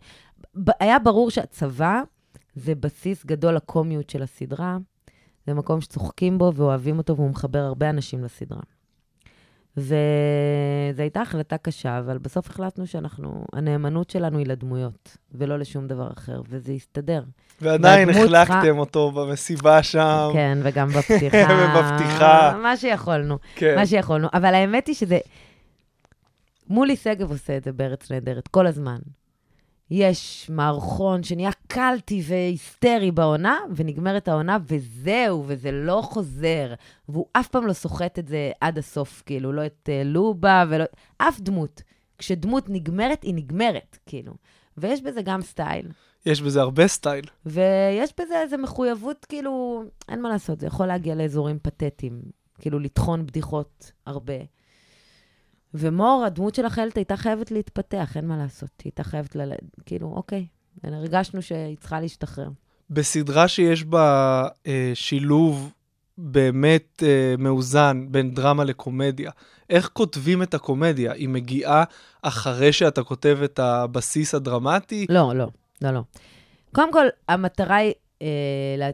היה 0.81 0.99
ברור 0.99 1.31
שהצבא 1.31 2.01
זה 2.55 2.75
בסיס 2.75 3.27
גדול 3.27 3.55
לקומיות 3.55 4.11
של 4.11 4.23
הסדרה. 4.23 4.77
זה 5.47 5.55
מקום 5.55 5.81
שצוחקים 5.81 6.39
בו 6.39 6.53
ואוהבים 6.55 6.99
אותו, 6.99 7.17
והוא 7.17 7.31
מחבר 7.31 7.59
הרבה 7.59 7.91
אנשים 7.91 8.25
לסדרה. 8.25 8.61
וזו 9.77 9.95
הייתה 11.03 11.21
החלטה 11.23 11.57
קשה, 11.59 11.99
אבל 11.99 12.19
בסוף 12.19 12.51
החלטנו 12.51 12.87
שאנחנו, 12.87 13.45
הנאמנות 13.53 14.11
שלנו 14.11 14.39
היא 14.39 14.47
לדמויות, 14.47 15.17
ולא 15.33 15.59
לשום 15.59 15.87
דבר 15.87 16.09
אחר, 16.19 16.43
וזה 16.49 16.73
הסתדר. 16.73 17.23
ועדיין 17.61 18.11
החלקתם 18.11 18.53
צריכה- 18.53 18.71
אותו 18.71 19.11
במסיבה 19.11 19.83
שם. 19.83 20.29
כן, 20.33 20.59
וגם 20.63 20.89
בפתיחה. 20.99 21.37
ובפתיחה. 21.77 22.59
מה 22.63 22.77
שיכולנו, 22.77 23.39
כן. 23.55 23.75
מה 23.77 23.87
שיכולנו. 23.87 24.29
אבל 24.35 24.55
האמת 24.55 24.87
היא 24.87 24.95
שזה... 24.95 25.19
מולי 26.69 26.97
שגב 26.97 27.31
עושה 27.31 27.57
את 27.57 27.65
זה 27.65 27.73
בארץ 27.73 28.11
נהדרת, 28.13 28.49
כל 28.49 28.67
הזמן. 28.67 28.99
יש 29.91 30.51
מערכון 30.51 31.23
שנהיה 31.23 31.51
קלטי 31.67 32.23
והיסטרי 32.25 33.11
בעונה, 33.11 33.59
ונגמרת 33.77 34.29
העונה, 34.29 34.59
וזהו, 34.67 35.45
וזה 35.47 35.73
לא 35.73 36.01
חוזר. 36.05 36.75
והוא 37.09 37.27
אף 37.33 37.49
פעם 37.49 37.67
לא 37.67 37.73
סוחט 37.73 38.19
את 38.19 38.29
זה 38.29 38.51
עד 38.61 38.79
הסוף, 38.79 39.23
כאילו, 39.27 39.53
לא 39.53 39.67
את 39.67 39.89
uh, 39.89 40.07
לובה 40.07 40.65
ולא... 40.69 40.85
אף 41.19 41.41
דמות. 41.41 41.83
כשדמות 42.19 42.65
נגמרת, 42.69 43.23
היא 43.23 43.35
נגמרת, 43.35 43.99
כאילו. 44.07 44.33
ויש 44.77 45.03
בזה 45.03 45.23
גם 45.23 45.43
סטייל. 45.43 45.89
יש 46.27 46.43
בזה 46.43 46.61
הרבה 46.61 46.87
סטייל. 46.87 47.25
ויש 47.47 48.13
בזה 48.21 48.41
איזו 48.43 48.59
מחויבות, 48.59 49.25
כאילו, 49.25 49.83
אין 50.09 50.23
מה 50.23 50.29
לעשות, 50.29 50.61
זה 50.61 50.67
יכול 50.67 50.87
להגיע 50.87 51.15
לאזורים 51.15 51.59
פתטיים, 51.63 52.23
כאילו, 52.59 52.79
לטחון 52.79 53.27
בדיחות 53.27 53.93
הרבה. 54.07 54.35
ומור, 55.79 56.25
הדמות 56.27 56.55
של 56.55 56.67
החיילת 56.67 56.97
הייתה 56.97 57.17
חייבת 57.17 57.51
להתפתח, 57.51 58.13
אין 58.17 58.27
מה 58.27 58.37
לעשות. 58.37 58.71
היא 58.79 58.85
הייתה 58.85 59.05
חייבת, 59.05 59.37
ל... 59.37 59.53
כאילו, 59.87 60.13
אוקיי, 60.17 60.47
הרגשנו 60.85 61.43
שהיא 61.43 61.77
צריכה 61.77 62.01
להשתחרר. 62.01 62.49
בסדרה 62.91 63.49
שיש 63.49 63.85
בה 63.85 64.49
אה, 64.67 64.91
שילוב 64.95 65.73
באמת 66.19 67.03
אה, 67.07 67.35
מאוזן 67.39 68.07
בין 68.11 68.35
דרמה 68.35 68.65
לקומדיה, 68.65 69.31
איך 69.71 69.91
כותבים 69.93 70.43
את 70.43 70.55
הקומדיה? 70.55 71.13
היא 71.13 71.29
מגיעה 71.29 71.85
אחרי 72.23 72.73
שאתה 72.73 73.03
כותב 73.03 73.39
את 73.45 73.59
הבסיס 73.59 74.35
הדרמטי? 74.35 75.07
לא, 75.09 75.35
לא, 75.35 75.47
לא, 75.83 75.91
לא. 75.91 76.01
קודם 76.73 76.93
כל, 76.93 77.07
המטרה 77.29 77.77
היא, 77.77 77.93
אה, 78.23 78.29
לה... 78.79 78.91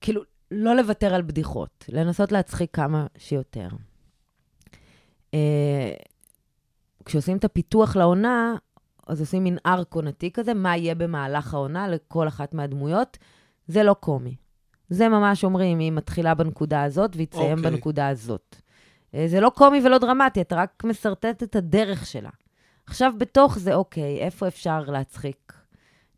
כאילו, 0.00 0.22
לא 0.50 0.76
לוותר 0.76 1.14
על 1.14 1.22
בדיחות, 1.22 1.84
לנסות 1.88 2.32
להצחיק 2.32 2.70
כמה 2.72 3.06
שיותר. 3.18 3.68
אה, 5.34 5.92
כשעושים 7.04 7.36
את 7.36 7.44
הפיתוח 7.44 7.96
לעונה, 7.96 8.54
אז 9.06 9.20
עושים 9.20 9.44
מין 9.44 9.58
ארק 9.66 9.94
עונתי 9.94 10.30
כזה, 10.30 10.54
מה 10.54 10.76
יהיה 10.76 10.94
במהלך 10.94 11.54
העונה 11.54 11.88
לכל 11.88 12.28
אחת 12.28 12.54
מהדמויות. 12.54 13.18
זה 13.68 13.82
לא 13.82 13.94
קומי. 13.94 14.36
זה 14.88 15.08
ממש 15.08 15.44
אומרים, 15.44 15.78
היא 15.78 15.92
מתחילה 15.92 16.34
בנקודה 16.34 16.82
הזאת 16.82 17.16
והיא 17.16 17.26
תסיים 17.26 17.58
אוקיי. 17.58 17.70
בנקודה 17.70 18.08
הזאת. 18.08 18.56
אה, 19.14 19.24
זה 19.28 19.40
לא 19.40 19.50
קומי 19.54 19.80
ולא 19.84 19.98
דרמטי, 19.98 20.40
אתה 20.40 20.56
רק 20.56 20.82
מסרטט 20.84 21.42
את 21.42 21.56
הדרך 21.56 22.06
שלה. 22.06 22.30
עכשיו, 22.86 23.12
בתוך 23.18 23.58
זה, 23.58 23.74
אוקיי, 23.74 24.18
איפה 24.18 24.48
אפשר 24.48 24.80
להצחיק? 24.80 25.52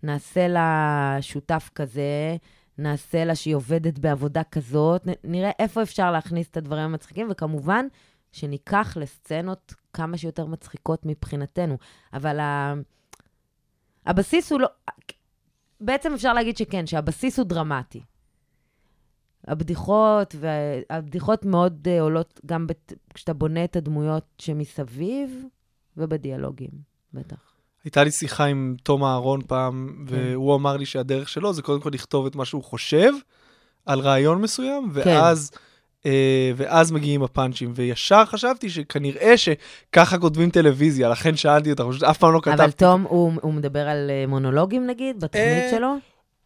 נעשה 0.02 0.48
לה 0.48 1.16
שותף 1.20 1.70
כזה, 1.74 2.36
נעשה 2.78 3.24
לה 3.24 3.34
שהיא 3.34 3.54
עובדת 3.54 3.98
בעבודה 3.98 4.42
כזאת, 4.42 5.06
נ- 5.06 5.30
נראה 5.32 5.50
איפה 5.58 5.82
אפשר 5.82 6.12
להכניס 6.12 6.48
את 6.50 6.56
הדברים 6.56 6.84
המצחיקים, 6.84 7.26
וכמובן, 7.30 7.86
שניקח 8.34 8.96
לסצנות 9.00 9.74
כמה 9.92 10.16
שיותר 10.16 10.46
מצחיקות 10.46 11.06
מבחינתנו. 11.06 11.78
אבל 12.12 12.40
ה... 12.40 12.74
הבסיס 14.06 14.52
הוא 14.52 14.60
לא... 14.60 14.68
בעצם 15.80 16.14
אפשר 16.14 16.32
להגיד 16.32 16.56
שכן, 16.56 16.86
שהבסיס 16.86 17.38
הוא 17.38 17.46
דרמטי. 17.46 18.00
הבדיחות, 19.46 20.34
והבדיחות 20.40 21.44
מאוד 21.44 21.88
uh, 21.88 22.00
עולות 22.00 22.40
גם 22.46 22.66
בת... 22.66 22.92
כשאתה 23.14 23.32
בונה 23.32 23.64
את 23.64 23.76
הדמויות 23.76 24.24
שמסביב, 24.38 25.44
ובדיאלוגים, 25.96 26.70
בטח. 27.12 27.54
הייתה 27.84 28.04
לי 28.04 28.10
שיחה 28.10 28.44
עם 28.44 28.76
תום 28.82 29.04
אהרון 29.04 29.40
פעם, 29.46 30.04
והוא 30.06 30.56
אמר 30.56 30.76
לי 30.76 30.86
שהדרך 30.86 31.28
שלו 31.28 31.52
זה 31.52 31.62
קודם 31.62 31.80
כל 31.80 31.90
לכתוב 31.92 32.26
את 32.26 32.36
מה 32.36 32.44
שהוא 32.44 32.64
חושב 32.64 33.12
על 33.86 34.00
רעיון 34.00 34.42
מסוים, 34.42 34.90
ואז, 34.92 35.50
אה, 35.52 35.58
ואז 36.56 36.92
מגיעים 36.92 37.22
הפאנצ'ים. 37.22 37.72
וישר 37.74 38.24
חשבתי 38.24 38.70
שכנראה 38.70 39.34
שככה 39.36 40.18
כותבים 40.18 40.50
טלוויזיה, 40.50 41.08
לכן 41.08 41.36
שאלתי 41.36 41.70
אותך, 41.70 41.84
פשוט 41.90 42.02
אף 42.02 42.18
פעם 42.18 42.32
לא 42.32 42.40
כתבתי. 42.42 42.62
אבל 42.62 42.70
תום, 42.70 43.06
הוא, 43.08 43.32
הוא 43.42 43.54
מדבר 43.54 43.88
על 43.88 44.10
אה, 44.10 44.26
מונולוגים 44.28 44.86
נגיד, 44.86 45.16
בתוכנית 45.16 45.64
אה, 45.64 45.70
שלו? 45.70 45.96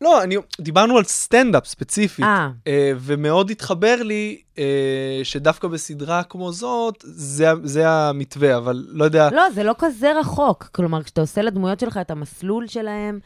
לא, 0.00 0.22
אני, 0.22 0.36
דיברנו 0.60 0.98
על 0.98 1.04
סטנדאפ 1.04 1.66
ספציפית. 1.66 2.24
אה, 2.24 2.48
אה, 2.66 2.92
ומאוד 2.98 3.50
התחבר 3.50 4.02
לי 4.02 4.40
אה, 4.58 5.20
שדווקא 5.22 5.68
בסדרה 5.68 6.22
כמו 6.22 6.52
זאת, 6.52 7.04
זה, 7.06 7.48
זה 7.62 7.88
המתווה, 7.88 8.56
אבל 8.56 8.86
לא 8.88 9.04
יודע, 9.04 9.30
לא, 9.30 9.50
זה 9.50 9.62
לא 9.62 9.74
כזה 9.78 10.18
רחוק. 10.20 10.68
כלומר, 10.72 11.02
כשאתה 11.02 11.20
עושה 11.20 11.42
לדמויות 11.42 11.80
שלך 11.80 11.96
את 11.96 12.10
המסלול 12.10 12.66
שלהם, 12.66 13.18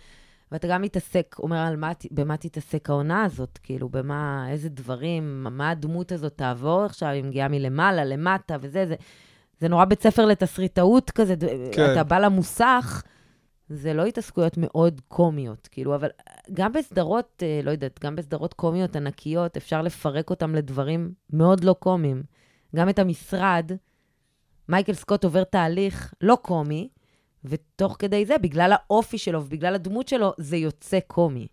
ואתה 0.52 0.68
גם 0.68 0.82
מתעסק, 0.82 1.36
אומר, 1.38 1.56
על 1.56 1.76
מה, 1.76 1.92
במה 2.10 2.36
תתעסק 2.36 2.90
העונה 2.90 3.24
הזאת, 3.24 3.58
כאילו, 3.62 3.88
במה, 3.88 4.46
איזה 4.50 4.68
דברים, 4.68 5.44
מה 5.50 5.70
הדמות 5.70 6.12
הזאת 6.12 6.36
תעבור 6.36 6.84
עכשיו, 6.84 7.08
היא 7.08 7.24
מגיעה 7.24 7.48
מלמעלה, 7.48 8.04
למטה 8.04 8.56
וזה, 8.60 8.86
זה, 8.86 8.94
זה 9.60 9.68
נורא 9.68 9.84
בית 9.84 10.02
ספר 10.02 10.26
לתסריטאות 10.26 11.10
כזה, 11.10 11.34
כן. 11.72 11.92
אתה 11.92 12.04
בא 12.04 12.18
למוסך, 12.18 13.02
זה 13.68 13.94
לא 13.94 14.04
התעסקויות 14.04 14.54
מאוד 14.56 15.00
קומיות, 15.08 15.68
כאילו, 15.72 15.94
אבל 15.94 16.08
גם 16.52 16.72
בסדרות, 16.72 17.42
אה, 17.42 17.60
לא 17.64 17.70
יודעת, 17.70 18.00
גם 18.04 18.16
בסדרות 18.16 18.54
קומיות 18.54 18.96
ענקיות, 18.96 19.56
אפשר 19.56 19.82
לפרק 19.82 20.30
אותם 20.30 20.54
לדברים 20.54 21.12
מאוד 21.32 21.64
לא 21.64 21.72
קומיים. 21.78 22.22
גם 22.76 22.88
את 22.88 22.98
המשרד, 22.98 23.72
מייקל 24.68 24.92
סקוט 24.92 25.24
עובר 25.24 25.44
תהליך 25.44 26.14
לא 26.20 26.38
קומי, 26.42 26.88
ותוך 27.44 27.96
כדי 27.98 28.26
זה, 28.26 28.38
בגלל 28.38 28.72
האופי 28.72 29.18
שלו 29.18 29.44
ובגלל 29.44 29.74
הדמות 29.74 30.08
שלו, 30.08 30.32
זה 30.38 30.56
יוצא 30.56 30.98
קומי. 31.06 31.46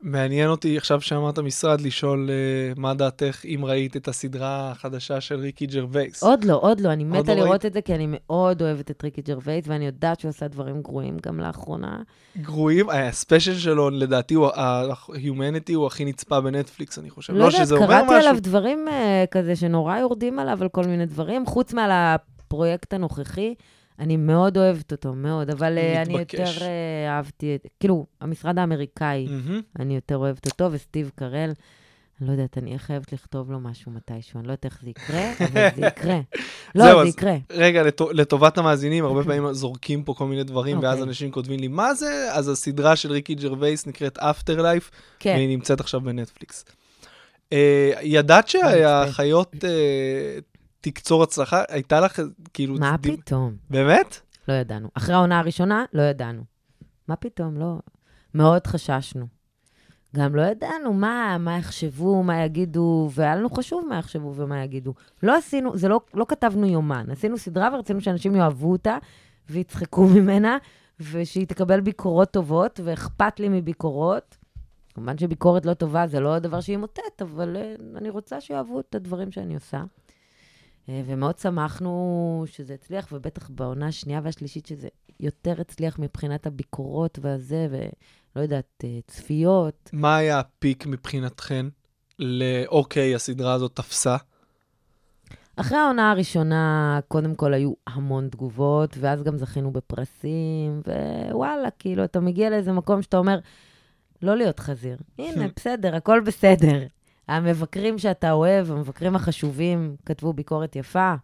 מעניין 0.00 0.50
אותי 0.50 0.76
עכשיו 0.76 1.00
שאמרת 1.00 1.38
משרד 1.38 1.80
לשאול 1.80 2.30
אה, 2.30 2.72
מה 2.76 2.94
דעתך 2.94 3.44
אם 3.44 3.64
ראית 3.64 3.96
את 3.96 4.08
הסדרה 4.08 4.70
החדשה 4.70 5.20
של 5.20 5.40
ריקי 5.40 5.66
ג'רווייס. 5.66 6.22
עוד 6.22 6.44
לא, 6.44 6.58
עוד 6.62 6.80
לא, 6.80 6.92
אני 6.92 7.04
עוד 7.04 7.12
מתה 7.12 7.34
לא 7.34 7.40
לראות 7.40 7.50
ראית? 7.50 7.66
את 7.66 7.72
זה, 7.72 7.80
כי 7.80 7.94
אני 7.94 8.06
מאוד 8.08 8.62
אוהבת 8.62 8.90
את 8.90 9.04
ריקי 9.04 9.22
ג'רווייס, 9.22 9.64
ואני 9.68 9.86
יודעת 9.86 10.20
שהוא 10.20 10.28
עשה 10.28 10.48
דברים 10.48 10.82
גרועים 10.82 11.16
גם 11.22 11.40
לאחרונה. 11.40 12.02
גרועים, 12.36 12.90
הספיישל 12.90 13.58
שלו 13.58 13.90
לדעתי 13.90 14.34
ה-Humanity 14.54 15.74
הוא 15.74 15.86
הכי 15.86 16.04
נצפה 16.04 16.40
בנטפליקס, 16.40 16.98
אני 16.98 17.10
חושב. 17.10 17.32
לא 17.32 17.44
יודעת, 17.44 17.60
שזה 17.60 17.74
אומר 17.74 17.86
קראתי. 17.86 18.14
עליו 18.14 18.36
דברים 18.40 18.88
אה, 18.88 19.24
כזה 19.30 19.56
שנורא 19.56 19.98
יורדים 19.98 20.38
עליו, 20.38 20.58
על 20.62 20.68
כל 20.68 20.84
מיני 20.84 21.06
דברים, 21.06 21.46
חוץ 21.46 21.72
מעל 21.72 21.90
הפרויקט 21.92 22.94
הנוכחי. 22.94 23.54
אני 23.98 24.16
מאוד 24.16 24.58
אוהבת 24.58 24.92
אותו, 24.92 25.12
מאוד, 25.14 25.50
אבל 25.50 25.78
אה, 25.78 26.02
אני 26.02 26.14
מתבקש. 26.14 26.38
יותר 26.38 26.64
אה, 26.66 27.08
אהבתי 27.16 27.54
את, 27.54 27.66
כאילו, 27.80 28.06
המשרד 28.20 28.58
האמריקאי, 28.58 29.26
מהמם. 29.30 29.60
אני 29.78 29.94
יותר 29.94 30.16
אוהבת 30.16 30.46
אותו, 30.46 30.68
וסטיב 30.72 31.10
קרל, 31.14 31.50
אני 32.20 32.28
לא 32.28 32.32
יודעת, 32.32 32.58
אני 32.58 32.66
אהיה 32.68 32.78
חייבת 32.78 33.12
לכתוב 33.12 33.52
לו 33.52 33.60
משהו 33.60 33.92
מתישהו, 33.92 34.38
אני 34.40 34.46
לא 34.48 34.52
יודעת 34.52 34.64
איך 34.64 34.78
זה 34.82 34.90
יקרה, 34.90 35.32
אבל 35.40 35.68
זה 35.76 35.86
יקרה. 35.86 36.20
לא, 36.74 36.84
זהו, 36.84 36.96
זה 36.98 37.02
אז- 37.02 37.08
יקרה. 37.08 37.36
רגע, 37.50 37.82
לטו- 37.82 38.12
לטובת 38.12 38.58
המאזינים, 38.58 39.04
הרבה 39.04 39.24
פעמים 39.24 39.52
זורקים 39.52 40.02
פה 40.02 40.14
כל 40.14 40.26
מיני 40.26 40.44
דברים, 40.44 40.78
ואז 40.82 40.92
אוקיי. 40.98 41.08
אנשים 41.08 41.30
כותבים 41.30 41.60
לי, 41.60 41.68
מה 41.68 41.94
זה? 41.94 42.28
אז 42.32 42.48
הסדרה 42.48 42.96
של 42.96 43.12
ריקי 43.12 43.34
ג'רווייס 43.34 43.86
נקראת 43.86 44.18
After 44.18 44.58
Life, 44.58 44.90
כן. 45.18 45.34
והיא 45.36 45.48
נמצאת 45.48 45.80
עכשיו 45.80 46.00
בנטפליקס. 46.00 46.64
אה, 47.52 47.92
ידעת 48.02 48.48
שהאחיות 48.48 49.54
אה, 49.64 50.38
תקצור 50.90 51.22
הצלחה? 51.22 51.62
הייתה 51.68 52.00
לך 52.00 52.20
כאילו... 52.54 52.74
מה 52.74 52.96
דיב- 52.96 53.16
פתאום? 53.20 53.56
באמת? 53.70 54.20
לא 54.48 54.52
ידענו. 54.54 54.88
אחרי 54.94 55.14
העונה 55.14 55.38
הראשונה, 55.38 55.84
לא 55.92 56.02
ידענו. 56.02 56.42
מה 57.08 57.16
פתאום? 57.16 57.56
לא. 57.56 57.78
מאוד 58.34 58.66
חששנו. 58.66 59.26
גם 60.16 60.36
לא 60.36 60.42
ידענו 60.42 60.92
מה, 60.92 61.36
מה 61.38 61.58
יחשבו, 61.58 62.22
מה 62.22 62.44
יגידו, 62.44 63.10
והיה 63.14 63.36
לנו 63.36 63.50
חשוב 63.50 63.84
מה 63.88 63.98
יחשבו 63.98 64.32
ומה 64.36 64.62
יגידו. 64.64 64.94
לא 65.22 65.36
עשינו, 65.36 65.78
זה 65.78 65.88
לא, 65.88 66.00
לא 66.14 66.24
כתבנו 66.28 66.66
יומן. 66.66 67.06
עשינו 67.10 67.38
סדרה 67.38 67.68
ורצינו 67.74 68.00
שאנשים 68.00 68.34
יאהבו 68.36 68.72
אותה 68.72 68.98
ויצחקו 69.50 70.06
ממנה, 70.14 70.58
ושהיא 71.00 71.46
תקבל 71.46 71.80
ביקורות 71.80 72.30
טובות, 72.30 72.80
ואכפת 72.84 73.40
לי 73.40 73.48
מביקורות. 73.48 74.36
כמובן 74.94 75.18
שביקורת 75.18 75.66
לא 75.66 75.74
טובה 75.74 76.06
זה 76.06 76.20
לא 76.20 76.34
הדבר 76.34 76.60
שהיא 76.60 76.76
מוטט, 76.76 77.22
אבל 77.22 77.56
אה, 77.56 77.74
אני 77.96 78.10
רוצה 78.10 78.40
שיאהבו 78.40 78.80
את 78.80 78.94
הדברים 78.94 79.32
שאני 79.32 79.54
עושה. 79.54 79.82
אה, 80.88 81.02
ומאוד 81.06 81.38
שמחנו 81.38 82.44
שזה 82.46 82.74
הצליח, 82.74 83.08
ובטח 83.12 83.50
בעונה 83.50 83.86
השנייה 83.86 84.20
והשלישית 84.24 84.66
שזה 84.66 84.88
יותר 85.20 85.54
הצליח 85.60 85.98
מבחינת 85.98 86.46
הביקורות 86.46 87.18
והזה, 87.22 87.68
ולא 87.70 88.42
יודעת, 88.42 88.84
אה, 88.84 88.98
צפיות. 89.06 89.90
מה 89.92 90.16
היה 90.16 90.38
הפיק 90.38 90.86
מבחינתכן 90.86 91.66
לאוקיי, 92.18 93.14
הסדרה 93.14 93.52
הזאת 93.52 93.76
תפסה? 93.76 94.16
אחרי 95.56 95.78
העונה 95.78 96.10
הראשונה, 96.10 97.00
קודם 97.08 97.34
כל 97.34 97.54
היו 97.54 97.72
המון 97.86 98.28
תגובות, 98.28 98.96
ואז 99.00 99.22
גם 99.22 99.38
זכינו 99.38 99.70
בפרסים, 99.72 100.82
ווואלה, 101.30 101.70
כאילו, 101.78 102.04
אתה 102.04 102.20
מגיע 102.20 102.50
לאיזה 102.50 102.72
מקום 102.72 103.02
שאתה 103.02 103.18
אומר, 103.18 103.38
לא 104.22 104.36
להיות 104.36 104.60
חזיר. 104.60 104.96
הנה, 105.18 105.46
בסדר, 105.56 105.94
הכל 105.94 106.20
בסדר. 106.20 106.86
המבקרים 107.28 107.98
שאתה 107.98 108.32
אוהב, 108.32 108.70
המבקרים 108.70 109.16
החשובים, 109.16 109.96
כתבו 110.06 110.32
ביקורת 110.32 110.76
יפה, 110.76 111.14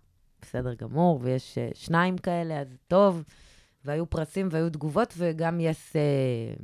בסדר 0.43 0.75
גמור, 0.75 1.21
ויש 1.23 1.59
אה, 1.59 1.69
שניים 1.75 2.19
כאלה, 2.19 2.61
אז 2.61 2.77
טוב. 2.89 3.25
והיו 3.85 4.11
פרסים 4.11 4.49
והיו 4.51 4.71
תגובות, 4.71 5.15
וגם 5.17 5.61
יס 5.61 5.97
אה, 5.97 6.55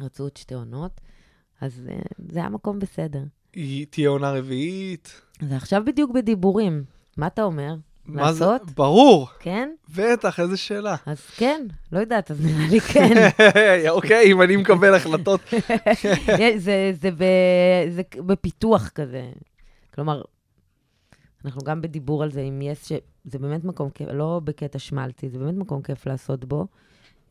רצו 0.00 0.22
עוד 0.22 0.36
שתי 0.36 0.54
עונות, 0.54 1.00
אז 1.60 1.88
אה, 1.90 2.00
זה 2.28 2.38
היה 2.38 2.48
מקום 2.48 2.78
בסדר. 2.78 3.22
היא 3.52 3.86
תהיה 3.90 4.08
עונה 4.08 4.30
רביעית. 4.30 5.20
זה 5.42 5.56
עכשיו 5.56 5.82
בדיוק 5.86 6.10
בדיבורים. 6.10 6.84
מה 7.16 7.26
אתה 7.26 7.42
אומר? 7.42 7.74
מה 8.06 8.32
זה? 8.32 8.44
ברור. 8.74 9.28
כן? 9.40 9.70
בטח, 9.96 10.40
איזה 10.40 10.56
שאלה. 10.56 10.96
אז 11.06 11.26
כן, 11.36 11.66
לא 11.92 11.98
יודעת, 11.98 12.30
אז 12.30 12.44
נראה 12.44 12.68
לי 12.70 12.80
כן. 12.80 13.28
אוקיי, 13.88 14.32
אם 14.32 14.42
אני 14.42 14.56
מקבל 14.56 14.94
החלטות. 14.94 15.40
זה, 16.56 16.92
זה, 17.00 17.10
ב, 17.10 17.24
זה 17.90 18.02
בפיתוח 18.16 18.88
כזה. 18.88 19.30
כלומר, 19.94 20.22
אנחנו 21.44 21.60
גם 21.64 21.80
בדיבור 21.80 22.22
על 22.22 22.30
זה 22.30 22.40
עם 22.40 22.62
יס, 22.62 22.86
שזה 22.86 23.38
באמת 23.38 23.64
מקום 23.64 23.90
כיף, 23.90 24.08
לא 24.12 24.40
בקטע 24.44 24.78
שמלתי, 24.78 25.28
זה 25.28 25.38
באמת 25.38 25.54
מקום 25.54 25.82
כיף 25.82 26.06
לעשות 26.06 26.44
בו. 26.44 26.66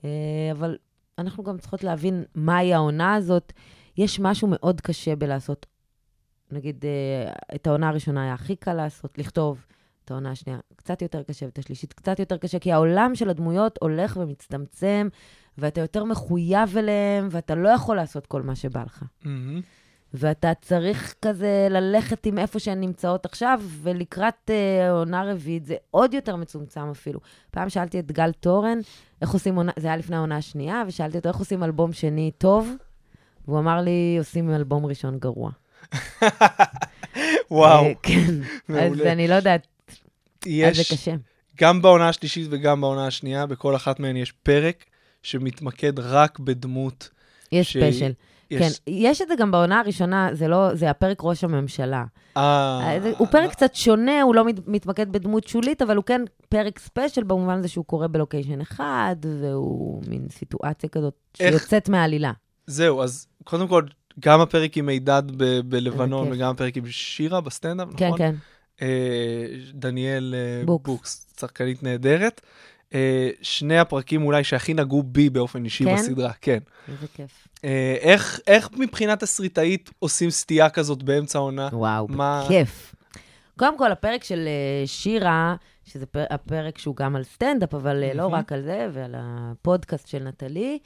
אה, 0.05 0.09
אבל 0.51 0.77
אנחנו 1.17 1.43
גם 1.43 1.57
צריכות 1.57 1.83
להבין 1.83 2.23
מהי 2.35 2.73
העונה 2.73 3.15
הזאת. 3.15 3.53
יש 3.97 4.19
משהו 4.19 4.47
מאוד 4.51 4.81
קשה 4.81 5.15
בלעשות, 5.15 5.65
נגיד, 6.51 6.85
אה, 6.85 7.33
את 7.55 7.67
העונה 7.67 7.89
הראשונה 7.89 8.23
היה 8.23 8.33
הכי 8.33 8.55
קל 8.55 8.73
לעשות, 8.73 9.17
לכתוב. 9.17 9.65
את 10.05 10.11
העונה 10.11 10.31
השנייה 10.31 10.59
קצת 10.75 11.01
יותר 11.01 11.23
קשה, 11.23 11.45
ואת 11.45 11.57
השלישית 11.57 11.93
קצת 11.93 12.19
יותר 12.19 12.37
קשה, 12.37 12.59
כי 12.59 12.71
העולם 12.71 13.15
של 13.15 13.29
הדמויות 13.29 13.77
הולך 13.81 14.17
ומצטמצם, 14.21 15.07
ואתה 15.57 15.81
יותר 15.81 16.03
מחויב 16.03 16.77
אליהם, 16.77 17.27
ואתה 17.31 17.55
לא 17.55 17.69
יכול 17.69 17.95
לעשות 17.95 18.27
כל 18.27 18.41
מה 18.41 18.55
שבא 18.55 18.83
לך. 18.83 19.03
מהמם. 19.25 19.61
ואתה 20.13 20.51
צריך 20.61 21.15
כזה 21.21 21.67
ללכת 21.69 22.25
עם 22.25 22.37
איפה 22.37 22.59
שהן 22.59 22.79
נמצאות 22.79 23.25
עכשיו, 23.25 23.61
ולקראת 23.81 24.49
אה, 24.49 24.91
עונה 24.91 25.23
רביעית 25.31 25.65
זה 25.65 25.75
עוד 25.91 26.13
יותר 26.13 26.35
מצומצם 26.35 26.89
אפילו. 26.91 27.19
פעם 27.51 27.69
שאלתי 27.69 27.99
את 27.99 28.11
גל 28.11 28.31
תורן, 28.31 28.79
איך 29.21 29.29
עושים 29.29 29.55
עונה, 29.55 29.71
זה 29.79 29.87
היה 29.87 29.97
לפני 29.97 30.15
העונה 30.15 30.37
השנייה, 30.37 30.83
ושאלתי 30.87 31.17
אותו 31.17 31.29
איך 31.29 31.37
עושים 31.37 31.63
אלבום 31.63 31.93
שני 31.93 32.31
טוב, 32.37 32.69
והוא 33.47 33.59
אמר 33.59 33.81
לי, 33.81 34.15
עושים 34.19 34.49
אלבום 34.49 34.85
ראשון 34.85 35.17
גרוע. 35.19 35.51
וואו. 37.51 37.83
אה, 37.85 37.93
כן. 38.03 38.33
אז. 38.69 39.01
אני 39.01 39.27
לא 39.27 39.33
יודעת, 39.33 39.67
אז 40.45 40.75
זה 40.75 40.81
יש, 40.81 40.91
קשה. 40.91 41.15
גם 41.61 41.81
בעונה 41.81 42.09
השלישית 42.09 42.47
וגם 42.51 42.81
בעונה 42.81 43.07
השנייה, 43.07 43.45
בכל 43.45 43.75
אחת 43.75 43.99
מהן 43.99 44.15
יש 44.17 44.31
פרק 44.31 44.85
שמתמקד 45.23 45.99
רק 45.99 46.39
בדמות. 46.39 47.09
יש 47.51 47.71
שהיא- 47.73 47.81
ספיישל. 47.83 48.11
יש- 48.51 48.59
כן, 48.79 48.91
יש 48.91 49.21
את 49.21 49.27
זה 49.27 49.35
גם 49.35 49.51
בעונה 49.51 49.79
הראשונה, 49.79 50.29
זה 50.33 50.47
לא, 50.47 50.75
זה 50.75 50.89
הפרק 50.89 51.17
ראש 51.21 51.43
הממשלה. 51.43 52.03
אה, 52.37 52.97
הוא 53.17 53.27
פרק 53.31 53.51
קצת 53.51 53.75
שונה, 53.75 54.21
הוא 54.21 54.35
לא 54.35 54.45
מת- 54.45 54.67
מתמקד 54.67 55.11
בדמות 55.11 55.47
שולית, 55.47 55.81
אבל 55.81 55.95
הוא 55.95 56.03
כן 56.03 56.21
פרק 56.49 56.79
ספיישל 56.79 57.23
במובן 57.23 57.57
הזה 57.59 57.67
שהוא 57.67 57.85
קורה 57.85 58.07
בלוקיישן 58.07 58.61
אחד, 58.61 59.15
והוא 59.41 60.03
מין 60.07 60.27
סיטואציה 60.31 60.89
כזאת 60.89 61.13
איך- 61.39 61.59
שיוצאת 61.59 61.89
מהעלילה. 61.89 62.31
זהו, 62.67 63.01
אז 63.03 63.27
קודם 63.43 63.67
כל, 63.67 63.83
גם 64.19 64.41
הפרק 64.41 64.77
עם 64.77 64.85
מידד 64.85 65.23
ב- 65.37 65.59
בלבנון. 65.59 66.27
וגם 66.31 66.49
הפרק 66.51 66.77
עם 66.77 66.83
שירה 66.87 67.41
בסטנדאפ, 67.41 67.87
כן, 67.97 68.05
נכון? 68.05 68.17
כן. 68.17 68.25
אה, 68.25 68.31
דניאל 69.73 70.35
אה, 70.37 70.65
בוקס. 70.65 70.85
בוקס, 70.89 71.27
שחקנית 71.39 71.83
נהדרת. 71.83 72.41
אה, 72.93 73.29
שני 73.41 73.79
הפרקים 73.79 74.25
אולי 74.25 74.43
שהכי 74.43 74.73
נגעו 74.73 75.03
בי 75.03 75.29
באופן 75.29 75.65
אישי 75.65 75.83
כן? 75.85 75.95
בסדרה, 75.95 76.31
כן. 76.41 76.59
איזה 76.87 77.07
כיף. 77.15 77.47
אה, 77.65 77.95
איך, 77.99 78.39
איך 78.47 78.69
מבחינת 78.77 79.19
תסריטאית 79.19 79.89
עושים 79.99 80.29
סטייה 80.29 80.69
כזאת 80.69 81.03
באמצע 81.03 81.39
העונה? 81.39 81.69
וואו, 81.73 82.07
מה- 82.07 82.43
בכיף. 82.45 82.95
קודם 83.59 83.77
כל, 83.77 83.91
הפרק 83.91 84.23
של 84.23 84.47
אה, 84.47 84.87
שירה, 84.87 85.55
שזה 85.85 86.05
פר- 86.05 86.25
הפרק 86.29 86.77
שהוא 86.77 86.95
גם 86.95 87.15
על 87.15 87.23
סטנדאפ, 87.23 87.73
אבל 87.73 88.03
אה, 88.03 88.13
לא. 88.13 88.27
רק 88.27 88.51
על 88.51 88.61
זה, 88.61 88.87
ועל 88.93 89.15
הפודקאסט 89.17 90.07
של 90.07 90.23
נטלי, 90.23 90.79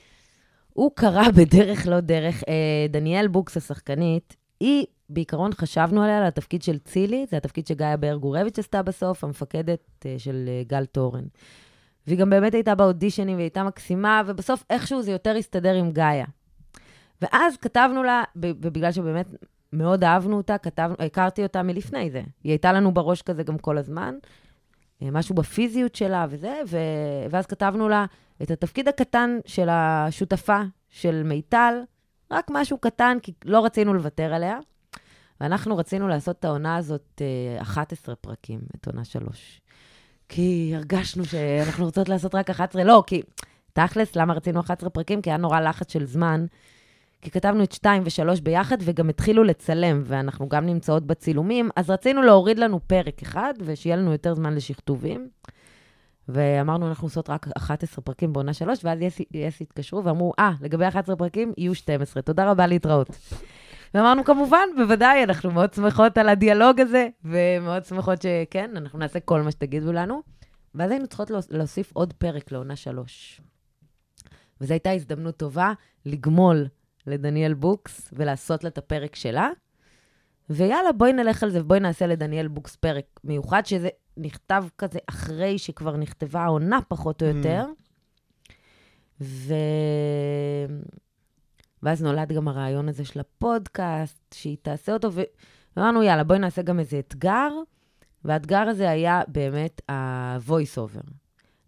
הוא 0.73 0.91
קרה 0.95 1.31
בדרך 1.37 1.87
לא 1.87 1.99
דרך. 1.99 2.43
אה, 2.47 2.53
דניאל 2.89 3.27
בוקס, 3.27 3.57
השחקנית, 3.57 4.35
היא, 4.59 4.85
בעיקרון 5.09 5.53
חשבנו 5.53 6.03
עליה, 6.03 6.17
על 6.17 6.23
התפקיד 6.23 6.63
של 6.63 6.77
צילי, 6.77 7.25
זה 7.29 7.37
התפקיד 7.37 7.67
שגאיה 7.67 7.95
באר 7.99 8.15
גורביץ' 8.15 8.59
עשתה 8.59 8.83
בסוף, 8.83 9.23
המפקדת 9.23 10.05
אה, 10.05 10.15
של 10.17 10.45
אה, 10.47 10.63
גל 10.67 10.85
תורן. 10.85 11.23
והיא 12.07 12.19
גם 12.19 12.29
באמת 12.29 12.53
הייתה 12.53 12.75
באודישנים, 12.75 13.35
והיא 13.35 13.43
הייתה 13.43 13.63
מקסימה, 13.63 14.21
ובסוף 14.25 14.63
איכשהו 14.69 15.01
זה 15.01 15.11
יותר 15.11 15.35
הסתדר 15.35 15.73
עם 15.73 15.91
גאיה. 15.91 16.25
ואז 17.21 17.57
כתבנו 17.57 18.03
לה, 18.03 18.23
ובגלל 18.35 18.91
שבאמת 18.91 19.27
מאוד 19.73 20.03
אהבנו 20.03 20.37
אותה, 20.37 20.57
כתב, 20.57 20.91
הכרתי 20.99 21.43
אותה 21.43 21.63
מלפני 21.63 22.11
זה. 22.11 22.21
היא 22.43 22.51
הייתה 22.51 22.73
לנו 22.73 22.93
בראש 22.93 23.21
כזה 23.21 23.43
גם 23.43 23.57
כל 23.57 23.77
הזמן, 23.77 24.15
אה, 25.01 25.11
משהו 25.11 25.35
בפיזיות 25.35 25.95
שלה 25.95 26.25
וזה, 26.29 26.61
ו... 26.67 26.77
ואז 27.29 27.45
כתבנו 27.45 27.89
לה 27.89 28.05
את 28.41 28.51
התפקיד 28.51 28.87
הקטן 28.87 29.39
של 29.45 29.67
השותפה 29.71 30.61
של 30.89 31.23
מיטל, 31.23 31.81
רק 32.31 32.47
משהו 32.51 32.77
קטן, 32.77 33.17
כי 33.21 33.33
לא 33.45 33.65
רצינו 33.65 33.93
לוותר 33.93 34.33
עליה. 34.33 34.59
ואנחנו 35.41 35.77
רצינו 35.77 36.07
לעשות 36.07 36.39
את 36.39 36.45
העונה 36.45 36.75
הזאת 36.75 37.21
אה, 37.21 37.61
11 37.61 38.15
פרקים, 38.15 38.59
את 38.75 38.87
עונה 38.87 39.05
3. 39.05 39.61
כי 40.29 40.71
הרגשנו 40.75 41.25
שאנחנו 41.25 41.85
רוצות 41.85 42.09
לעשות 42.09 42.35
רק 42.35 42.49
11, 42.49 42.83
לא, 42.83 43.03
כי 43.07 43.21
תכלס, 43.73 44.15
למה 44.15 44.33
רצינו 44.33 44.59
11 44.59 44.89
פרקים? 44.89 45.21
כי 45.21 45.29
היה 45.29 45.37
נורא 45.37 45.59
לחץ 45.59 45.93
של 45.93 46.05
זמן. 46.05 46.45
כי 47.21 47.31
כתבנו 47.31 47.63
את 47.63 47.71
2 47.71 48.03
ו-3 48.03 48.41
ביחד, 48.43 48.77
וגם 48.81 49.09
התחילו 49.09 49.43
לצלם, 49.43 50.03
ואנחנו 50.05 50.49
גם 50.49 50.65
נמצאות 50.65 51.05
בצילומים, 51.05 51.69
אז 51.75 51.89
רצינו 51.89 52.21
להוריד 52.21 52.59
לנו 52.59 52.79
פרק 52.87 53.21
אחד, 53.21 53.53
ושיהיה 53.59 53.95
לנו 53.95 54.11
יותר 54.11 54.35
זמן 54.35 54.55
לשכתובים. 54.55 55.29
ואמרנו, 56.29 56.87
אנחנו 56.87 57.05
עושות 57.05 57.29
רק 57.29 57.47
11 57.57 58.03
פרקים 58.03 58.33
בעונה 58.33 58.53
3, 58.53 58.85
ואז 58.85 59.01
יס, 59.01 59.19
יס 59.31 59.61
התקשרו 59.61 60.03
ואמרו, 60.03 60.33
אה, 60.39 60.51
לגבי 60.61 60.87
11 60.87 61.15
פרקים, 61.15 61.53
יהיו 61.57 61.75
12. 61.75 62.21
תודה 62.23 62.51
רבה, 62.51 62.67
להתראות. 62.67 63.09
ואמרנו, 63.93 64.23
כמובן, 64.23 64.67
בוודאי, 64.77 65.23
אנחנו 65.23 65.51
מאוד 65.51 65.73
שמחות 65.73 66.17
על 66.17 66.29
הדיאלוג 66.29 66.79
הזה, 66.79 67.07
ומאוד 67.25 67.85
שמחות 67.85 68.21
שכן, 68.21 68.77
אנחנו 68.77 68.99
נעשה 68.99 69.19
כל 69.19 69.41
מה 69.41 69.51
שתגידו 69.51 69.93
לנו. 69.93 70.21
ואז 70.75 70.91
היינו 70.91 71.07
צריכות 71.07 71.31
להוס- 71.31 71.47
להוסיף 71.51 71.91
עוד 71.93 72.13
פרק 72.13 72.51
לעונה 72.51 72.75
3. 72.75 73.41
וזו 74.61 74.73
הייתה 74.73 74.91
הזדמנות 74.91 75.37
טובה 75.37 75.73
לגמול 76.05 76.67
לדניאל 77.07 77.53
בוקס 77.53 78.09
ולעשות 78.13 78.63
לה 78.63 78.69
את 78.69 78.77
הפרק 78.77 79.15
שלה. 79.15 79.49
ויאללה, 80.49 80.91
בואי 80.91 81.13
נלך 81.13 81.43
על 81.43 81.49
זה 81.49 81.61
ובואי 81.61 81.79
נעשה 81.79 82.07
לדניאל 82.07 82.47
בוקס 82.47 82.75
פרק 82.75 83.05
מיוחד, 83.23 83.65
שזה 83.65 83.89
נכתב 84.17 84.65
כזה 84.77 84.99
אחרי 85.09 85.57
שכבר 85.57 85.97
נכתבה 85.97 86.41
העונה 86.41 86.79
פחות 86.87 87.21
או 87.23 87.27
יותר. 87.27 87.65
ו... 89.21 89.53
ואז 91.83 92.03
נולד 92.03 92.31
גם 92.31 92.47
הרעיון 92.47 92.89
הזה 92.89 93.05
של 93.05 93.19
הפודקאסט, 93.19 94.33
שהיא 94.33 94.57
תעשה 94.61 94.93
אותו, 94.93 95.09
ואמרנו, 95.77 96.03
יאללה, 96.03 96.23
בואי 96.23 96.39
נעשה 96.39 96.61
גם 96.61 96.79
איזה 96.79 96.99
אתגר, 96.99 97.49
והאתגר 98.25 98.59
הזה 98.59 98.89
היה 98.89 99.21
באמת 99.27 99.81
ה-voice 99.89 100.77
over. 100.77 101.11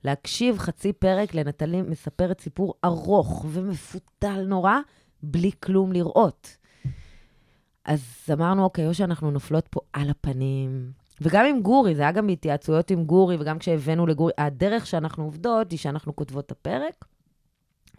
להקשיב 0.03 0.57
חצי 0.57 0.93
פרק 0.93 1.33
לנטלי 1.33 1.81
מספרת 1.81 2.41
סיפור 2.41 2.73
ארוך 2.85 3.45
ומפותל 3.49 4.45
נורא, 4.47 4.75
בלי 5.23 5.51
כלום 5.63 5.91
לראות. 5.91 6.57
אז 7.85 8.25
אמרנו, 8.33 8.63
אוקיי, 8.63 8.87
או 8.87 8.93
שאנחנו 8.93 9.31
נופלות 9.31 9.67
פה 9.67 9.79
על 9.93 10.09
הפנים. 10.09 10.91
וגם 11.21 11.45
עם 11.45 11.61
גורי, 11.61 11.95
זה 11.95 12.01
היה 12.01 12.11
גם 12.11 12.27
בהתייעצויות 12.27 12.91
עם 12.91 13.05
גורי, 13.05 13.37
וגם 13.39 13.59
כשהבאנו 13.59 14.07
לגורי, 14.07 14.33
הדרך 14.37 14.87
שאנחנו 14.87 15.23
עובדות 15.23 15.71
היא 15.71 15.79
שאנחנו 15.79 16.15
כותבות 16.15 16.45
את 16.45 16.51
הפרק, 16.51 17.05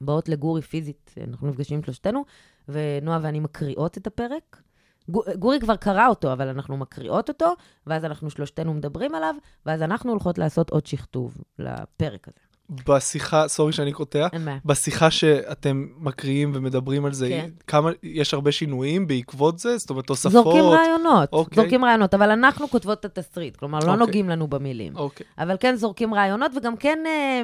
באות 0.01 0.29
לגורי 0.29 0.63
פיזית, 0.63 1.15
אנחנו 1.29 1.49
נפגשים 1.49 1.83
שלושתנו, 1.83 2.25
ונועה 2.69 3.19
ואני 3.23 3.41
מקריאות 3.41 3.99
את 3.99 4.07
הפרק. 4.07 4.63
גו- 5.09 5.25
גורי 5.39 5.61
כבר 5.61 5.77
קרא 5.77 6.09
אותו, 6.09 6.33
אבל 6.33 6.49
אנחנו 6.49 6.77
מקריאות 6.77 7.29
אותו, 7.29 7.55
ואז 7.87 8.05
אנחנו 8.05 8.31
שלושתנו 8.31 8.75
מדברים 8.75 9.15
עליו, 9.15 9.35
ואז 9.67 9.83
אנחנו 9.83 10.11
הולכות 10.11 10.39
לעשות 10.39 10.71
עוד 10.71 10.87
שכתוב 10.87 11.37
לפרק 11.59 12.29
הזה. 12.29 12.41
בשיחה, 12.89 13.49
סורי 13.49 13.73
שאני 13.73 13.93
קוטע. 13.93 14.27
בשיחה 14.65 15.11
שאתם 15.11 15.87
מקריאים 15.99 16.53
ומדברים 16.55 17.05
על 17.05 17.13
זה, 17.13 17.29
כן. 17.29 17.51
כמה, 17.67 17.91
יש 18.03 18.35
הרבה 18.35 18.53
שינויים 18.53 19.07
בעקבות 19.07 19.59
זה? 19.59 19.79
זאת 19.79 19.91
אומרת, 19.91 20.07
תוספות? 20.07 20.33
זורקים 20.33 20.65
רעיונות, 20.65 21.33
אוקיי. 21.33 21.57
זורקים 21.63 21.85
רעיונות, 21.85 22.15
אבל 22.15 22.31
אנחנו 22.31 22.69
כותבות 22.69 23.07
את 23.07 23.19
התסריט, 23.19 23.57
כלומר, 23.57 23.79
לא 23.79 23.85
אוקיי. 23.85 23.97
נוגעים 23.97 24.29
לנו 24.29 24.47
במילים. 24.47 24.97
אוקיי. 24.97 25.27
אבל 25.39 25.57
כן 25.61 25.77
זורקים 25.77 26.15
רעיונות, 26.15 26.53
וגם 26.57 26.77
כן 26.77 26.99
אה, 27.07 27.43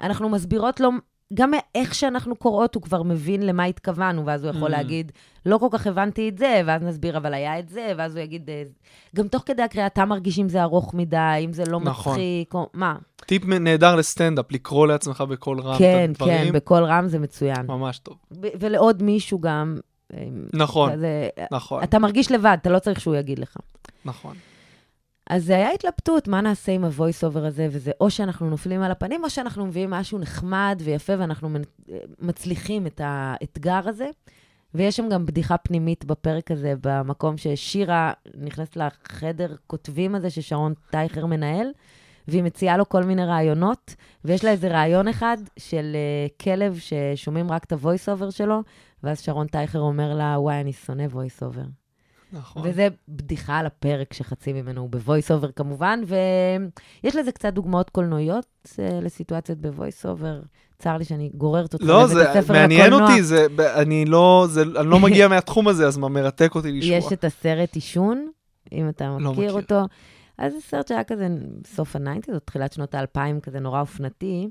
אנחנו 0.00 0.28
מסבירות 0.28 0.80
לו, 0.80 0.90
גם 1.34 1.50
איך 1.74 1.94
שאנחנו 1.94 2.36
קוראות, 2.36 2.74
הוא 2.74 2.82
כבר 2.82 3.02
מבין 3.02 3.42
למה 3.46 3.64
התכוונו, 3.64 4.26
ואז 4.26 4.44
הוא 4.44 4.50
יכול 4.56 4.68
Mm. 4.68 4.76
להגיד, 4.76 5.12
לא 5.46 5.58
כל 5.58 5.68
כך 5.70 5.86
הבנתי 5.86 6.28
את 6.28 6.38
זה, 6.38 6.60
ואז 6.66 6.82
נסביר, 6.82 7.16
אבל 7.16 7.34
היה 7.34 7.58
את 7.58 7.68
זה, 7.68 7.92
ואז 7.98 8.16
הוא 8.16 8.22
יגיד, 8.22 8.50
אה, 8.50 8.62
גם 9.16 9.28
תוך 9.28 9.42
כדי 9.46 9.62
הקריאה, 9.62 9.86
אתה 9.86 10.04
מרגיש 10.04 10.38
אם 10.38 10.48
זה 10.48 10.62
ארוך 10.62 10.94
מדי, 10.94 11.16
אם 11.44 11.52
זה 11.52 11.64
לא 11.64 11.80
נכון. 11.80 12.12
מצחיק, 12.12 12.54
או 12.54 12.68
מה. 12.74 12.96
טיפ 13.26 13.44
נהדר 13.46 13.96
לסטנדאפ, 13.96 14.52
לקרוא 14.52 14.86
לעצמך 14.86 15.20
בקול 15.20 15.60
רם 15.60 15.78
כן, 15.78 16.04
את 16.04 16.10
הדברים. 16.10 16.44
כן, 16.46 16.52
בקול 16.52 16.84
רם 16.84 17.08
זה 17.08 17.18
מצוין. 17.18 17.66
ממש 17.66 17.98
טוב. 17.98 18.16
ב- 18.40 18.46
ולעוד 18.60 19.02
מישהו 19.02 19.38
גם, 19.40 19.78
אה, 20.14 20.24
נכון, 20.54 20.92
כזה, 20.92 21.28
נכון, 21.52 21.82
אתה 21.82 21.98
מרגיש 21.98 22.32
לבד, 22.32 22.56
אתה 22.60 22.70
לא 22.70 22.78
צריך 22.78 23.00
שהוא 23.00 23.16
יגיד 23.16 23.38
לך. 23.38 23.56
נכון. 24.04 24.34
אז 25.30 25.44
זה 25.44 25.56
היה 25.56 25.70
התלבטות, 25.70 26.28
מה 26.28 26.40
נעשה 26.40 26.72
עם 26.72 26.84
ה-voice 26.84 27.32
over 27.32 27.46
הזה, 27.46 27.68
וזה 27.70 27.90
או 28.00 28.10
שאנחנו 28.10 28.50
נופלים 28.50 28.82
על 28.82 28.90
הפנים, 28.90 29.24
או 29.24 29.30
שאנחנו 29.30 29.66
מביאים 29.66 29.90
משהו 29.90 30.18
נחמד 30.18 30.82
ויפה, 30.84 31.12
ואנחנו 31.18 31.48
מנ- 31.48 31.94
מצליחים 32.18 32.86
את 32.86 33.00
האתגר 33.04 33.88
הזה. 33.88 34.08
ויש 34.74 34.96
שם 34.96 35.08
גם 35.08 35.26
בדיחה 35.26 35.56
פנימית 35.56 36.04
בפרק 36.04 36.50
הזה, 36.50 36.74
במקום 36.80 37.36
ששירה 37.36 38.12
נכנסת 38.34 38.76
לחדר 38.76 39.54
כותבים 39.66 40.14
הזה 40.14 40.30
ששרון 40.30 40.74
טייכר 40.90 41.26
מנהל, 41.26 41.66
והיא 42.28 42.42
מציעה 42.42 42.76
לו 42.76 42.88
כל 42.88 43.04
מיני 43.04 43.24
רעיונות, 43.24 43.94
ויש 44.24 44.44
לה 44.44 44.50
איזה 44.50 44.68
רעיון 44.68 45.08
אחד 45.08 45.36
של 45.58 45.96
uh, 45.96 46.42
כלב 46.44 46.78
ששומעים 46.78 47.50
רק 47.50 47.64
את 47.64 47.72
ה-voice 47.72 48.18
over 48.18 48.30
שלו, 48.30 48.62
ואז 49.02 49.20
שרון 49.20 49.46
טייכר 49.46 49.80
אומר 49.80 50.14
לה, 50.14 50.36
וואי, 50.38 50.60
אני 50.60 50.72
שונא 50.72 51.06
voice 51.12 51.42
over. 51.42 51.79
נכון. 52.32 52.62
וזה 52.66 52.88
בדיחה 53.08 53.56
על 53.58 53.66
הפרק 53.66 54.12
שחצי 54.12 54.52
ממנו 54.52 54.80
הוא 54.80 54.90
ב-voice 54.90 55.30
over 55.48 55.52
כמובן, 55.56 56.00
ויש 56.06 57.16
לזה 57.16 57.32
קצת 57.32 57.52
דוגמאות 57.52 57.90
קולנועיות 57.90 58.46
אה, 58.78 58.98
לסיטואציות 59.02 59.58
ב-voice 59.58 60.04
over. 60.04 60.46
צר 60.78 60.96
לי 60.96 61.04
שאני 61.04 61.30
גוררת 61.34 61.72
אותך 61.72 61.84
לא, 61.84 62.02
לבית 62.04 62.14
זה 62.16 62.30
הספר 62.30 62.52
מעניין 62.52 62.86
לקולנוע. 62.86 63.10
אותי, 63.10 63.22
זה, 63.22 63.46
ב- 63.56 63.60
אני 63.60 64.04
לא, 64.04 64.46
זה, 64.50 64.62
אני 64.62 64.86
לא 64.88 64.98
מגיע 65.00 65.28
מהתחום 65.34 65.68
הזה, 65.68 65.86
אז 65.86 65.96
מה 65.98 66.08
מרתק 66.08 66.54
אותי 66.54 66.72
לשמוע. 66.72 66.96
יש 66.96 67.12
את 67.12 67.24
הסרט 67.24 67.74
עישון, 67.74 68.28
אם 68.72 68.88
אתה 68.88 69.04
לא 69.08 69.18
מכיר 69.18 69.30
מכיר. 69.32 69.52
אותו. 69.52 69.80
אז 70.38 70.52
זה 70.52 70.58
סרט 70.60 70.88
שהיה 70.88 71.04
כזה 71.04 71.28
סוף 71.66 71.96
ה 71.96 72.00
nineties, 72.00 72.34
או 72.34 72.40
תחילת 72.40 72.72
שנות 72.72 72.94
האלפיים, 72.94 73.40
כזה 73.40 73.60
נורא 73.60 73.80
אופנתי. 73.80 74.48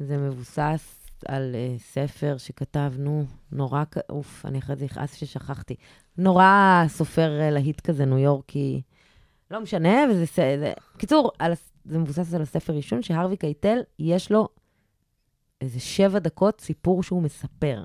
זה 0.00 0.16
מבוסס 0.16 0.97
על 1.28 1.54
אה, 1.54 1.82
ספר 1.82 2.36
שכתבנו, 2.38 3.24
נורא, 3.52 3.84
אוף, 4.10 4.46
אני 4.46 4.58
אחרי 4.58 4.76
זה 4.76 4.84
אכעס 4.84 5.14
ששכחתי. 5.14 5.74
נורא 6.18 6.82
סופר 6.88 7.38
אה, 7.40 7.54
להיט 7.54 7.80
כזה, 7.80 8.04
ניו 8.04 8.18
יורקי. 8.18 8.82
לא 9.50 9.60
משנה, 9.60 10.04
וזה... 10.10 10.24
זה... 10.34 10.72
קיצור, 10.98 11.30
על, 11.38 11.52
זה 11.84 11.98
מבוסס 11.98 12.34
על 12.34 12.42
הספר 12.42 12.72
עישון, 12.72 13.02
שהרווי 13.02 13.36
קייטל, 13.36 13.78
יש 13.98 14.32
לו 14.32 14.48
איזה 15.60 15.80
שבע 15.80 16.18
דקות 16.18 16.60
סיפור 16.60 17.02
שהוא 17.02 17.22
מספר. 17.22 17.84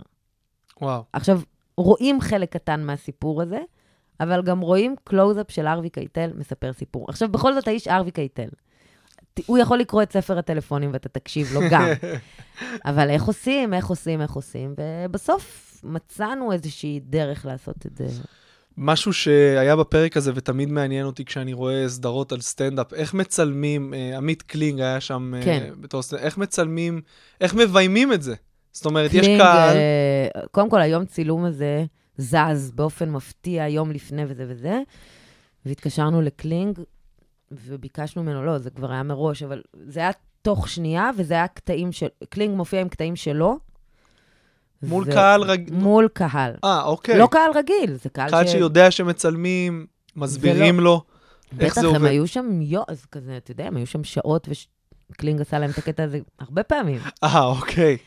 וואו. 0.82 1.04
עכשיו, 1.14 1.42
רואים 1.78 2.22
חלק 2.22 2.54
קטן 2.54 2.84
מהסיפור 2.84 3.42
הזה, 3.42 3.60
אבל 4.20 4.42
גם 4.42 4.60
רואים 4.60 4.96
קלוז-אפ 5.04 5.52
של 5.52 5.68
ארווי 5.68 5.90
קייטל 5.90 6.32
מספר 6.36 6.74
סיפור. 6.74 7.06
עכשיו, 7.10 7.30
בכל 7.30 7.54
זאת, 7.54 7.68
האיש 7.68 7.88
ארווי 7.88 8.12
קייטל. 8.12 8.50
הוא 9.46 9.58
יכול 9.58 9.78
לקרוא 9.78 10.04
את 10.04 10.12
ספר 10.12 10.38
הטלפונים 10.38 10.90
ואתה 10.94 11.10
תקשיב 11.10 11.54
לו 11.54 11.62
גם. 11.72 11.88
אבל 12.86 13.10
איך 13.10 13.24
עושים, 13.24 13.74
איך 13.74 13.88
עושים, 13.88 14.22
איך 14.22 14.32
עושים, 14.32 14.76
ובסוף 14.78 15.74
מצאנו 15.84 16.52
איזושהי 16.52 17.00
דרך 17.04 17.46
לעשות 17.46 17.86
את 17.86 17.98
זה. 17.98 18.06
משהו 18.78 19.14
שהיה 19.14 19.76
בפרק 19.76 20.18
הזה 20.18 20.32
ותמיד 20.36 20.70
מעניין 20.70 21.06
אותי 21.06 21.26
כשאני 21.26 21.54
רואה 21.54 21.90
סדרות 21.90 22.32
על 22.32 22.42
סטנדאפ, 22.42 22.94
איך 22.94 23.14
מצלמים, 23.14 23.94
אה, 23.94 24.18
עמית 24.18 24.42
קלינג 24.42 24.80
היה 24.80 25.02
שם 25.02 25.34
אה, 25.36 25.44
כן. 25.44 25.70
בתור 25.80 26.02
סטנדאפ, 26.02 26.26
איך 26.26 26.38
מצלמים, 26.38 27.02
איך 27.42 27.56
מביימים 27.56 28.14
את 28.14 28.22
זה? 28.22 28.36
זאת 28.72 28.86
אומרת, 28.86 29.14
יש 29.14 29.26
קלינג, 29.26 29.42
קהל, 29.42 29.76
אה, 29.78 30.42
קודם 30.52 30.70
כל, 30.70 30.82
היום 30.82 31.06
צילום 31.06 31.46
הזה 31.46 31.86
זז 32.18 32.72
באופן 32.76 33.10
מפתיע 33.10 33.68
יום 33.68 33.92
לפני 33.92 34.24
וזה 34.28 34.46
וזה, 34.48 34.82
והתקשרנו 35.66 36.22
לקלינג, 36.22 36.80
וביקשנו 37.66 38.24
ממנו, 38.24 38.46
לא, 38.46 38.58
זה 38.58 38.70
כבר 38.70 38.92
היה 38.92 39.04
מראש, 39.04 39.44
אבל 39.44 39.62
זה 39.88 40.00
היה 40.00 40.12
תוך 40.42 40.70
שנייה, 40.70 41.10
וזה 41.18 41.34
היה 41.34 41.48
קטעים 41.48 41.92
של... 41.92 42.08
קלינג 42.30 42.58
מופיע 42.58 42.82
עם 42.82 42.90
קטעים 42.90 43.16
שלו. 43.16 43.58
מול 44.84 45.04
ו- 45.08 45.12
קהל 45.14 45.42
רג... 45.42 45.70
מול 45.74 46.08
קהל. 46.14 46.54
אה, 46.64 46.84
אוקיי. 46.84 47.18
לא 47.18 47.28
קהל 47.32 47.52
רגיל, 47.56 47.94
זה 47.94 48.10
קהל 48.10 48.30
קהל 48.30 48.48
ש... 48.48 48.52
שיודע 48.52 48.92
שמצלמים, 48.92 49.86
מסבירים 50.16 50.80
לו 50.80 51.02
איך 51.60 51.72
בטח, 51.72 51.82
זה 51.82 51.88
הם 51.88 51.96
עובד. 51.96 52.10
היו 52.10 52.28
שם 52.28 52.62
יוז 52.62 53.06
כזה, 53.12 53.38
אתה 53.38 53.52
יודע, 53.52 53.68
הם 53.68 53.78
היו 53.78 53.88
שם 53.88 54.04
שעות, 54.04 54.50
וקלינג 55.12 55.42
עשה 55.42 55.60
להם 55.60 55.70
את 55.70 55.78
הקטע 55.78 56.04
הזה 56.04 56.20
הרבה 56.40 56.64
פעמים. 56.64 57.00
אה, 57.24 57.44
אוקיי. 57.46 57.98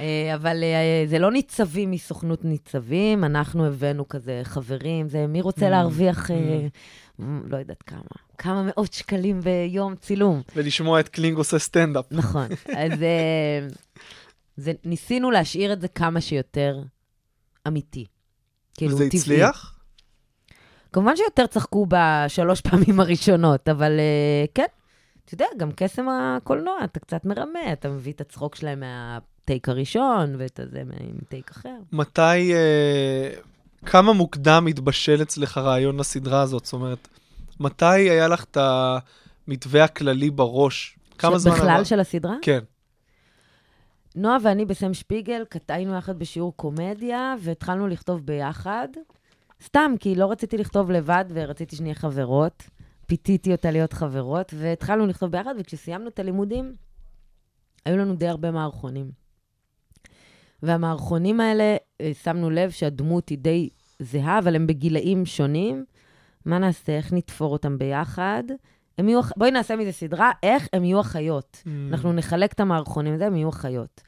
אה, 0.00 0.34
אבל 0.34 0.64
אה, 0.64 1.04
זה 1.06 1.18
לא 1.18 1.32
ניצבים 1.32 1.90
מסוכנות 1.90 2.44
ניצבים, 2.44 3.24
אנחנו 3.24 3.66
הבאנו 3.66 4.08
כזה 4.08 4.40
חברים, 4.44 5.08
זה 5.08 5.26
מי 5.26 5.40
רוצה 5.40 5.66
אמ, 5.66 5.70
להרוויח, 5.70 6.30
אה, 6.30 6.66
מ, 7.18 7.52
לא 7.52 7.56
יודעת 7.56 7.82
כמה, 7.82 8.00
כמה 8.38 8.62
מאות 8.62 8.92
שקלים 8.92 9.40
ביום 9.40 9.96
צילום. 9.96 10.42
ולשמוע 10.56 11.00
את 11.00 11.08
קלינג 11.08 11.36
עושה 11.38 11.58
סטנדאפ. 11.58 12.04
נכון. 12.10 12.46
אז 12.76 13.02
אה, 13.02 13.66
זה, 14.56 14.72
ניסינו 14.84 15.30
להשאיר 15.30 15.72
את 15.72 15.80
זה 15.80 15.88
כמה 15.88 16.20
שיותר 16.20 16.82
אמיתי. 17.66 18.04
כאילו, 18.74 18.94
וזה 18.94 19.04
טבעי. 19.10 19.20
הצליח? 19.20 19.78
כמובן 20.92 21.16
שיותר 21.16 21.46
צחקו 21.46 21.86
בשלוש 21.88 22.60
פעמים 22.60 23.00
הראשונות, 23.00 23.68
אבל 23.68 23.92
אה, 23.98 24.44
כן, 24.54 24.66
אתה 25.24 25.34
יודע, 25.34 25.46
גם 25.56 25.70
קסם 25.76 26.06
הקולנוע, 26.08 26.74
אתה 26.84 27.00
קצת 27.00 27.24
מרמה, 27.24 27.72
אתה 27.72 27.88
מביא 27.88 28.12
את 28.12 28.20
הצחוק 28.20 28.54
שלהם 28.54 28.82
מהטייק 29.46 29.68
הראשון, 29.68 30.34
ואת 30.38 30.60
הזה 30.60 30.82
מטייק 31.22 31.50
אחר. 31.50 31.76
מתי, 31.92 32.54
אה, 32.54 33.30
כמה 33.86 34.12
מוקדם 34.12 34.66
התבשל 34.66 35.22
אצלך 35.22 35.58
רעיון 35.58 35.96
לסדרה 36.00 36.40
הזאת? 36.42 36.64
זאת 36.64 36.72
אומרת, 36.72 37.08
מתי 37.60 37.84
היה 38.10 38.28
לך 38.28 38.44
את 38.44 38.56
המתווה 38.60 39.84
הכללי 39.84 40.30
בראש? 40.30 40.98
כמה 41.18 41.38
זמן 41.38 41.52
עבר? 41.52 41.60
בכלל 41.62 41.84
של 41.84 42.00
הסדרה? 42.00 42.36
כן. 42.42 42.58
נועה 44.16 44.36
ואני 44.42 44.64
בסם 44.64 44.94
שפיגל, 44.94 45.44
קט- 45.48 45.70
היינו 45.70 45.94
יחד 45.96 46.18
בשיעור 46.18 46.56
קומדיה, 46.56 47.34
והתחלנו 47.40 47.88
לכתוב 47.88 48.26
ביחד. 48.26 48.88
סתם, 49.64 49.92
כי 50.00 50.14
לא 50.14 50.30
רציתי 50.30 50.56
לכתוב 50.58 50.90
לבד, 50.90 51.24
ורציתי 51.28 51.76
שנהיה 51.76 51.94
חברות. 51.94 52.62
פיתיתי 53.06 53.52
אותה 53.52 53.70
להיות 53.70 53.92
חברות, 53.92 54.54
והתחלנו 54.56 55.06
לכתוב 55.06 55.30
ביחד, 55.30 55.54
וכשסיימנו 55.58 56.08
את 56.08 56.18
הלימודים, 56.18 56.72
היו 57.84 57.96
לנו 57.96 58.14
די 58.16 58.28
הרבה 58.28 58.50
מערכונים. 58.50 59.25
והמערכונים 60.62 61.40
האלה, 61.40 61.76
אה, 62.00 62.12
שמנו 62.22 62.50
לב 62.50 62.70
שהדמות 62.70 63.28
היא 63.28 63.38
די 63.38 63.68
זהה, 63.98 64.38
אבל 64.38 64.56
הם 64.56 64.66
בגילאים 64.66 65.26
שונים. 65.26 65.84
מה 66.44 66.58
נעשה? 66.58 66.96
איך 66.96 67.12
נתפור 67.12 67.52
אותם 67.52 67.78
ביחד? 67.78 68.42
הם 68.98 69.08
יהיו, 69.08 69.20
בואי 69.36 69.50
נעשה 69.50 69.76
מזה 69.76 69.92
סדרה, 69.92 70.30
איך 70.42 70.68
הם 70.72 70.84
יהיו 70.84 71.00
אחיות. 71.00 71.62
Mm. 71.64 71.68
אנחנו 71.90 72.12
נחלק 72.12 72.52
את 72.52 72.60
המערכונים 72.60 73.14
הזה, 73.14 73.26
הם 73.26 73.36
יהיו 73.36 73.48
אחיות. 73.48 74.02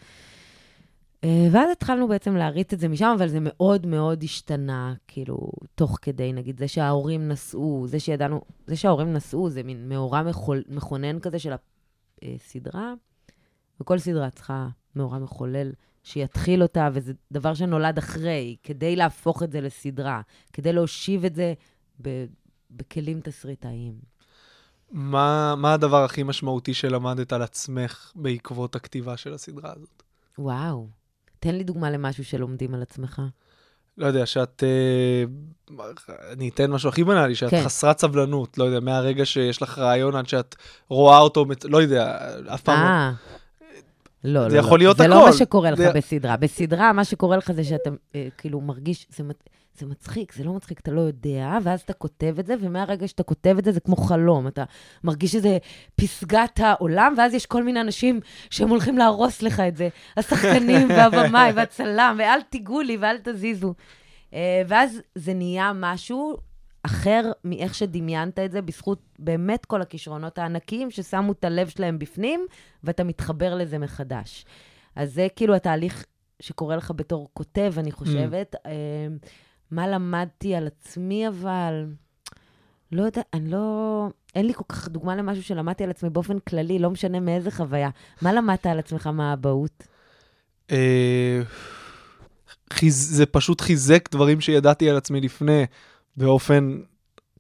אה, 1.25 1.49
ואז 1.53 1.71
התחלנו 1.73 2.09
בעצם 2.09 2.37
להריץ 2.37 2.73
את 2.73 2.81
זה 2.81 2.89
משם, 2.89 3.15
אבל 3.19 3.29
זה 3.29 3.39
מאוד 3.41 3.87
מאוד 3.87 4.23
השתנה, 4.23 4.95
כאילו, 5.09 5.51
תוך 5.75 5.99
כדי, 6.03 6.33
נגיד, 6.33 6.59
זה 6.59 6.69
שההורים 6.69 7.29
נסעו, 7.29 7.87
זה 7.89 8.01
שידענו, 8.01 8.41
זה 8.67 8.77
שההורים 8.77 9.13
נסעו, 9.13 9.51
זה 9.51 9.63
מין 9.63 9.89
מאורע 9.89 10.23
מחול, 10.23 10.63
מכונן 10.69 11.21
כזה 11.21 11.39
של 11.39 11.53
הסדרה, 12.23 12.95
וכל 13.81 13.99
סדרה 13.99 14.31
צריכה 14.31 14.69
מאורע 14.97 15.19
מחולל 15.19 15.73
שיתחיל 16.09 16.63
אותה, 16.63 16.89
וזה 16.93 17.13
דבר 17.33 17.55
שנולד 17.55 17.99
אחרי, 17.99 18.57
כדי 18.63 18.97
להפוך 18.97 19.43
את 19.43 19.53
זה 19.53 19.61
לסדרה, 19.61 20.21
כדי 20.53 20.73
להושיב 20.73 21.25
את 21.25 21.35
זה 21.35 21.55
ב, 22.03 22.25
בכלים 22.71 23.21
תסריטאיים. 23.21 23.95
מה, 24.91 25.55
מה 25.57 25.73
הדבר 25.73 26.05
הכי 26.05 26.23
משמעותי 26.23 26.75
שלמדת 26.75 27.33
על 27.33 27.43
עצמך 27.43 28.13
בעקבות 28.15 28.77
הכתיבה 28.77 29.17
של 29.17 29.35
הסדרה 29.35 29.73
הזאת? 29.77 30.03
וואו. 30.39 30.89
תן 31.41 31.55
לי 31.55 31.65
דוגמה 31.65 31.91
למשהו 31.91 32.25
שלומדים 32.25 32.75
על 32.75 32.83
עצמך. 32.83 33.23
לא 33.99 34.07
יודע, 34.07 34.27
שאת... 34.27 34.65
אה, 34.67 35.25
אני 36.33 36.49
אתן 36.49 36.71
משהו 36.71 36.89
הכי 36.89 37.05
בנאלי, 37.05 37.35
שאת 37.35 37.51
כן. 37.51 37.65
חסרת 37.65 37.99
סבלנות. 37.99 38.59
לא 38.59 38.65
יודע, 38.65 38.81
מהרגע 38.81 39.25
שיש 39.25 39.63
לך 39.63 39.79
רעיון 39.79 40.17
עד 40.17 40.29
שאת 40.29 40.57
רואה 40.89 41.19
אותו, 41.19 41.47
לא 41.65 41.83
יודע, 41.83 42.19
אף 42.55 42.63
פעם 42.63 43.11
לא. 43.11 43.15
אה. 44.25 44.31
לא, 44.31 44.43
לא, 44.43 44.49
זה 44.49 44.57
לא. 44.57 44.61
יכול 44.61 44.79
להיות 44.79 44.97
זה 44.97 45.05
הכל. 45.05 45.15
לא 45.15 45.27
מה 45.27 45.33
שקורה 45.33 45.71
לך 45.71 45.79
זה- 45.79 45.93
בסדרה. 45.93 46.37
בסדרה, 46.37 46.93
מה 46.93 47.05
שקורה 47.05 47.37
לך 47.37 47.53
זה 47.53 47.65
שאתה 47.65 47.91
אה, 48.15 48.29
כאילו 48.39 48.61
מרגיש, 48.61 49.07
זה, 49.17 49.25
זה 49.79 49.87
מצחיק, 49.87 50.33
זה 50.33 50.45
לא 50.45 50.53
מצחיק, 50.53 50.81
אתה 50.81 50.91
לא 50.91 51.01
יודע, 51.01 51.59
ואז 51.63 51.81
אתה 51.81 51.93
כותב 51.93 52.37
את 52.39 52.47
זה, 52.47 52.55
ומהרגע 52.61 53.09
שאתה 53.09 53.23
כותב 53.23 53.57
את 53.59 53.65
זה, 53.65 53.73
זה 53.73 53.81
כמו 53.81 53.97
חלום. 53.97 54.47
אתה 54.47 54.65
מרגיש 55.05 55.33
שזה 55.33 55.59
פסגת 55.97 56.61
העולם, 56.61 57.15
ואז 57.19 57.35
יש 57.35 57.47
כל 57.47 57.63
מיני 57.65 57.81
אנשים 57.81 58.21
שהם 58.51 58.69
הולכים 58.69 58.99
להרוס 58.99 59.43
לך 59.43 59.61
את 59.61 59.77
זה. 59.77 59.89
השחקנים 60.17 60.89
והבמאי 60.97 61.53
והצלם, 61.55 62.17
ואל 62.19 62.41
תיגעו 62.51 62.81
לי 62.81 62.97
ואל 63.01 63.17
תזיזו. 63.25 63.75
אה, 64.35 64.63
ואז 64.69 65.01
זה 65.15 65.35
נהיה 65.35 65.73
משהו 65.75 66.37
אחר 66.89 67.33
מאיך 67.45 67.75
שדמיינת 67.75 68.39
את 68.39 68.53
זה, 68.53 68.63
בזכות 68.63 69.03
באמת 69.19 69.65
כל 69.65 69.83
הכישרונות 69.83 70.39
הענקיים 70.39 70.91
ששמו 70.91 71.33
את 71.33 71.45
הלב 71.45 71.69
שלהם 71.69 71.99
בפנים, 71.99 72.47
ואתה 72.85 73.05
מתחבר 73.05 73.55
לזה 73.55 73.79
מחדש. 73.79 74.45
אז 74.97 75.15
זה 75.15 75.27
כאילו 75.37 75.55
התהליך 75.55 76.05
שקורה 76.41 76.77
לך 76.77 76.93
בתור 76.97 77.29
כותב, 77.33 77.73
אני 77.77 77.93
חושבת. 77.93 78.55
Mm. 78.55 78.69
מה 79.71 79.89
למדתי 79.89 80.55
על 80.55 80.67
עצמי, 80.67 81.29
אבל... 81.29 81.87
לא 82.93 83.03
יודע, 83.03 83.23
אני 83.35 83.51
לא... 83.51 84.09
אין 84.35 84.47
לי 84.47 84.55
כל 84.55 84.65
כך 84.69 84.89
דוגמה 84.89 85.17
למשהו 85.17 85.43
שלמדתי 85.43 85.85
על 85.85 85.91
עצמי 85.91 86.11
באופן 86.11 86.39
כללי, 86.39 86.79
לא 86.79 86.91
משנה 86.91 87.21
מאיזה 87.21 87.51
חוויה. 87.51 87.91
מה 88.23 88.33
למדת 88.33 88.67
על 88.67 88.79
עצמך 88.79 89.07
מהאבהות? 89.07 89.87
אה. 90.71 91.43
זה 92.89 93.27
פשוט 93.27 93.61
חיזק 93.61 94.09
דברים 94.13 94.41
שידעתי 94.41 94.91
על 94.91 94.97
עצמי 94.97 95.21
לפני, 95.21 95.67
באופן 96.19 96.79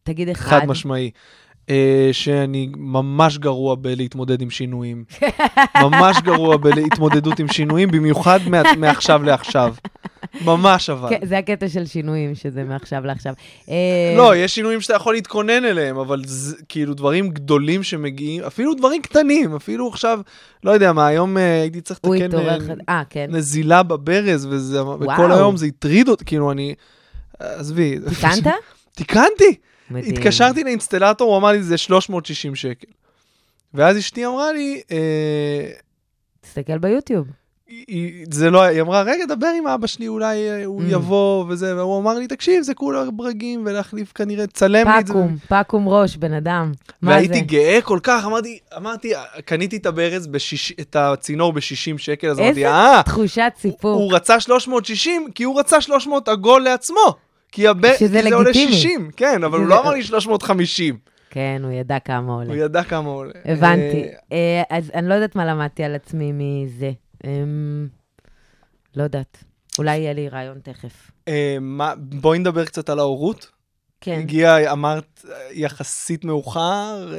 תגיד 0.02 0.28
אחד. 0.28 0.60
חד 0.60 0.66
משמעי. 0.66 1.10
אה, 1.70 2.08
שאני 2.12 2.68
ממש 2.76 3.38
גרוע 3.38 3.74
בלהתמודד 3.74 4.42
עם 4.42 4.50
שינויים. 4.50 5.04
ממש 5.84 6.16
גרוע 6.24 6.56
בהתמודדות 6.56 7.38
עם 7.38 7.48
שינויים, 7.48 7.90
במיוחד 7.90 8.38
מה- 8.50 8.62
מעכשיו 8.78 9.22
לעכשיו. 9.22 9.74
ממש 10.44 10.90
אבל. 10.90 11.08
כן, 11.10 11.26
זה 11.26 11.38
הקטע 11.38 11.68
של 11.68 11.86
שינויים, 11.86 12.34
שזה 12.34 12.64
מעכשיו 12.64 13.06
לעכשיו. 13.06 13.34
אה, 13.68 14.14
לא, 14.16 14.36
יש 14.36 14.54
שינויים 14.54 14.80
שאתה 14.80 14.94
יכול 14.94 15.14
להתכונן 15.14 15.64
אליהם, 15.64 15.98
אבל 15.98 16.22
זה, 16.26 16.56
כאילו 16.68 16.94
דברים 16.94 17.28
גדולים 17.28 17.82
שמגיעים, 17.82 18.42
אפילו 18.42 18.74
דברים 18.74 19.02
קטנים, 19.02 19.54
אפילו 19.56 19.88
עכשיו, 19.88 20.20
לא 20.64 20.70
יודע 20.70 20.92
מה, 20.92 21.06
היום 21.06 21.38
אה, 21.38 21.60
הייתי 21.60 21.80
צריך 21.80 22.00
לתקן 22.04 22.30
כן. 23.10 23.26
נזילה 23.30 23.82
בברז, 23.82 24.46
וזה, 24.50 24.84
וכל 24.86 25.32
היום 25.32 25.56
זה 25.56 25.66
הטריד 25.66 26.08
אותי, 26.08 26.24
כאילו 26.24 26.52
אני, 26.52 26.74
עזבי. 27.40 27.98
תיקנת? 28.08 28.46
תיקנתי. 28.94 29.54
מדהים. 29.90 30.14
התקשרתי 30.14 30.64
לאינסטלטור, 30.64 31.30
הוא 31.30 31.36
אמר 31.38 31.48
לי, 31.52 31.62
זה 31.62 31.76
360 31.78 32.54
שקל. 32.54 32.86
ואז 33.74 33.98
אשתי 33.98 34.26
אמרה 34.26 34.52
לי, 34.52 34.80
אה, 34.90 35.70
תסתכל 36.40 36.78
ביוטיוב. 36.78 37.26
היא- 37.68 37.84
היא- 37.88 38.26
זה 38.30 38.50
לא, 38.50 38.62
היא 38.62 38.80
אמרה, 38.80 39.02
רגע, 39.02 39.24
דבר 39.26 39.46
עם 39.58 39.66
אבא 39.66 39.86
שלי, 39.86 40.08
אולי 40.08 40.50
אה, 40.50 40.64
הוא 40.64 40.80
Mm. 40.82 40.84
יבוא 40.88 41.44
וזה, 41.48 41.76
והוא 41.76 42.00
אמר 42.00 42.14
לי, 42.14 42.26
תקשיב, 42.26 42.62
זה 42.62 42.74
כולה 42.74 43.04
ברגים, 43.10 43.62
ולהחליף 43.66 44.12
כנראה, 44.12 44.46
תצלם 44.46 44.88
לי 44.88 44.98
את 45.00 45.06
זה. 45.06 45.12
פקום, 45.12 45.36
פקום 45.48 45.88
ראש, 45.88 46.16
בן 46.16 46.32
אדם. 46.32 46.72
מה 47.02 47.10
והייתי 47.10 47.34
זה? 47.34 47.40
גאה 47.40 47.78
כל 47.82 47.98
כך, 48.02 48.24
אמרתי, 48.24 48.58
אמרתי, 48.76 49.12
קניתי 49.44 49.76
את 49.76 49.86
הברז, 49.86 50.26
בשיש, 50.26 50.72
את 50.80 50.96
הצינור 50.96 51.52
ב-60 51.52 51.60
שקל, 51.98 52.28
אז 52.30 52.38
אמרתי, 52.38 52.48
איזה 52.50 52.68
אה, 52.70 53.02
תחושת 53.04 53.52
סיפור. 53.60 53.92
הוא 54.02 54.14
רצה 54.14 54.40
360, 54.40 55.28
כי 55.34 55.44
הוא 55.44 55.60
רצה 55.60 55.80
300 55.80 56.28
עגול 56.28 56.62
לעצמו. 56.62 57.14
כי, 57.52 57.68
הב... 57.68 57.86
שזה 57.86 57.98
כי 57.98 58.08
זה 58.08 58.34
עולה 58.34 58.50
לגיטימי. 58.50 58.72
60, 58.72 59.10
כן, 59.16 59.44
אבל 59.44 59.58
הוא 59.58 59.66
שזה- 59.66 59.74
לא 59.74 59.80
אמר 59.80 59.90
לי 59.90 60.02
350, 60.02 60.98
כן, 61.30 61.60
הוא 61.64 61.72
ידע 61.72 61.98
כמה 61.98 62.32
עולה. 62.32 62.48
הוא 62.48 62.56
ידע 62.56 62.82
כמה 62.82 63.08
עולה. 63.08 63.32
הבנתי. 63.44 64.04
אה, 64.32 64.62
אה, 64.70 64.76
אז 64.78 64.90
אני 64.94 65.08
לא 65.08 65.14
יודעת 65.14 65.36
מה 65.36 65.44
למדתי 65.46 65.84
על 65.84 65.94
עצמי 65.94 66.32
מזה. 66.34 66.90
אמ, 67.24 67.88
לא 68.96 69.02
יודעת. 69.02 69.44
אולי 69.78 69.96
יהיה 69.96 70.12
לי 70.12 70.28
רעיון 70.28 70.58
תכף. 70.62 71.10
אה, 71.28 71.56
בואי 71.98 72.38
נדבר 72.38 72.64
קצת 72.64 72.88
על 72.90 72.98
ההורות. 72.98 73.50
כן. 74.00 74.18
הגיע, 74.18 74.72
אמרת, 74.72 75.24
יחסית 75.52 76.24
מאוחר. 76.24 77.12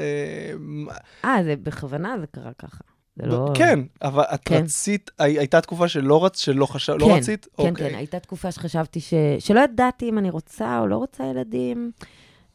אה, 1.25 1.43
זה 1.43 1.55
בכוונה 1.63 2.15
זה 2.19 2.25
קרה 2.31 2.51
ככה. 2.59 2.83
זה 3.21 3.27
לא... 3.27 3.51
כן, 3.53 3.79
אבל 4.01 4.23
את 4.33 4.41
כן. 4.45 4.55
רצית, 4.63 5.11
הי- 5.19 5.39
הייתה 5.39 5.61
תקופה 5.61 5.87
שלא 5.87 6.25
רצ... 6.25 6.39
שלא 6.39 6.65
חשב... 6.65 6.93
לא 6.93 7.05
כן, 7.05 7.11
רצית? 7.11 7.47
כן, 7.57 7.69
אוקיי. 7.69 7.89
כן, 7.89 7.95
הייתה 7.95 8.19
תקופה 8.19 8.51
שחשבתי 8.51 8.99
ש... 8.99 9.13
שלא 9.39 9.59
ידעתי 9.59 10.09
אם 10.09 10.17
אני 10.17 10.29
רוצה 10.29 10.79
או 10.79 10.87
לא 10.87 10.97
רוצה 10.97 11.23
ילדים. 11.25 11.91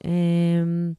אמ, 0.05 0.93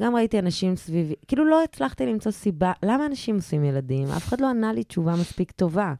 גם 0.00 0.16
ראיתי 0.16 0.38
אנשים 0.38 0.76
סביבי, 0.76 1.14
כאילו 1.28 1.44
לא 1.44 1.62
הצלחתי 1.64 2.06
למצוא 2.06 2.32
סיבה, 2.32 2.72
למה 2.82 3.06
אנשים 3.06 3.36
עושים 3.36 3.64
ילדים? 3.64 4.08
אף 4.16 4.28
אחד 4.28 4.40
לא 4.40 4.50
ענה 4.50 4.72
לי 4.72 4.84
תשובה 4.84 5.12
מספיק 5.12 5.50
טובה. 5.50 5.94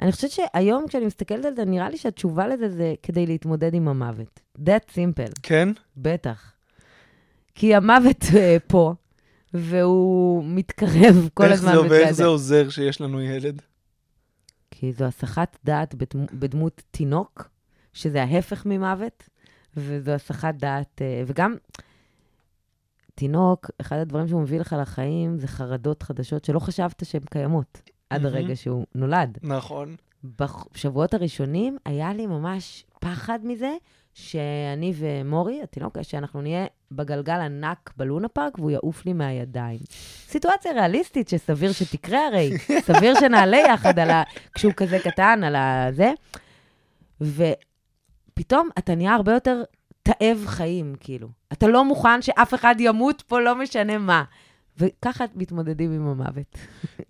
אני 0.00 0.12
חושבת 0.12 0.30
שהיום 0.30 0.84
כשאני 0.88 1.06
מסתכלת 1.06 1.44
על 1.44 1.54
זה, 1.56 1.64
נראה 1.64 1.90
לי 1.90 1.96
שהתשובה 1.96 2.46
לזה 2.46 2.68
זה 2.68 2.94
כדי 3.02 3.26
להתמודד 3.26 3.74
עם 3.74 3.88
המוות. 3.88 4.40
That 4.58 4.90
simple, 4.94 5.32
כן? 5.42 5.68
בטח. 5.96 6.52
כי 7.54 7.74
המוות 7.74 8.24
אה, 8.36 8.56
פה, 8.66 8.94
והוא 9.54 10.44
מתקרב 10.46 11.28
כל 11.34 11.44
איך 11.44 11.52
הזמן 11.52 11.72
זה, 11.72 11.80
ואיך 11.80 12.06
בצד- 12.06 12.12
זה 12.12 12.24
עוזר 12.24 12.70
שיש 12.70 13.00
לנו 13.00 13.20
ילד? 13.20 13.62
כי 14.70 14.92
זו 14.92 15.04
הסחת 15.04 15.56
דעת 15.64 15.94
בדמו, 15.94 16.26
בדמות 16.32 16.82
תינוק, 16.90 17.48
שזה 17.92 18.22
ההפך 18.22 18.66
ממוות, 18.66 19.28
וזו 19.76 20.10
הסחת 20.10 20.54
דעת, 20.54 21.02
אה, 21.02 21.22
וגם 21.26 21.54
תינוק, 23.14 23.70
אחד 23.80 23.96
הדברים 23.96 24.28
שהוא 24.28 24.40
מביא 24.42 24.60
לך 24.60 24.76
לחיים 24.80 25.38
זה 25.38 25.48
חרדות 25.48 26.02
חדשות 26.02 26.44
שלא 26.44 26.58
חשבת 26.58 27.02
שהן 27.06 27.22
קיימות 27.30 27.82
עד 28.10 28.22
מהמם. 28.22 28.34
הרגע 28.36 28.56
שהוא 28.56 28.86
נולד. 28.94 29.38
נכון. 29.42 29.96
בשבועות 30.38 31.14
הראשונים 31.14 31.76
היה 31.84 32.14
לי 32.14 32.26
ממש 32.26 32.84
פחד 33.00 33.38
מזה 33.44 33.72
שאני 34.14 34.92
ומורי, 34.98 35.62
התינוק, 35.62 36.02
שאנחנו 36.02 36.42
נהיה 36.42 36.66
בגלגל 36.92 37.40
ענק 37.40 37.90
בלונה 37.96 38.28
פארק 38.28 38.58
והוא 38.58 38.70
יעוף 38.70 39.06
לי 39.06 39.12
מהידיים. 39.12 39.78
סיטואציה 40.28 40.72
ריאליסטית 40.72 41.28
שסביר 41.28 41.72
שתקרה 41.72 42.26
הרי, 42.26 42.50
סביר 42.86 43.20
שנעלה 43.20 43.56
יחד 43.56 43.98
על 43.98 44.10
ה... 44.10 44.22
כשהוא 44.54 44.72
כזה 44.72 44.98
קטן, 44.98 45.44
על 45.44 45.56
הזה. 45.56 46.12
ופתאום 47.20 48.68
אתה 48.78 48.94
נהיה 48.94 49.14
הרבה 49.14 49.32
יותר 49.32 49.62
תאב 50.02 50.44
חיים, 50.46 50.94
כאילו. 51.00 51.28
אתה 51.52 51.66
לא 51.66 51.84
מוכן 51.84 52.22
שאף 52.22 52.54
אחד 52.54 52.74
ימות 52.78 53.22
פה, 53.22 53.40
לא 53.40 53.54
משנה 53.54 53.98
מה. 53.98 54.24
וככה 54.78 55.24
מתמודדים 55.34 55.92
עם 55.92 56.06
המוות. 56.06 56.56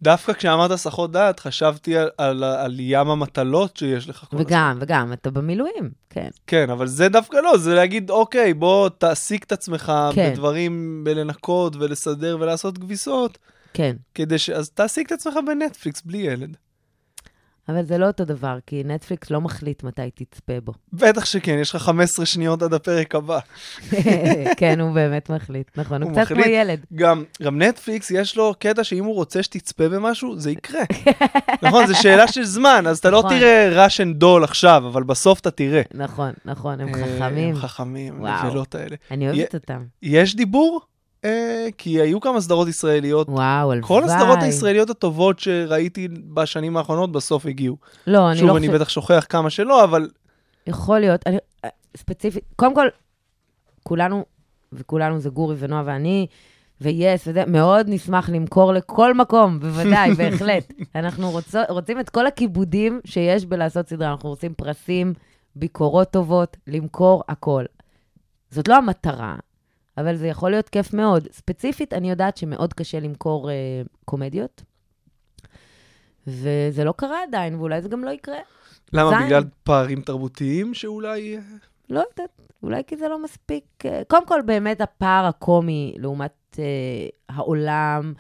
דווקא 0.03 0.33
כשאמרת 0.33 0.71
הסחות 0.71 1.13
דעת, 1.13 1.41
חשבתי 1.41 1.97
על, 1.97 2.11
על, 2.19 2.45
על 2.45 2.81
ים 2.81 3.09
המטלות 3.09 3.77
שיש 3.77 4.09
לך 4.09 4.25
הזמן. 4.33 4.41
וגם, 4.41 4.79
וגם, 4.81 5.13
אתה 5.13 5.31
במילואים, 5.31 5.91
כן. 6.11 6.29
כן, 6.47 6.71
אבל 6.71 6.87
זה 6.87 7.09
דווקא 7.09 7.37
לא, 7.37 7.59
זה 7.59 7.75
להגיד, 7.75 8.11
אוקיי, 8.11 8.55
בוא 8.55 8.89
תעסיק 8.89 9.45
את 9.45 9.53
עצמך 9.53 9.93
כן. 10.15 10.31
בדברים, 10.33 11.05
בלנקות 11.05 11.77
ולסדר 11.77 12.37
ולעשות 12.41 12.79
כביסות, 12.79 13.39
כן. 13.73 13.97
כדי 14.15 14.39
ש... 14.39 14.51
אז 14.51 14.71
תעסיק 14.71 15.07
את 15.07 15.13
עצמך 15.13 15.35
בנטפליקס 15.47 16.03
בלי 16.03 16.19
ילד. 16.19 16.57
אבל 17.69 17.85
זה 17.85 17.99
לא 17.99 18.07
אותו 18.07 18.25
דבר, 18.25 18.59
כי 18.67 18.83
נטפליקס 18.85 19.31
לא 19.31 19.41
מחליט 19.41 19.83
מתי 19.83 20.11
תצפה 20.15 20.53
בו. 20.65 20.73
בטח 20.93 21.25
שכן, 21.25 21.59
יש 21.61 21.75
לך 21.75 21.83
15 21.83 22.27
שניות 22.27 22.63
עד 22.63 22.75
הפרק 22.75 23.15
הבא. 23.15 23.39
כן, 24.57 24.81
הוא 24.81 24.93
באמת 24.93 25.31
מחליט, 25.31 25.79
נכון, 25.79 26.03
הוא 26.03 26.11
הוא 26.11 26.19
קצת 26.19 26.29
כמו. 26.29 26.43
ילד. 26.47 26.81
גם, 26.95 27.25
גם 27.43 27.63
נטפליקס, 27.63 28.11
יש 28.11 28.37
לו 28.37 28.55
קטע 28.59 28.85
שאם 28.85 29.05
הוא 29.05 29.15
רוצה 29.15 29.43
שתצפה 29.43 29.89
במשהו, 29.89 30.39
זה 30.39 30.51
יקרה. 30.51 30.83
נכון, 31.63 31.87
זו 31.87 32.03
שאלה 32.03 32.29
של 32.29 32.45
זמן, 32.45 32.85
אז 32.89 32.99
אתה 32.99 33.11
לא 33.11 33.19
נכון. 33.19 33.31
תראה 33.31 33.85
ראשן 33.85 34.13
דול 34.13 34.45
עכשיו, 34.45 34.83
אבל 34.87 35.03
בסוף 35.03 35.41
אתה 35.41 35.51
תראה. 35.51 35.83
נכון, 35.95 36.33
נכון, 36.45 36.81
הם 36.81 36.89
אה, 36.89 36.95
חכמים. 36.95 37.49
הם 37.49 37.57
חכמים. 37.57 38.25
הנבלות 38.25 38.75
האלה. 38.75 38.97
אני 39.11 39.31
אוהבת 39.31 39.55
אותם. 39.55 39.85
יש 40.03 40.37
דיבור? 40.37 40.81
אה, 41.25 41.68
כי 41.79 42.01
היו 42.01 42.20
כמה 42.20 42.41
סדרות 42.41 42.68
ישראליות. 42.68 43.29
וואו, 43.29 43.73
הלוואי. 43.73 43.89
כל 43.89 44.05
הסדרות 44.05 44.39
הישראליות 44.43 44.91
הטובות 44.91 45.39
שראיתי 45.39 46.09
בשנים 46.09 46.77
האחרונות 46.77 47.12
בסוף 47.12 47.47
הגיעו. 47.47 47.77
לא, 48.07 48.31
אני 48.31 48.39
שוב, 48.39 48.49
לא 48.49 48.57
אני 48.57 48.66
חושבת... 48.66 48.81
בטח 48.81 48.89
שוכח 48.89 49.27
כמה 49.29 49.51
שלא, 49.51 49.85
אבל 49.85 50.09
יכול 50.66 50.99
להיות. 50.99 51.20
אני, 51.27 51.37
אה, 51.64 51.70
ספציפית, 51.97 52.45
קודם 52.57 52.75
כל, 52.75 52.87
כולנו, 53.83 54.25
וכולנו 54.73 55.20
זה 55.20 55.31
גורי 55.31 55.57
ונועה 55.59 55.83
ואני, 55.87 56.27
ויס 56.81 57.29
וזה, 57.29 57.45
מאוד 57.47 57.87
נשמח 57.89 58.31
למכור 58.31 58.73
לכל 58.73 59.14
מקום, 59.14 59.61
בוודאי, 59.61 60.14
בהחלט. 60.18 60.73
אנחנו 60.95 61.31
רוצו, 61.31 61.59
רוצים 61.68 62.01
את 62.01 62.11
כל 62.11 62.27
הכיבודים 62.27 63.01
שיש 63.05 63.47
בלעשות 63.47 63.89
סדרה. 63.89 64.12
אנחנו 64.12 64.29
רוצים 64.29 64.55
פרסים, 64.55 65.14
ביקורות 65.57 66.11
טובות, 66.11 66.57
למכור 66.66 67.23
הכל. 67.29 67.64
זאת 68.51 68.68
לא 68.68 68.77
המטרה, 68.77 69.37
אבל 69.99 70.16
זה 70.16 70.26
יכול 70.26 70.51
להיות 70.51 70.68
כיף 70.68 70.95
מאוד. 70.95 71.28
ספציפית, 71.32 71.93
אני 71.93 72.11
יודעת 72.11 72.36
שמאוד 72.36 72.72
קשה 72.72 73.01
למכור 73.01 73.51
אה, 73.51 73.55
קומדיות, 74.05 74.62
וזה 76.26 76.84
לא 76.84 76.95
קרה 76.97 77.22
עדיין, 77.22 77.55
ואולי 77.55 77.82
זה 77.82 77.88
גם 77.88 78.05
לא 78.05 78.11
יקרה. 78.11 78.38
למה? 78.93 79.11
זין. 79.11 79.26
בגלל 79.26 79.43
פערים 79.64 80.03
תרבותיים 80.03 80.74
שאולי... 80.74 81.38
לא 81.90 82.01
יודעת, 82.11 82.40
אולי 82.62 82.82
כי 82.86 82.97
זה 82.97 83.09
לא 83.09 83.22
מספיק... 83.22 83.64
אה, 83.86 84.03
קודם 84.09 84.26
כל, 84.26 84.40
באמת 84.47 84.80
הפער 84.80 85.26
הקומי 85.26 85.95
לעומת 85.99 86.59
אה, 86.59 86.64
העולם, 87.28 88.12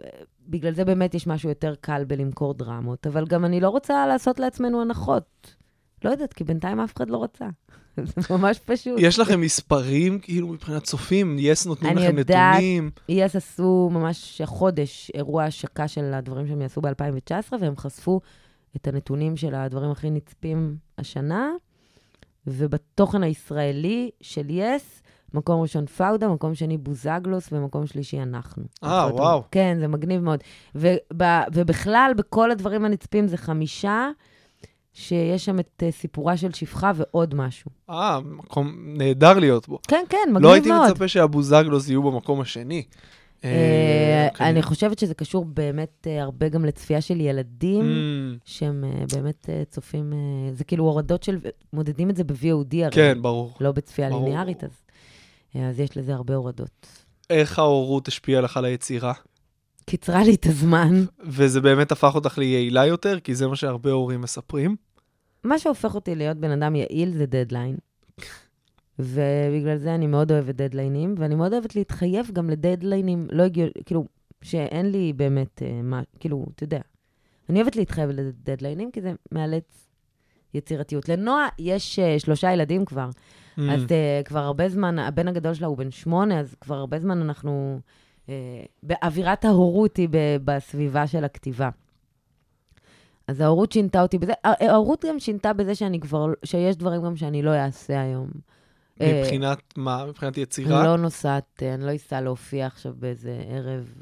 אה, 0.00 0.08
בגלל 0.48 0.74
זה 0.74 0.84
באמת 0.84 1.14
יש 1.14 1.26
משהו 1.26 1.48
יותר 1.48 1.74
קל 1.80 2.04
בלמכור 2.04 2.54
דרמות, 2.54 3.06
אבל 3.06 3.26
גם 3.26 3.44
אני 3.44 3.60
לא 3.60 3.68
רוצה 3.68 4.06
לעשות 4.06 4.40
לעצמנו 4.40 4.82
הנחות. 4.82 5.56
לא 6.04 6.10
יודעת, 6.10 6.32
כי 6.32 6.44
בינתיים 6.44 6.80
אף 6.80 6.96
אחד 6.96 7.10
לא 7.10 7.22
רצה. 7.22 7.48
זה 7.96 8.22
ממש 8.30 8.58
פשוט. 8.58 8.94
יש 8.98 9.18
לכם 9.18 9.40
מספרים, 9.40 10.18
כאילו, 10.18 10.48
מבחינת 10.48 10.82
צופים? 10.82 11.36
יס 11.38 11.66
נותנים 11.66 11.98
אני 11.98 12.06
לכם 12.06 12.18
יודעת. 12.18 12.54
נתונים? 12.54 12.90
ES 13.10 13.36
עשו 13.36 13.90
ממש 13.92 14.40
החודש 14.40 15.10
אירוע 15.14 15.44
השקה 15.44 15.88
של 15.88 16.14
הדברים 16.14 16.46
שהם 16.46 16.62
יעשו 16.62 16.80
ב-2019, 16.80 17.54
והם 17.60 17.76
חשפו 17.76 18.20
את 18.76 18.88
הנתונים 18.88 19.36
של 19.36 19.54
הדברים 19.54 19.90
הכי 19.90 20.10
נצפים 20.10 20.76
השנה, 20.98 21.50
ובתוכן 22.46 23.22
הישראלי 23.22 24.10
של 24.20 24.50
יס, 24.50 25.02
מקום 25.34 25.62
ראשון 25.62 25.86
פאודה, 25.86 26.28
מקום 26.28 26.54
שני 26.54 26.78
בוזגלוס, 26.78 27.48
ומקום 27.52 27.86
שלישי 27.86 28.22
אנחנו. 28.22 28.62
אה, 28.84 29.08
וואו. 29.14 29.42
כן, 29.50 29.76
זה 29.80 29.88
מגניב 29.88 30.20
מאוד. 30.20 30.40
וב, 30.74 30.86
ובכלל, 31.54 32.12
בכל 32.16 32.50
הדברים 32.50 32.84
הנצפים 32.84 33.28
זה 33.28 33.36
חמישה, 33.36 34.10
שיש 34.92 35.44
שם 35.44 35.58
את 35.58 35.82
אה, 35.86 35.90
סיפורה 35.92 36.36
של 36.36 36.52
שפחה 36.52 36.92
ועוד 36.96 37.34
משהו. 37.34 37.70
אה, 37.90 38.20
מקום 38.20 38.74
נהדר 38.86 39.38
להיות 39.38 39.68
בו. 39.68 39.78
כן, 39.88 40.04
כן, 40.08 40.18
מגניב 40.28 40.32
מאוד. 40.32 40.42
לא 40.42 40.52
הייתי 40.52 40.68
מצפה 40.90 41.08
שהבוזגלוס 41.08 41.88
יהיו 41.88 42.02
במקום 42.02 42.40
השני. 42.40 42.82
אה, 43.44 44.28
אוקיי. 44.32 44.48
אני 44.48 44.62
חושבת 44.62 44.98
שזה 44.98 45.14
קשור 45.14 45.44
באמת 45.44 46.06
אה, 46.10 46.22
הרבה 46.22 46.48
גם 46.48 46.64
לצפייה 46.64 47.00
של 47.00 47.20
ילדים, 47.20 47.82
Mm, 47.82 48.40
שהם 48.44 48.84
אה, 48.84 49.04
באמת 49.14 49.48
אה, 49.48 49.62
צופים, 49.70 50.12
אה, 50.12 50.52
זה 50.54 50.64
כאילו 50.64 50.84
הורדות 50.84 51.22
של, 51.22 51.38
מודדים 51.72 52.10
את 52.10 52.16
זה 52.16 52.24
ב-VOD 52.24 52.76
הרי, 52.82 52.90
כן, 52.90 53.18
ברור. 53.22 53.52
לא 53.60 53.72
בצפייה. 53.72 54.08
ליניארית, 54.08 54.64
אז, 54.64 54.70
אה, 55.56 55.68
אז 55.68 55.80
יש 55.80 55.96
לזה 55.96 56.14
הרבה 56.14 56.34
הורדות. 56.34 56.86
איך 57.30 57.58
ההורות 57.58 58.08
השפיעה 58.08 58.40
לך 58.40 58.56
על 58.56 58.64
היצירה? 58.64 59.12
קיצרה 59.86 60.24
לי 60.24 60.34
את 60.34 60.46
הזמן. 60.46 61.04
וזה 61.24 61.60
באמת 61.60 61.92
הפך 61.92 62.14
אותך 62.14 62.38
ליעילה 62.38 62.86
יותר? 62.86 63.20
כי 63.20 63.34
זה 63.34 63.46
מה 63.46 63.56
שהרבה 63.56 63.90
הורים 63.90 64.20
מספרים. 64.20 64.76
מה 65.44 65.58
שהופך 65.58 65.94
אותי 65.94 66.14
להיות 66.14 66.36
בן 66.36 66.50
אדם 66.50 66.76
יעיל 66.76 67.12
זה 67.16 67.26
דדליין. 67.26 67.76
ובגלל 68.98 69.76
זה 69.76 69.94
אני 69.94 70.06
מאוד 70.06 70.32
אוהבת 70.32 70.54
דדליינים, 70.54 71.14
ואני 71.18 71.34
מאוד 71.34 71.52
אוהבת 71.52 71.76
להתחייב 71.76 72.30
גם 72.32 72.50
לדדליינים 72.50 73.26
לא 73.32 73.42
הגיוני, 73.42 73.70
כאילו, 73.86 74.06
שאין 74.42 74.90
לי 74.92 75.12
באמת, 75.12 75.62
אה, 75.62 75.82
מה, 75.82 76.02
כאילו, 76.20 76.46
אתה 76.54 76.64
יודע. 76.64 76.80
אני 77.48 77.60
אוהבת 77.60 77.76
להתחייב 77.76 78.10
לדדליינים, 78.10 78.90
כי 78.90 79.00
זה 79.00 79.12
מאלץ 79.32 79.88
יצירתיות. 80.54 81.08
לנועה 81.08 81.48
יש 81.58 81.98
uh, 81.98 82.18
שלושה 82.18 82.52
ילדים 82.52 82.84
כבר, 82.84 83.08
Mm. 83.58 83.60
אז 83.70 83.82
uh, 83.82 83.88
כבר 84.24 84.38
הרבה 84.38 84.68
זמן, 84.68 84.98
הבן 84.98 85.28
הגדול 85.28 85.54
שלה 85.54 85.66
הוא 85.66 85.76
בן 85.76 85.90
שמונה, 85.90 86.40
אז 86.40 86.54
כבר 86.60 86.74
הרבה 86.74 87.00
זמן 87.00 87.20
אנחנו... 87.20 87.80
Uh, 88.32 88.68
באווירת 88.82 89.44
ההורות 89.44 89.96
היא 89.96 90.08
בסביבה 90.44 91.06
של 91.06 91.24
הכתיבה. 91.24 91.70
אז 93.28 93.40
ההורות 93.40 93.72
שינתה 93.72 94.02
אותי 94.02 94.18
בזה, 94.18 94.32
הה- 94.44 94.70
ההורות 94.70 95.04
גם 95.08 95.18
שינתה 95.20 95.52
בזה 95.52 95.74
שאני 95.74 96.00
כבר, 96.00 96.26
שיש 96.44 96.76
דברים 96.76 97.02
גם 97.02 97.16
שאני 97.16 97.42
לא 97.42 97.50
אעשה 97.50 98.00
היום. 98.02 98.28
אה, 99.00 99.20
מבחינת 99.24 99.58
מה? 99.76 100.04
מבחינת 100.06 100.34
אני 100.36 100.42
יצירה? 100.42 100.84
לא 100.84 100.96
נוסעת, 100.96 101.62
אה, 101.62 101.74
אני 101.74 101.84
לא 101.86 101.96
אסע 101.96 102.20
להופיע 102.20 102.66
עכשיו 102.66 102.92
באיזה 102.98 103.42
ערב 103.48 103.94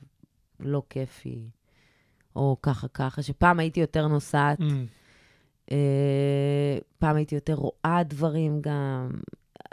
לא 0.61 0.83
כיפי, 0.91 1.39
או 2.37 2.57
ככה 2.62 2.89
ככה, 2.89 3.22
שפעם 3.22 3.59
הייתי 3.59 3.81
יותר 3.81 4.09
נוסעת, 4.09 4.59
Mm. 4.61 4.64
אה, 5.72 5.76
פעם 6.99 7.16
הייתי 7.16 7.35
יותר 7.35 7.55
רואה 7.55 8.03
דברים 8.05 8.61
גם, 8.61 9.11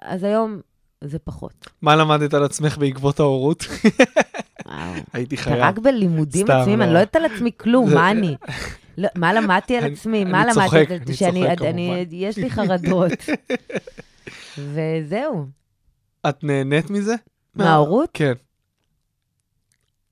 אז 0.02 0.24
היום 0.24 0.60
זה 1.02 1.20
פחות. 1.20 1.68
מה 1.82 1.96
למדת 1.96 2.34
על 2.34 2.44
עצמך 2.44 2.78
בעקבות 2.78 3.20
ההורות? 3.20 3.64
הייתי 5.14 5.36
אתה 5.36 5.44
חייב. 5.44 5.58
רק 5.64 5.80
בלימודים 5.80 6.46
עצמיים, 6.52 6.80
לא. 6.80 6.84
אני 6.86 6.94
לא 6.94 7.00
יודעת 7.00 7.16
על 7.16 7.26
עצמי 7.26 7.52
כלום, 7.58 7.94
מה 7.94 8.12
אני? 8.12 8.36
לא, 8.98 9.08
מה 9.16 9.34
למדתי 9.34 9.78
על 9.78 9.92
עצמי? 9.94 10.24
מה 10.24 10.44
למדתי? 10.46 10.60
צוחק, 10.66 10.92
אני 10.92 11.06
צוחק, 11.06 11.62
אני- 11.62 11.88
כמובן. 11.88 12.04
יש 12.12 12.38
לי 12.38 12.50
חרדות. 12.50 13.12
וזהו. 14.58 15.46
את 16.30 16.44
נהנית 16.44 16.90
מזה? 16.90 17.16
מההורות? 17.56 18.10
כן. 18.14 18.34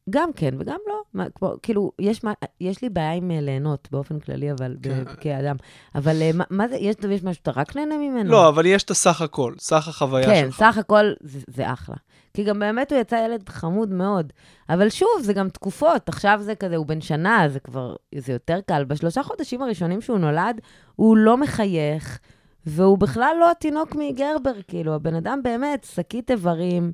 גם 0.09 0.29
כן 0.35 0.53
וגם 0.59 0.77
לא. 0.87 1.01
מה, 1.13 1.25
כמו, 1.35 1.53
כאילו, 1.63 1.91
יש, 1.99 2.23
מה, 2.23 2.33
יש 2.61 2.81
לי 2.81 2.89
בעיה 2.89 3.13
עם 3.13 3.31
אה, 3.31 3.41
ליהנות 3.41 3.87
באופן 3.91 4.19
כללי, 4.19 4.51
אבל 4.51 4.75
כן. 4.83 5.03
ב- 5.03 5.15
כאדם. 5.15 5.55
אבל 5.95 6.21
אה, 6.21 6.31
מה, 6.33 6.43
מה 6.49 6.67
זה, 6.67 6.75
יש, 6.75 6.95
יש 7.11 7.23
משהו 7.23 7.33
שאתה 7.33 7.51
רק 7.51 7.75
נהנה 7.75 7.97
ממנו? 7.97 8.31
לא, 8.31 8.47
אבל 8.49 8.65
יש 8.65 8.83
את 8.83 8.91
הסך 8.91 9.21
הכל, 9.21 9.53
סך 9.59 9.87
החוויה 9.87 10.25
כן, 10.25 10.45
שלך. 10.45 10.55
סך 10.57 10.77
הכל 10.77 11.05
זה, 11.21 11.39
זה 11.47 11.73
אחלה. 11.73 11.95
כי 12.35 12.43
גם 12.43 12.59
באמת 12.59 12.91
הוא 12.91 13.01
יצא 13.01 13.15
ילד 13.15 13.49
חמוד 13.49 13.89
מאוד. 13.89 14.33
אבל 14.69 14.89
שוב, 14.89 15.09
זה 15.21 15.33
גם 15.33 15.49
תקופות. 15.49 16.09
עכשיו 16.09 16.39
זה 16.43 16.55
כזה, 16.55 16.75
הוא 16.75 16.85
בן 16.85 17.01
שנה, 17.01 17.43
זה 17.49 17.59
כבר, 17.59 17.95
זה 18.17 18.33
יותר 18.33 18.59
קל. 18.67 18.83
בשלושה 18.83 19.23
חודשים 19.23 19.61
הראשונים 19.61 20.01
שהוא 20.01 20.17
נולד, 20.17 20.61
הוא 20.95 21.17
לא 21.17 21.37
מחייך, 21.37 22.19
והוא 22.65 22.97
בכלל 22.97 23.35
לא 23.39 23.51
התינוק 23.51 23.95
מגרבר, 23.95 24.51
כאילו, 24.67 24.93
הבן 24.95 25.15
אדם 25.15 25.39
באמת, 25.43 25.83
שקית 25.83 26.31
איברים, 26.31 26.91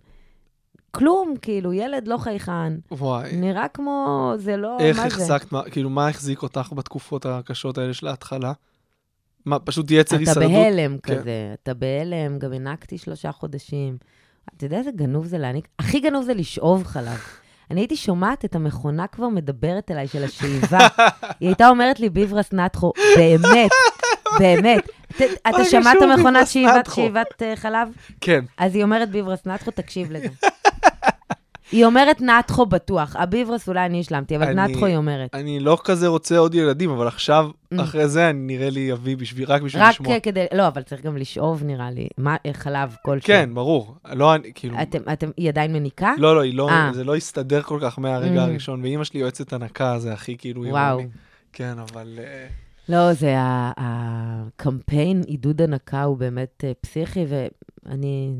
כלום, 0.91 1.33
כאילו, 1.41 1.73
ילד 1.73 2.07
לא 2.07 2.17
חייכן. 2.17 2.73
וואי. 2.91 3.35
נראה 3.35 3.67
כמו, 3.67 4.33
זה 4.37 4.57
לא, 4.57 4.77
איך 4.79 4.97
מה 4.99 5.09
זה? 5.09 5.15
החזקת, 5.15 5.51
מה- 5.51 5.63
כאילו, 5.71 5.89
מה 5.89 6.07
החזיק 6.07 6.43
אותך 6.43 6.73
בתקופות 6.75 7.25
הקשות 7.25 7.77
האלה 7.77 7.93
של 7.93 8.07
ההתחלה? 8.07 8.53
מה, 9.45 9.59
פשוט 9.59 9.91
יצר 9.91 10.15
אתה 10.15 10.19
הישרדות? 10.21 10.51
בהלם 10.51 10.97
כן. 10.97 11.15
כזה, 11.19 11.53
אתה 11.63 11.73
בהלם, 11.73 12.39
גם 12.39 12.51
הענקתי 12.53 12.97
שלושה 12.97 13.31
חודשים. 13.31 13.97
אתה 14.57 14.65
יודע 14.65 14.77
איזה 14.77 14.91
גנוב 14.95 15.25
זה 15.25 15.37
להעניק? 15.37 15.67
הכי 15.79 15.99
גנוב 15.99 16.23
זה 16.23 16.33
לשאוב 16.33 16.83
חלב. 16.83 17.19
אני 17.71 17.81
הייתי 17.81 17.95
שומעת 17.95 18.45
את 18.45 18.55
המכונה 18.55 19.07
כבר 19.07 19.29
מדברת 19.29 19.91
אליי 19.91 20.07
של 20.07 20.23
השאיבה. 20.23 20.87
היא 21.39 21.49
הייתה 21.49 21.69
אומרת 21.69 21.99
לי, 21.99 22.09
ביברס 22.09 22.53
נטחו, 22.53 22.93
באמת, 23.17 23.71
באמת. 24.39 24.89
אתה 25.49 25.65
שמעת 25.65 25.97
מכונת? 26.19 26.47
שאיבת 26.95 27.41
אה, 27.41 27.55
חלב? 27.55 27.87
כן. 28.21 28.45
אז 28.57 28.75
היא 28.75 28.83
אומרת 28.83 29.09
ביברס 29.09 29.45
נטחו, 29.45 29.71
תקשיב 29.71 30.11
לזה. 30.11 30.27
היא 31.71 31.85
אומרת 31.85 32.21
נטחו 32.21 32.65
בטוח. 32.65 33.15
הביברס 33.15 33.67
אולי 33.69 33.85
אני 33.85 33.99
השלמתי, 33.99 34.35
אבל 34.35 34.59
אני- 34.59 34.71
נטחו 34.73 34.85
היא 34.85 34.97
אומרת. 34.97 35.35
אני 35.35 35.59
לא 35.59 35.77
כזה 35.83 36.07
רוצה 36.07 36.37
עוד 36.37 36.55
ילדים, 36.55 36.89
אבל 36.89 37.07
עכשיו, 37.07 37.49
Mm. 37.73 37.81
אחרי 37.81 38.07
זה, 38.07 38.29
אני 38.29 38.39
נראה 38.39 38.69
לי 38.69 38.93
אביא 38.93 39.17
בשביל, 39.17 39.51
רק 39.51 39.61
בשביל 39.61 39.83
רק 39.83 39.89
לשמוע. 39.93 40.19
כדי, 40.19 40.45
לא, 40.53 40.67
אבל 40.67 40.81
צריך 40.81 41.01
גם 41.01 41.17
לשאוב, 41.17 41.63
נראה 41.63 41.91
לי. 41.91 42.07
מה, 42.17 42.35
חלב 42.53 42.95
כלשהו. 43.05 43.27
כן, 43.27 43.49
ברור. 43.53 43.95
לא, 44.13 44.35
אני, 44.35 44.51
כאילו... 44.55 44.81
אתם, 44.81 44.99
אתם, 45.13 45.29
היא 45.37 45.49
עדיין 45.49 45.73
מניקה? 45.73 46.13
לא, 46.17 46.35
לא, 46.35 46.41
היא 46.41 46.53
לא, 46.57 46.69
אה. 46.69 46.91
זה 46.93 47.03
לא 47.03 47.15
הסתדר 47.15 47.61
כל 47.61 47.79
כך 47.81 47.99
מהרגע 47.99 48.39
Mm. 48.39 48.49
הראשון, 48.49 48.81
ואימא 48.81 49.03
שלי 49.03 49.19
יועצת 49.19 49.53
הנקה, 49.53 49.99
זה 49.99 50.13
הכי 50.13 50.37
כאילו... 50.37 50.65
וואו. 50.69 51.01
כן, 51.53 51.73
אבל... 51.79 52.19
אה, 52.19 52.47
לא, 52.89 53.13
זה 53.13 53.35
הקמפיין 53.37 55.21
עידוד 55.27 55.61
הנקה 55.61 56.03
הוא 56.03 56.17
באמת 56.17 56.63
אה, 56.67 56.71
פסיכי, 56.81 57.25
ואני... 57.27 58.33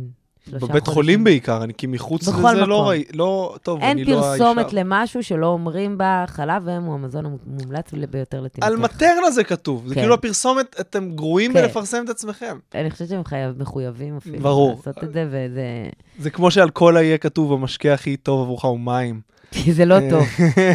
בבית 0.47 0.87
חולים 0.87 1.23
בעיקר, 1.23 1.63
אני 1.63 1.73
כי 1.73 1.87
מחוץ 1.87 2.27
לזה 2.27 2.41
לא 2.41 2.77
מקום. 2.77 2.87
ראי... 2.87 3.03
לא... 3.13 3.55
טוב, 3.63 3.81
אין 3.81 3.89
אני 3.91 4.03
לא 4.03 4.25
האישה. 4.25 4.43
פרסומת 4.43 4.73
למשהו 4.73 5.23
שלא 5.23 5.47
אומרים 5.47 5.97
בה, 5.97 6.25
חלב 6.27 6.69
אם 6.69 6.83
הוא 6.83 6.93
המזון 6.93 7.25
המומלץ 7.25 7.93
ביותר 7.93 8.41
לתינוקך. 8.41 8.67
על 8.67 8.77
מטרנה 8.77 9.31
זה 9.31 9.43
כתוב. 9.43 9.87
זה 9.87 9.95
כן. 9.95 10.01
כאילו 10.01 10.13
הפרסומת, 10.13 10.75
אתם 10.79 11.11
גרועים 11.15 11.53
כן. 11.53 11.61
בלפרסם 11.61 12.03
את 12.05 12.09
עצמכם. 12.09 12.57
אני 12.75 12.91
חושבת 12.91 13.09
שהם 13.09 13.23
חייב, 13.23 13.61
מחויבים 13.61 14.17
אפילו. 14.17 14.39
ברור. 14.39 14.75
לעשות 14.75 15.03
את 15.03 15.13
זה, 15.13 15.27
וזה... 15.27 15.89
זה 16.19 16.29
כמו 16.29 16.51
שעל 16.51 16.69
כל 16.69 16.95
יהיה 16.97 17.17
כתוב, 17.17 17.53
המשקה 17.53 17.93
הכי 17.93 18.17
טוב 18.17 18.41
עבורך 18.41 18.65
הוא 18.65 18.79
מים. 18.79 19.21
כי 19.51 19.73
זה 19.73 19.85
לא 19.85 19.97
טוב. 20.09 20.25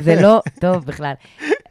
זה 0.04 0.20
לא 0.20 0.40
טוב 0.60 0.84
בכלל. 0.84 1.12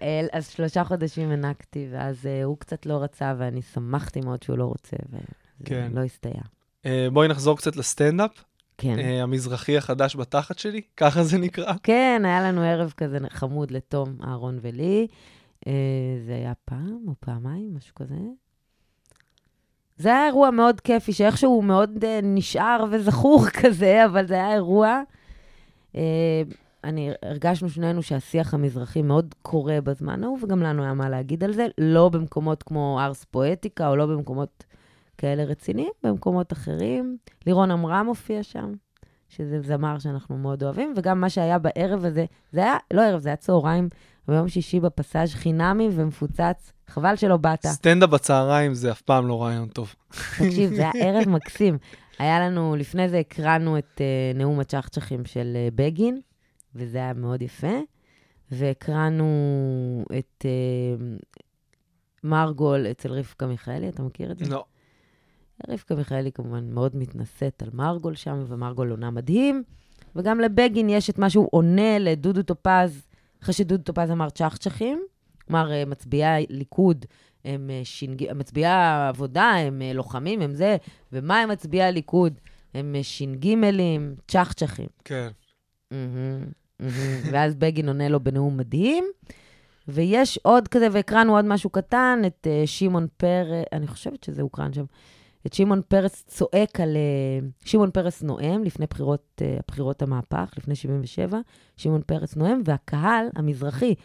אה, 0.02 0.22
אז 0.34 0.48
שלושה 0.48 0.84
חודשים 0.84 1.30
הענקתי, 1.30 1.88
ואז 1.92 2.26
אה, 2.26 2.44
הוא 2.44 2.58
קצת 2.58 2.86
לא 2.86 3.04
רצה, 3.04 3.34
ואני 3.38 3.62
שמחתי 3.74 4.22
מאוד 4.22 4.44
שהוא 4.44 4.58
לא 4.58 4.64
רוצה, 4.64 4.98
וזה 5.10 5.24
כן. 5.66 5.92
לא 5.94 6.02
הסתייע. 6.02 6.42
אה, 6.86 7.08
בואי 7.14 7.28
נחזור 7.28 7.58
קצת 7.58 7.76
לסטנדאפ. 7.76 8.44
כן. 8.78 9.00
אה, 9.00 9.24
המזרחי 9.24 9.78
החדש 9.78 10.16
בתחת 10.16 10.60
שלי, 10.60 10.82
ככה 10.98 11.24
זה 11.24 11.38
נקרא. 11.38 11.74
כן, 11.84 12.22
היה 12.26 12.42
לנו 12.42 12.62
ערב 12.62 12.94
כזה 12.98 13.18
חמוד 13.30 13.72
לתום, 13.72 14.18
אהרון 14.24 14.60
ולי. 14.62 15.08
אה, 15.68 15.74
זה 16.26 16.34
היה 16.34 16.54
פעם 16.66 17.00
או 17.08 17.14
פעמיים, 17.20 17.76
משהו 17.76 17.96
כזה. 17.96 18.16
זה 19.98 20.10
היה 20.10 20.26
אירוע 20.26 20.52
מאוד 20.52 20.82
כיפי, 20.82 21.14
שאיכשהו 21.14 21.52
הוא 21.52 21.64
מאוד 21.64 22.04
uh, 22.04 22.08
נשאר 22.24 22.86
וזכור 22.92 23.46
כזה, 23.62 24.06
אבל 24.06 24.28
זה 24.28 24.34
היה 24.34 24.54
אירוע. 24.54 25.02
Uh, 25.94 25.98
אני, 26.84 27.12
הרגשנו 27.24 27.70
שנינו 27.70 28.04
שהשיח 28.04 28.54
המזרחי 28.54 29.02
מאוד 29.02 29.36
קורה 29.42 29.82
בזמן 29.82 30.24
ההוא, 30.24 30.40
וגם 30.42 30.64
לנו 30.64 30.84
היה 30.84 30.94
מה 30.94 31.10
להגיד 31.10 31.44
על 31.44 31.54
זה, 31.54 31.68
לא 31.78 32.10
במקומות 32.10 32.64
כמו 32.64 33.00
ארס 33.02 33.24
פואטיקה, 33.24 33.88
או 33.88 33.96
לא 33.96 34.06
במקומות 34.06 34.64
כאלה 35.18 35.44
רציניים, 35.44 35.92
במקומות 36.04 36.54
אחרים. 36.54 37.18
לירון 37.46 37.72
עמרם 37.72 38.06
הופיע 38.08 38.44
שם, 38.44 38.74
שזה 39.30 39.62
זמר 39.62 40.00
שאנחנו 40.00 40.38
מאוד 40.38 40.64
אוהבים, 40.64 40.94
וגם 40.98 41.22
מה 41.22 41.30
שהיה 41.30 41.60
בערב 41.60 42.06
הזה, 42.06 42.26
זה 42.52 42.64
היה, 42.64 42.78
לא 42.94 43.02
ערב, 43.02 43.20
זה 43.20 43.30
היה 43.30 43.36
צהריים, 43.36 43.90
ביום 44.28 44.48
שישי 44.48 44.80
בפסאז' 44.80 45.34
חינמי 45.34 45.90
ומפוצץ, 45.92 46.72
חבל 46.88 47.16
שלא 47.16 47.38
באת. 47.38 47.66
סטנדאפ 47.66 48.10
בצהריים 48.10 48.74
זה 48.74 48.92
אף 48.92 49.02
פעם 49.02 49.28
לא 49.28 49.44
רעיון 49.44 49.68
טוב. 49.68 49.96
תקשיב, 50.10 50.74
זה 50.74 50.82
היה 50.82 50.92
ערב 51.08 51.30
מקסים. 51.30 51.78
היה 52.20 52.40
לנו, 52.40 52.76
לפני 52.76 53.10
זה 53.10 53.20
הקרנו 53.20 53.78
את 53.78 54.02
uh, 54.02 54.38
נאום 54.38 54.60
הצ'חצ'חים 54.60 55.26
של 55.26 55.58
uh, 55.70 55.76
בגין, 55.76 56.22
וזה 56.76 56.98
היה 56.98 57.14
מאוד 57.14 57.42
יפה, 57.42 57.78
והקרנו 58.52 59.26
את 60.18 60.46
uh, 60.46 61.26
מרגול 62.24 62.88
אצל 62.92 63.12
רבקה 63.12 63.48
מיכאלי, 63.48 63.90
אתה 63.90 64.04
מכיר 64.04 64.32
את 64.32 64.38
זה? 64.38 64.46
לא. 64.50 64.66
רבקה 65.70 65.96
מיכאלי 65.96 66.32
כמובן 66.32 66.70
מאוד 66.74 66.96
מתנשאת 66.96 67.64
על 67.64 67.70
מרגול 67.74 68.16
שם, 68.16 68.44
ומרגול 68.48 68.92
עונה 68.92 69.12
מדהים. 69.12 69.64
וגם 70.16 70.40
לבגין 70.40 70.90
יש 70.90 71.10
את 71.10 71.20
מה 71.20 71.30
שהוא 71.30 71.48
עונה 71.52 72.00
לדודו 72.00 72.44
טופז, 72.44 73.08
אחרי 73.44 73.54
שדודו 73.54 73.84
טופז 73.84 74.12
אמר 74.12 74.30
צ'חצ'חים, 74.30 75.04
כלומר, 75.48 75.72
אה, 75.72 75.86
מצביעי 75.86 76.46
ליכוד 76.50 77.06
הם 77.46 77.70
אה, 77.70 77.82
ש"ג, 77.84 78.34
מצביעי 78.34 78.66
העבודה 78.66 79.44
הם 79.44 79.82
אה, 79.82 79.94
לוחמים, 79.94 80.42
הם 80.42 80.54
זה, 80.54 80.78
ומה 81.12 81.40
הם 81.40 81.50
מצביעי 81.50 81.84
הליכוד? 81.84 82.40
הם 82.74 82.96
ש"גים, 83.02 83.64
צ'חצ'חים. 84.28 84.88
כן. 85.06 85.28
ואז 87.32 87.56
בגין 87.56 87.88
עונה 87.88 88.10
לו 88.10 88.20
בנאום 88.20 88.58
מדהים. 88.58 89.06
ויש 89.88 90.40
עוד 90.44 90.68
כזה, 90.68 90.88
והקראנו 90.92 91.36
עוד 91.36 91.46
משהו 91.46 91.70
קטן, 91.70 92.22
את 92.28 92.48
uh, 92.48 92.68
שמעון 92.68 93.08
פרס, 93.18 93.66
אני 93.72 93.88
חושבת 93.88 94.24
שזה 94.24 94.42
הוקרן 94.42 94.74
שם, 94.74 94.86
את 95.46 95.54
שמעון 95.54 95.82
פרס 95.88 96.24
צועק 96.28 96.80
על... 96.80 96.98
Uh, 96.98 97.68
שמעון 97.70 97.92
פרס 97.92 98.24
נואם 98.24 98.64
לפני 98.64 98.86
בחירות, 98.90 99.42
uh, 99.42 99.64
בחירות 99.68 100.02
המהפך, 100.02 100.54
לפני 100.58 100.76
77, 100.76 101.40
שמעון 101.78 102.02
פרס 102.06 102.36
נואם, 102.36 102.62
והקהל 102.66 103.28
המזרחי 103.36 103.96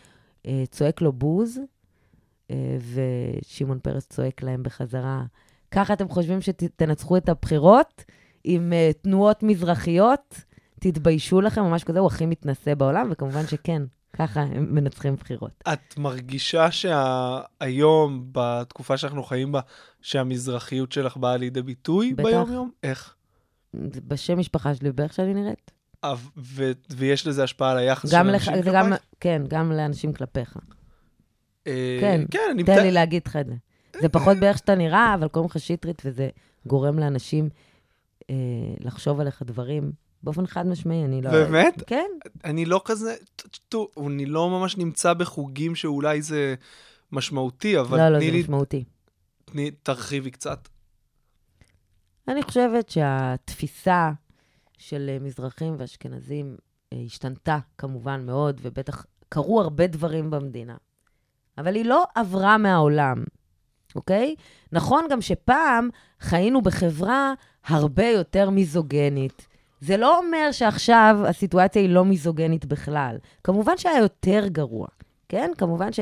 uh, 0.43 0.49
צועק 0.70 1.01
לו 1.01 1.12
בוז, 1.12 1.61
ושמעון 2.95 3.78
פרס 3.82 4.07
צועק 4.07 4.43
להם 4.43 4.62
בחזרה, 4.62 5.22
ככה 5.70 5.93
אתם 5.93 6.09
חושבים 6.09 6.41
שתנצחו 6.41 7.16
את 7.16 7.28
הבחירות 7.28 8.05
עם 8.45 8.72
תנועות 9.03 9.43
מזרחיות? 9.43 10.34
תתביישו 10.80 11.41
לכם, 11.41 11.62
ממש 11.62 11.84
כזה, 11.84 11.99
הוא 11.99 12.07
הכי 12.07 12.26
מתנשא 12.26 12.74
בעולם, 12.74 13.09
וכמובן 13.11 13.47
שכן, 13.47 13.82
ככה 14.21 14.41
הם 14.41 14.75
מנצחים 14.75 15.14
בחירות. 15.16 15.64
את 15.73 15.99
מרגישה 15.99 16.68
שהיום, 16.71 18.29
בתקופה 18.33 18.97
שאנחנו 18.97 19.23
חיים 19.23 19.53
בה, 19.53 19.61
שהמזרחיות 20.01 20.93
שלך 20.93 21.16
באה 21.16 21.37
לידי 21.37 21.62
ביטוי 21.62 22.14
בטח. 22.14 22.25
ביום-יום? 22.29 22.71
איך? 22.83 23.14
בשם 24.09 24.39
משפחה 24.39 24.75
שלי, 24.75 24.93
באיך 24.93 25.12
שאני 25.12 25.35
נראית. 25.35 25.71
אב- 26.05 26.29
ו- 26.37 26.71
ויש 26.91 27.27
לזה 27.27 27.45
השפעה 27.45 27.71
על 27.71 27.79
היחס 27.79 28.11
של 28.11 28.16
אנשים 28.16 28.55
זה 28.62 28.71
גם, 28.71 28.85
כלפייך? 28.85 29.03
כן, 29.21 29.43
גם 29.49 29.73
לאנשים 29.73 30.12
כלפיך. 30.12 30.57
אה, 31.66 31.99
כן, 32.01 32.21
כן, 32.31 32.39
אני 32.51 32.64
תן 32.64 32.73
מתאר- 32.73 32.83
לי 32.83 32.91
להגיד 32.91 33.23
לך 33.27 33.37
את 33.37 33.47
זה. 33.47 33.55
זה 34.03 34.09
פחות 34.09 34.37
באיך 34.37 34.59
שאתה 34.59 34.75
נראה, 34.75 35.14
אבל 35.14 35.29
קוראים 35.29 35.51
לך 35.51 35.59
שטרית, 35.61 36.03
וזה 36.05 36.29
גורם 36.66 36.99
לאנשים 36.99 37.49
אה, 38.31 38.35
לחשוב 38.81 39.21
עליך 39.21 39.43
דברים 39.47 39.93
באופן 40.23 40.47
חד 40.47 40.66
משמעי, 40.66 41.05
אני 41.05 41.23
לא... 41.23 41.31
באמת? 41.31 41.83
כן. 41.87 42.11
אני 42.45 42.64
לא 42.64 42.83
כזה, 42.85 43.16
אני 44.07 44.27
לא 44.27 44.51
ממש 44.51 44.77
נמצא 44.77 45.14
בחוגים 45.14 45.75
שאולי 45.75 46.23
זה 46.23 46.55
משמעותי, 47.12 47.81
אבל 47.81 47.99
לא, 47.99 48.09
לא, 48.09 48.18
זה 48.18 48.31
לי, 48.31 48.41
משמעותי. 48.41 48.85
תני, 49.45 49.71
תרחיבי 49.71 50.31
קצת. 50.31 50.68
אני 52.29 52.43
חושבת 52.43 52.91
שהתפיסה 52.91 54.11
של 54.79 55.11
אה, 55.12 55.18
מזרחים 55.18 55.75
ואשכנזים 55.79 56.57
אה, 56.93 56.99
השתנתה 57.07 57.59
כמובן 57.79 58.27
מאוד, 58.27 58.61
ובטח 58.62 59.07
קרו 59.29 59.61
הרבה 59.61 59.87
דברים 59.87 60.31
במדינה. 60.31 60.77
אבל 61.59 61.75
היא 61.75 61.85
לא 61.85 62.05
עברה 62.14 62.59
מהעולם, 62.59 63.25
אוקיי? 63.95 64.35
נכון 64.73 65.05
גם 65.11 65.21
שפעם 65.21 65.89
חיינו 66.21 66.62
בחברה 66.62 67.33
הרבה 67.64 68.07
יותר 68.07 68.51
מיזוגנית. 68.51 69.47
זה 69.81 69.97
לא 69.97 70.18
אומר 70.18 70.53
שעכשיו 70.53 71.18
הסיטואציה 71.28 71.83
היא 71.83 71.91
לא 71.91 72.05
מיזוגנית 72.05 72.64
בכלל. 72.64 73.16
כמובן 73.45 73.76
שהיה 73.76 73.99
יותר 73.99 74.47
גרוע, 74.47 74.87
כן? 75.28 75.51
כמובן 75.59 75.93
ש... 75.93 76.01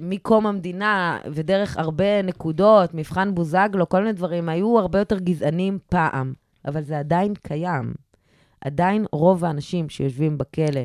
מקום 0.00 0.46
המדינה 0.46 1.18
ודרך 1.32 1.76
הרבה 1.76 2.22
נקודות, 2.22 2.94
מבחן 2.94 3.34
בוזגלו, 3.34 3.88
כל 3.88 4.00
מיני 4.00 4.12
דברים, 4.12 4.48
היו 4.48 4.78
הרבה 4.78 4.98
יותר 4.98 5.18
גזענים 5.18 5.78
פעם, 5.88 6.34
אבל 6.64 6.82
זה 6.82 6.98
עדיין 6.98 7.34
קיים. 7.42 7.94
עדיין 8.60 9.06
רוב 9.12 9.44
האנשים 9.44 9.88
שיושבים 9.88 10.38
בכלא 10.38 10.80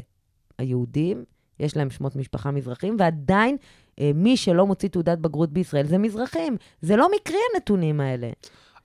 היהודים, 0.58 1.24
יש 1.60 1.78
להם 1.78 1.90
שמות 1.90 2.16
משפחה 2.16 2.52
מזרחים, 2.52 2.96
ועדיין 3.00 3.58
אה, 4.00 4.12
מי 4.16 4.38
שלא 4.38 4.68
מוציא 4.68 4.90
תעודת 4.90 5.18
בגרות 5.18 5.52
בישראל 5.52 5.86
זה 5.86 5.98
מזרחים. 5.98 6.58
זה 6.82 6.96
לא 6.96 7.08
מקרי 7.16 7.40
הנתונים 7.54 8.02
האלה. 8.02 8.30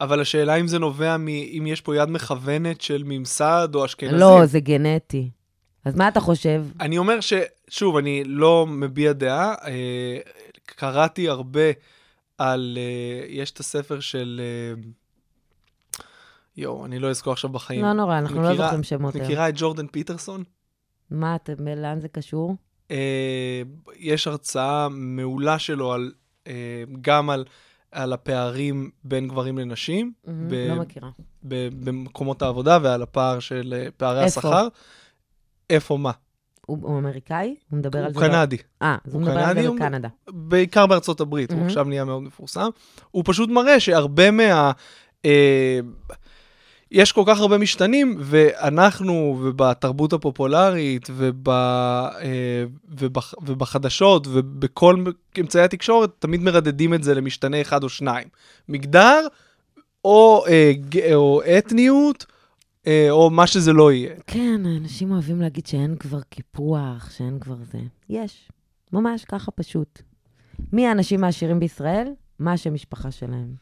אבל 0.00 0.20
השאלה 0.20 0.54
אם 0.54 0.66
זה 0.68 0.78
נובע 0.78 1.16
מ... 1.16 1.28
אם 1.28 1.64
יש 1.66 1.80
פה 1.80 1.96
יד 1.96 2.08
מכוונת 2.10 2.80
של 2.80 3.02
ממסד 3.06 3.68
או 3.74 3.84
אשכנזים. 3.84 4.18
לא, 4.18 4.46
זה 4.46 4.60
גנטי. 4.60 5.30
אז 5.84 5.96
מה 5.96 6.08
אתה 6.08 6.20
חושב? 6.20 6.64
אני 6.80 6.98
אומר 6.98 7.20
ש... 7.20 7.32
שוב, 7.68 7.96
אני 7.96 8.24
לא 8.24 8.66
מביע 8.66 9.12
דעה. 9.12 9.54
אה, 9.66 10.18
קראתי 10.66 11.28
הרבה 11.28 11.60
על... 12.38 12.78
אה, 12.80 13.26
יש 13.28 13.50
את 13.50 13.60
הספר 13.60 14.00
של... 14.00 14.40
אה, 14.44 14.82
יואו, 16.56 16.84
אני 16.86 16.98
לא 16.98 17.10
אזכור 17.10 17.32
עכשיו 17.32 17.50
בחיים. 17.50 17.82
לא 17.82 17.92
נורא, 17.92 18.18
אנחנו 18.18 18.42
לא 18.42 18.48
מכירה- 18.48 18.64
זוכרים 18.64 18.82
שמות. 18.82 19.14
מכירה 19.16 19.48
את 19.48 19.54
ג'ורדן 19.56 19.86
פיטרסון? 19.86 20.44
מה, 21.10 21.36
אתה- 21.36 21.52
לאן 21.76 22.00
זה 22.00 22.08
קשור? 22.08 22.56
אה, 22.90 23.62
יש 23.98 24.26
הרצאה 24.26 24.88
מעולה 24.90 25.58
שלו 25.58 25.92
על, 25.92 26.12
אה, 26.46 26.52
גם 27.00 27.30
על, 27.30 27.44
על 27.96 28.12
הפערים 28.12 28.90
בין 29.04 29.28
גברים 29.28 29.58
לנשים 29.58 30.12
מהמם, 30.26 30.48
ב- 30.48 30.66
לא 30.68 30.76
מכירה. 30.76 31.08
ב- 31.42 31.68
במקומות 31.84 32.42
העבודה 32.42 32.78
ועל 32.82 33.02
הפער 33.02 33.38
של 33.38 33.74
אה, 33.76 33.88
פערי 33.96 34.24
איפה? 34.24 34.40
השכר. 34.40 34.68
איפה 35.70 35.96
מה? 35.96 36.10
הוא 36.66 36.78
הוא 36.82 36.98
אמריקאי? 36.98 37.54
הוא 37.70 37.78
מדבר 37.78 37.98
על 37.98 38.12
הוא 38.12 38.20
זה? 38.20 38.28
ב- 38.28 38.32
קנדי, 38.32 38.56
אה, 38.82 38.96
אז 39.04 39.12
הוא 39.14 39.22
הוא 39.22 39.28
מדבר 39.28 39.40
על 39.44 39.54
זה 39.62 39.66
הוא- 39.68 39.76
בקנדה. 39.76 40.08
בעיקר 40.28 40.86
בארצות 40.86 41.20
הברית, 41.20 41.50
הוא 41.50 41.56
מהמם. 41.56 41.68
עכשיו 41.68 41.84
נהיה 41.84 42.04
מאוד 42.04 42.22
מפורסם. 42.22 42.68
הוא 43.10 43.22
פשוט 43.26 43.50
מראה 43.50 43.80
שהרבה 43.80 44.30
מה... 44.30 44.72
אה, 45.24 45.80
יש 46.90 47.12
כל 47.12 47.22
כך 47.26 47.40
הרבה 47.40 47.58
משתנים, 47.58 48.16
ואנחנו, 48.20 49.38
ובתרבות 49.42 50.12
הפופולרית, 50.12 51.08
וב, 51.16 51.48
אה, 51.48 52.64
ובח, 52.88 53.34
ובחדשות, 53.42 54.26
ובכל 54.26 55.04
אמצעי 55.40 55.62
התקשורת, 55.62 56.10
תמיד 56.18 56.40
מרדדים 56.40 56.94
את 56.94 57.02
זה 57.02 57.14
למשתנה 57.14 57.60
אחד 57.60 57.84
או 57.84 57.88
שניים. 57.88 58.28
מגדר, 58.68 59.26
או, 60.04 60.44
אה, 60.48 60.72
או 61.14 61.42
אתניות, 61.58 62.26
אה, 62.86 63.06
או 63.10 63.30
מה 63.30 63.46
שזה 63.46 63.72
לא 63.72 63.92
יהיה. 63.92 64.14
כן, 64.26 64.60
אנשים 64.66 65.10
אוהבים 65.10 65.40
להגיד 65.40 65.66
שאין 65.66 65.96
כבר 65.96 66.20
קיפוח, 66.20 67.10
שאין 67.10 67.38
כבר 67.40 67.56
זה. 67.72 67.78
יש. 68.08 68.48
ממש 68.92 69.24
ככה 69.24 69.50
פשוט. 69.50 70.02
מי 70.72 70.86
האנשים 70.86 71.24
העשירים 71.24 71.60
בישראל? 71.60 72.08
מה 72.38 72.52
השם 72.52 72.74
משפחה 72.74 73.10
שלהם. 73.10 73.54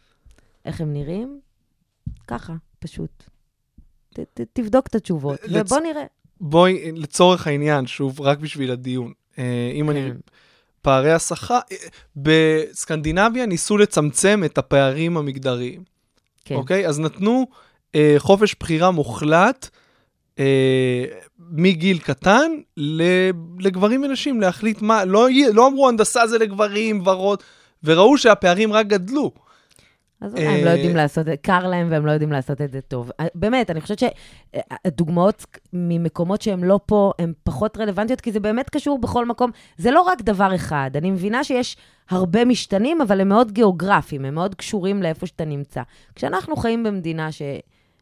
איך 0.64 0.80
הם 0.80 0.92
נראים? 0.92 1.40
ככה, 2.26 2.54
פשוט. 2.84 3.24
ת, 4.14 4.20
ת, 4.20 4.40
תבדוק 4.52 4.86
את 4.86 4.94
התשובות, 4.94 5.40
לצ- 5.44 5.60
ובוא 5.60 5.80
נראה. 5.80 6.04
בואי, 6.40 6.92
לצורך 6.92 7.46
העניין, 7.46 7.86
שוב, 7.86 8.20
רק 8.20 8.38
בשביל 8.38 8.70
הדיון. 8.70 9.12
אה, 9.38 9.70
אם 9.74 9.90
אני... 9.90 10.00
כן. 10.10 10.16
פערי 10.82 11.12
השכר, 11.12 11.58
אה, 11.72 11.76
בסקנדינביה 12.16 13.46
ניסו 13.46 13.76
לצמצם 13.78 14.42
את 14.44 14.58
הפערים 14.58 15.16
המגדריים, 15.16 15.82
כן. 16.44 16.54
אוקיי? 16.54 16.86
אז 16.88 17.00
נתנו 17.00 17.46
אה, 17.94 18.14
חופש 18.18 18.54
בחירה 18.60 18.90
מוחלט 18.90 19.68
אה, 20.38 21.04
מגיל 21.50 21.98
קטן 21.98 22.50
לגברים 23.60 24.02
ונשים 24.02 24.40
להחליט 24.40 24.82
מה, 24.82 25.04
לא, 25.04 25.26
לא 25.52 25.66
אמרו 25.66 25.88
הנדסה 25.88 26.26
זה 26.26 26.38
לגברים, 26.38 27.02
ורוד, 27.06 27.42
וראו 27.84 28.18
שהפערים 28.18 28.72
רק 28.72 28.86
גדלו. 28.86 29.32
אז 30.24 30.34
אולי 30.34 30.46
הם 30.46 30.64
לא 30.64 30.70
אה, 30.70 30.74
יודעים 30.74 30.96
לעשות, 30.96 31.26
קר 31.42 31.66
להם 31.66 31.88
והם 31.90 32.06
לא 32.06 32.10
יודעים 32.10 32.32
לעשות 32.32 32.60
את 32.60 32.72
זה 32.72 32.80
טוב. 32.80 33.10
אה, 33.20 33.26
באמת, 33.34 33.70
אני 33.70 33.80
חושבת 33.80 33.98
שהדוגמאות 33.98 35.46
ממקומות 35.72 36.42
שהם 36.42 36.64
לא 36.64 36.80
פה, 36.86 37.12
הן 37.18 37.32
פחות 37.42 37.76
רלוונטיות, 37.76 38.20
כי 38.20 38.32
זה 38.32 38.40
באמת 38.40 38.70
קשור 38.70 38.98
בכל 38.98 39.26
מקום. 39.26 39.50
זה 39.78 39.90
לא 39.90 40.00
רק 40.00 40.22
דבר 40.22 40.54
אחד. 40.54 40.90
אני 40.94 41.10
מבינה 41.10 41.44
שיש 41.44 41.76
הרבה 42.10 42.44
משתנים, 42.44 43.00
אבל 43.00 43.20
הם 43.20 43.28
מאוד 43.28 43.52
גיאוגרפיים, 43.52 44.24
הם 44.24 44.34
מאוד 44.34 44.54
קשורים 44.54 45.02
לאיפה 45.02 45.26
שאתה 45.26 45.44
נמצא. 45.44 45.82
כשאנחנו 46.14 46.56
חיים 46.56 46.82
במדינה 46.82 47.32
ש... 47.32 47.42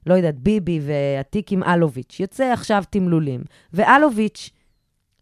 לא 0.07 0.15
יודעת, 0.15 0.39
ביבי 0.39 0.81
והתיק 0.83 1.53
עם 1.53 1.63
אלוביץ', 1.63 2.21
יוצא 2.21 2.53
עכשיו 2.53 2.85
תמלולים, 2.91 3.45
ואלוביץ', 3.73 4.51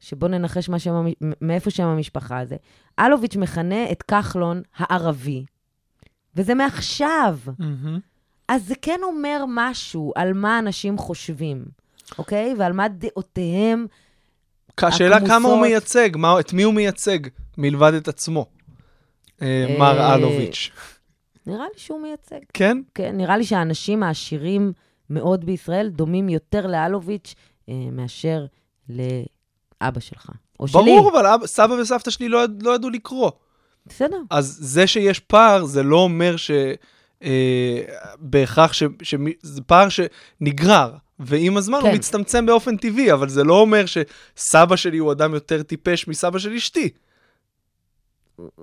שבוא 0.00 0.28
ננחש 0.28 0.70
שם, 0.78 1.06
מאיפה 1.40 1.70
שם 1.70 1.84
המשפחה 1.84 2.38
הזה, 2.38 2.56
אלוביץ' 3.00 3.36
מכנה 3.36 3.90
את 3.92 4.02
כחלון 4.02 4.62
הערבי, 4.76 5.44
וזה 6.36 6.54
מעכשיו. 6.54 7.38
אז 8.48 8.66
זה 8.66 8.74
כן 8.82 9.00
אומר 9.02 9.44
משהו 9.48 10.12
על 10.16 10.32
מה 10.32 10.58
אנשים 10.58 10.98
חושבים, 10.98 11.64
אוקיי? 12.18 12.54
ועל 12.58 12.72
מה 12.72 12.88
דעותיהם. 12.88 13.86
השאלה 14.82 15.26
כמה 15.26 15.48
הוא. 15.48 15.60
מייצג, 15.62 16.10
מה, 16.16 16.40
את 16.40 16.52
מי 16.52 16.62
הוא 16.62 16.74
מייצג, 16.74 17.18
מלבד 17.58 17.94
את 17.94 18.08
עצמו, 18.08 18.46
אה, 19.42 19.76
מר 19.78 19.98
אה, 20.00 20.14
אלוביץ'. 20.14 20.70
נראה 21.46 21.64
לי 21.64 21.78
שהוא 21.80 22.02
מייצג. 22.02 22.38
כן? 22.54 22.78
כן, 22.94 23.16
נראה 23.16 23.36
לי 23.36 23.44
שהאנשים 23.44 24.02
העשירים 24.02 24.72
מאוד 25.10 25.44
בישראל 25.44 25.88
דומים 25.88 26.28
יותר 26.28 26.66
לאלוביץ' 26.66 27.34
אה, 27.68 27.74
מאשר 27.92 28.46
לאבא 28.88 30.00
שלך. 30.00 30.30
או 30.60 30.68
שלי. 30.68 30.82
ברור, 30.82 31.10
אבל 31.12 31.26
אבא- 31.26 31.46
סבא 31.46 31.72
וסבתא 31.72 32.10
שלי 32.10 32.28
לא, 32.28 32.40
לא 32.62 32.74
ידעו 32.74 32.90
לקרוא. 32.90 33.30
בסדר. 33.90 34.16
אז 34.30 34.58
זה 34.60 34.86
שיש 34.86 35.20
פער, 35.20 35.64
זה 35.64 35.82
לא 35.82 35.96
אומר 35.96 36.36
ש... 36.36 36.50
אה, 37.22 37.82
בהכרח 38.18 38.72
ש... 38.72 38.82
ש... 39.02 39.14
זה 39.42 39.62
פער 39.62 39.88
שנגרר, 39.88 40.92
ועם 41.18 41.56
הזמן 41.56 41.78
כן. 41.80 41.86
הוא 41.86 41.94
מצטמצם 41.94 42.46
באופן 42.46 42.76
טבעי, 42.76 43.12
אבל 43.12 43.28
זה 43.28 43.44
לא 43.44 43.60
אומר 43.60 43.84
שסבא 43.86 44.76
שלי 44.76 44.98
הוא 44.98 45.12
אדם 45.12 45.34
יותר 45.34 45.62
טיפש 45.62 46.08
מסבא 46.08 46.38
של 46.38 46.52
אשתי. 46.52 46.88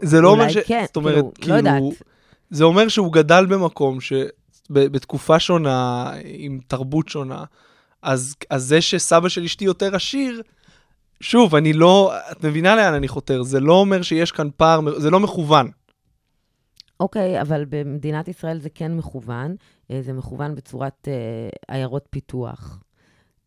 זה 0.01 0.21
לא 0.21 0.29
אומר 0.29 0.43
אולי 0.43 0.53
ש... 0.53 0.57
כן, 0.57 0.83
זאת 0.87 0.95
אומרת, 0.95 1.15
כאילו, 1.15 1.31
כאילו... 1.35 1.53
לא 1.53 1.57
יודעת. 1.57 1.83
זה 2.49 2.63
אומר 2.63 2.87
שהוא 2.87 3.13
גדל 3.13 3.45
במקום 3.45 4.01
ש... 4.01 4.13
בתקופה 4.69 5.39
שונה, 5.39 6.11
עם 6.23 6.59
תרבות 6.67 7.09
שונה, 7.09 7.43
אז, 8.01 8.35
אז 8.49 8.63
זה 8.63 8.81
שסבא 8.81 9.29
של 9.29 9.43
אשתי 9.43 9.65
יותר 9.65 9.95
עשיר, 9.95 10.41
שוב, 11.21 11.55
אני 11.55 11.73
לא, 11.73 12.13
את 12.31 12.45
מבינה 12.45 12.75
לאן 12.75 12.93
אני 12.93 13.07
חותר, 13.07 13.43
זה 13.43 13.59
לא 13.59 13.73
אומר 13.73 14.01
שיש 14.01 14.31
כאן 14.31 14.49
פער, 14.57 14.79
זה 14.97 15.09
לא 15.09 15.19
מכוון. 15.19 15.69
אוקיי, 16.99 17.41
אבל 17.41 17.65
במדינת 17.69 18.27
ישראל 18.27 18.59
זה 18.59 18.69
כן 18.69 18.97
מכוון. 18.97 19.55
אה, 19.91 20.01
זה 20.01 20.13
מכוון 20.13 20.55
בצורת 20.55 21.07
אה, 21.07 21.13
עיירות 21.75 22.07
פיתוח. 22.09 22.79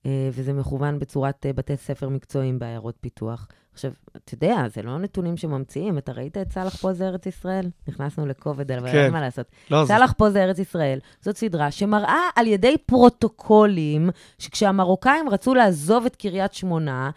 אה, 0.06 0.28
וזה 0.32 0.52
מכוון 0.52 0.98
בצורת 0.98 1.46
אה, 1.46 1.52
בתי 1.52 1.76
ספר 1.76 2.08
מקצועיים 2.08 2.58
בעיירות 2.58 2.94
פיתוח. 3.00 3.48
עכשיו, 3.72 3.92
אתה 4.16 4.34
יודע, 4.34 4.56
זה 4.74 4.82
לא 4.82 4.98
נתונים 4.98 5.36
שממציאים. 5.36 5.98
אתה 5.98 6.12
ראית 6.12 6.38
את 6.38 6.52
סאלח 6.52 6.76
פה 6.76 6.92
זה 6.92 7.06
ארץ 7.06 7.26
ישראל? 7.26 7.68
נכנסנו 7.88 8.26
לכובד, 8.26 8.72
אבל 8.72 8.92
כן. 8.92 8.98
אין 8.98 9.12
מה 9.12 9.20
לעשות. 9.20 9.46
לא, 9.70 9.84
זה... 9.84 9.88
סאלח 9.88 10.12
פה 10.16 10.30
זה 10.30 10.44
ארץ 10.44 10.58
ישראל. 10.58 10.98
זאת 11.20 11.36
סדרה 11.36 11.70
שמראה 11.70 12.22
על 12.36 12.46
ידי 12.46 12.76
פרוטוקולים, 12.86 14.10
שכשהמרוקאים 14.38 15.28
רצו 15.28 15.54
לעזוב 15.54 16.06
את 16.06 16.16
קריית 16.16 16.52
שמונה, 16.52 17.10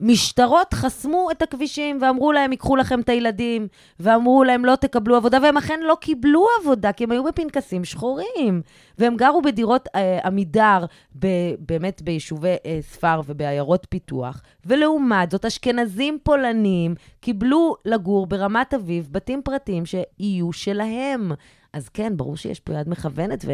משטרות 0.00 0.74
חסמו 0.74 1.30
את 1.30 1.42
הכבישים 1.42 1.98
ואמרו 2.00 2.32
להם, 2.32 2.52
ייקחו 2.52 2.76
לכם 2.76 3.00
את 3.00 3.08
הילדים, 3.08 3.68
ואמרו 4.00 4.44
להם, 4.44 4.64
לא 4.64 4.76
תקבלו 4.76 5.16
עבודה, 5.16 5.38
והם 5.42 5.56
אכן 5.56 5.80
לא 5.82 5.96
קיבלו 6.00 6.46
עבודה, 6.60 6.92
כי 6.92 7.04
הם 7.04 7.10
היו 7.10 7.24
בפנקסים 7.24 7.84
שחורים. 7.84 8.62
והם 8.98 9.16
גרו 9.16 9.42
בדירות 9.42 9.88
אה, 9.94 10.18
עמידר, 10.24 10.84
ב, 11.18 11.26
באמת 11.58 12.02
ביישובי 12.02 12.56
אה, 12.66 12.78
ספר 12.80 13.20
ובעיירות 13.26 13.86
פיתוח, 13.90 14.42
ולעומת 14.66 15.30
זאת, 15.30 15.44
אשכנזים 15.44 16.18
פולנים 16.22 16.94
קיבלו 17.20 17.76
לגור 17.84 18.26
ברמת 18.26 18.74
אביב 18.74 19.08
בתים 19.12 19.42
פרטיים 19.42 19.84
שיהיו 19.86 20.52
שלהם. 20.52 21.32
אז 21.72 21.88
כן, 21.88 22.16
ברור 22.16 22.36
שיש 22.36 22.60
פה 22.60 22.72
יד 22.72 22.88
מכוונת. 22.88 23.44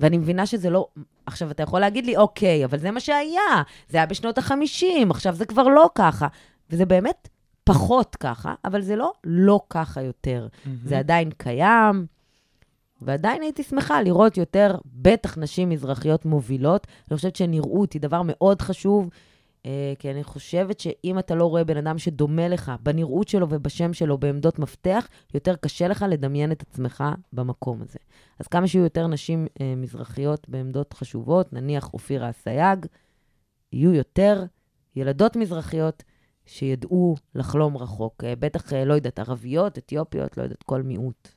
ואני 0.00 0.18
מבינה 0.18 0.46
שזה 0.46 0.70
לא... 0.70 0.88
עכשיו, 1.26 1.50
אתה 1.50 1.62
יכול 1.62 1.80
להגיד 1.80 2.06
לי, 2.06 2.16
אוקיי, 2.16 2.64
אבל 2.64 2.78
זה 2.78 2.90
מה 2.90 3.00
שהיה, 3.00 3.62
זה 3.88 3.96
היה 3.96 4.06
בשנות 4.06 4.38
ה-50, 4.38 5.10
עכשיו 5.10 5.34
זה 5.34 5.46
כבר 5.46 5.68
לא 5.68 5.90
ככה. 5.94 6.26
וזה 6.70 6.86
באמת 6.86 7.28
פחות 7.64 8.16
ככה, 8.16 8.54
אבל 8.64 8.80
זה 8.80 8.96
לא 8.96 9.12
לא 9.24 9.60
ככה 9.70 10.02
יותר. 10.02 10.48
זה 10.84 10.98
עדיין 10.98 11.30
קיים, 11.36 12.06
ועדיין 13.02 13.42
הייתי 13.42 13.62
שמחה 13.62 14.02
לראות 14.02 14.36
יותר, 14.36 14.76
בטח 14.86 15.38
נשים 15.38 15.68
מזרחיות 15.68 16.24
מובילות. 16.24 16.86
אני 17.10 17.16
חושבת 17.16 17.36
שנראות 17.36 17.92
היא 17.92 18.02
דבר 18.02 18.22
מאוד 18.24 18.62
חשוב, 18.62 19.08
כי 19.98 20.10
אני 20.10 20.24
חושבת 20.24 20.80
שאם 20.80 21.18
אתה 21.18 21.34
לא 21.34 21.44
רואה 21.44 21.64
בן 21.64 21.76
אדם 21.76 21.98
שדומה 21.98 22.48
לך 22.48 22.72
בנראות 22.82 23.28
שלו 23.28 23.46
ובשם 23.50 23.92
שלו 23.92 24.18
בעמדות 24.18 24.58
מפתח, 24.58 25.08
יותר 25.34 25.56
קשה 25.56 25.88
לך 25.88 26.04
לדמיין 26.08 26.52
את 26.52 26.62
עצמך 26.62 27.04
במקום 27.32 27.82
הזה. 27.82 27.98
אז 28.40 28.46
כמה 28.46 28.66
שיהיו 28.66 28.84
יותר 28.84 29.06
נשים 29.06 29.46
אה, 29.60 29.74
מזרחיות 29.76 30.48
בעמדות 30.48 30.92
חשובות, 30.92 31.52
נניח 31.52 31.94
אופירה 31.94 32.30
אסייג, 32.30 32.86
יהיו 33.72 33.92
יותר 33.94 34.44
ילדות 34.96 35.36
מזרחיות 35.36 36.02
שידעו 36.46 37.16
לחלום 37.34 37.76
רחוק. 37.76 38.24
אה, 38.24 38.34
בטח, 38.38 38.72
אה, 38.72 38.84
לא 38.84 38.94
יודעת, 38.94 39.18
ערביות, 39.18 39.78
אתיופיות, 39.78 40.36
לא 40.36 40.42
יודעת, 40.42 40.62
כל 40.62 40.82
מיעוט. 40.82 41.28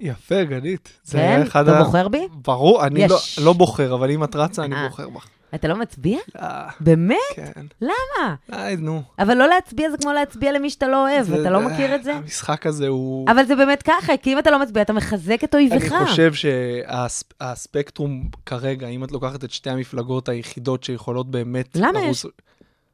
יפה, 0.00 0.44
גלית. 0.44 1.00
זה 1.04 1.18
כן? 1.18 1.42
אתה 1.60 1.78
ה- 1.78 1.84
בוחר 1.84 2.08
בי? 2.08 2.28
ברור, 2.32 2.86
אני 2.86 3.08
לא- 3.08 3.14
יש. 3.14 3.38
לא 3.38 3.52
בוחר, 3.52 3.94
אבל 3.94 4.10
אם 4.10 4.24
את 4.24 4.36
רצה, 4.36 4.64
אני 4.64 4.74
אה. 4.74 4.88
בוחר 4.88 5.08
בך. 5.08 5.28
אתה 5.54 5.68
לא 5.68 5.76
מצביע? 5.76 6.18
אה, 6.36 6.68
באמת? 6.80 7.16
כן. 7.34 7.52
למה? 7.80 8.34
די, 8.50 8.76
נו. 8.78 9.02
אבל 9.18 9.34
לא 9.34 9.46
להצביע 9.48 9.90
זה 9.90 9.96
כמו 9.96 10.12
להצביע 10.12 10.52
למי 10.52 10.70
שאתה 10.70 10.88
לא 10.88 11.08
אוהב, 11.10 11.32
אתה 11.32 11.50
לא 11.50 11.60
מכיר 11.60 11.94
את 11.94 12.04
זה? 12.04 12.14
המשחק 12.14 12.66
הזה 12.66 12.88
הוא... 12.88 13.30
אבל 13.30 13.44
זה 13.44 13.56
באמת 13.56 13.82
ככה, 13.82 14.16
כי 14.16 14.32
אם 14.32 14.38
אתה 14.38 14.50
לא 14.50 14.58
מצביע, 14.62 14.82
אתה 14.82 14.92
מחזק 14.92 15.44
את 15.44 15.54
אויבך. 15.54 15.92
אני 15.92 16.06
חושב 16.06 16.32
שהספקטרום 16.34 18.28
כרגע, 18.46 18.88
אם 18.88 19.04
את 19.04 19.12
לוקחת 19.12 19.44
את 19.44 19.50
שתי 19.50 19.70
המפלגות 19.70 20.28
היחידות 20.28 20.84
שיכולות 20.84 21.30
באמת... 21.30 21.68
למה 21.76 22.00
לרוץ- 22.00 22.24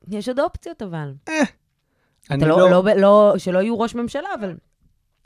יש 0.09 0.29
עוד 0.29 0.41
אופציות, 0.41 0.83
אבל. 0.83 1.13
אני 2.31 2.39
אתה 2.39 2.47
לא, 2.47 2.71
לא, 2.71 2.85
לא, 2.97 3.35
שלא 3.39 3.59
יהיו 3.59 3.81
ראש 3.81 3.95
ממשלה, 3.95 4.29
אבל 4.41 4.55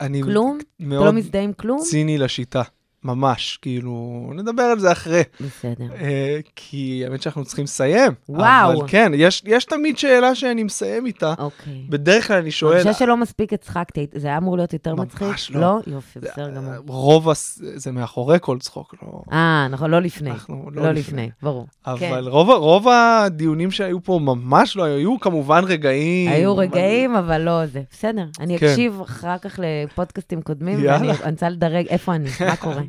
אני 0.01 0.23
כלום? 0.23 0.57
אתה 0.77 0.85
לא 0.95 1.13
מזדהה 1.13 1.41
עם 1.41 1.53
כלום? 1.53 1.79
ציני 1.81 2.17
לשיטה, 2.17 2.61
ממש. 3.03 3.59
כאילו, 3.61 4.23
נדבר 4.35 4.63
על 4.63 4.79
זה 4.79 4.91
אחרי. 4.91 5.21
בסדר. 5.41 5.85
אה, 5.95 6.39
כי 6.55 7.03
האמת 7.05 7.21
שאנחנו 7.21 7.45
צריכים 7.45 7.63
לסיים. 7.63 8.11
וואו. 8.29 8.73
אבל 8.73 8.87
כן, 8.87 9.11
יש, 9.15 9.43
יש 9.45 9.65
תמיד 9.65 9.97
שאלה 9.97 10.35
שאני 10.35 10.63
מסיים 10.63 11.05
איתה. 11.05 11.33
אוקיי. 11.37 11.85
בדרך 11.89 12.27
כלל 12.27 12.37
אני 12.37 12.43
אני 12.47 12.51
שואל, 12.51 12.77
חושב 12.77 12.93
שלא 12.93 13.17
מספיק 13.17 13.53
הצחקתי, 13.53 14.07
זה 14.15 14.27
היה 14.27 14.37
אמור 14.37 14.57
להיות 14.57 14.73
יותר 14.73 14.95
ממש 14.95 15.05
מצחיק? 15.05 15.55
לא. 15.55 15.61
לא? 15.61 15.79
יופי, 15.87 16.19
בסדר 16.19 16.49
גמור. 16.49 16.73
רוב 16.87 17.29
הס... 17.29 17.61
זה 17.75 17.91
מאחורי 17.91 18.37
כל 18.41 18.59
צחוק, 18.59 18.95
לא... 19.03 19.21
אה, 19.31 19.67
נכון, 19.69 19.91
לא 19.91 19.99
לפני. 19.99 20.31
אנחנו 20.31 20.69
לא 20.73 20.91
לפני, 20.91 21.29
ברור. 21.41 21.67
כן. 21.99 22.11
אבל 22.11 22.27
רוב, 22.27 22.49
רוב 22.49 22.87
הדיונים 22.87 23.71
שהיו 23.71 24.03
פה 24.03 24.19
ממש 24.23 24.75
לא 24.75 24.83
היו, 24.83 24.95
היו 24.97 25.19
כמובן 25.19 25.63
רגעים. 25.63 26.31
היו 26.31 26.57
רגעים, 26.57 27.15
אבל 27.15 27.41
לא 27.41 27.65
זה. 27.65 27.81
בסדר, 27.91 28.25
אני 28.39 28.57
כן. 28.59 28.65
אקשיב 28.65 29.01
אחר 29.01 29.37
כך 29.37 29.59
לפודקאסטים 29.63 30.41
קודמים, 30.41 30.79
יאללה. 30.79 30.97
ואני 30.97 31.11
אני 31.23 31.31
רוצה 31.31 31.49
לדרג 31.49 31.87
איפה 31.87 32.15
אני, 32.15 32.29
מה 32.39 32.55
קורה. 32.55 32.81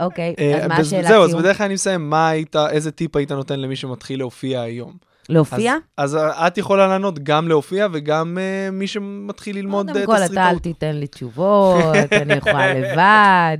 אוקיי, 0.00 0.34
אה, 0.38 0.58
אז 0.58 0.68
מה 0.68 0.76
השאלה 0.76 1.08
זהו, 1.08 1.24
אז? 1.24 1.34
בדרך 1.34 1.56
כלל 1.56 1.64
אני 1.64 1.74
מסיים, 1.74 2.10
מה 2.10 2.28
היית, 2.28 2.56
איזה 2.56 2.90
טיפ 2.90 3.16
היית 3.16 3.32
נותן 3.32 3.60
למי 3.60 3.76
שמתחיל 3.76 4.18
להופיע 4.18 4.60
היום? 4.60 4.96
להופיע? 5.28 5.74
אז, 5.96 6.16
אז 6.16 6.20
את 6.46 6.58
יכולה 6.58 6.86
לענות 6.86 7.18
גם 7.18 7.48
להופיע 7.48 7.86
וגם 7.92 8.38
uh, 8.38 8.70
מי 8.72 8.86
שמתחיל 8.86 9.56
ללמוד 9.56 9.88
אה, 9.88 9.94
קודם 9.94 10.06
כל, 10.06 10.32
אתה 10.32 10.50
אל. 10.50 10.58
תיתן 10.58 10.96
לי 10.96 11.06
תשובות, 11.06 12.12
אני 12.12 12.34
יכולה 12.34 12.74
לבד. 12.74 13.58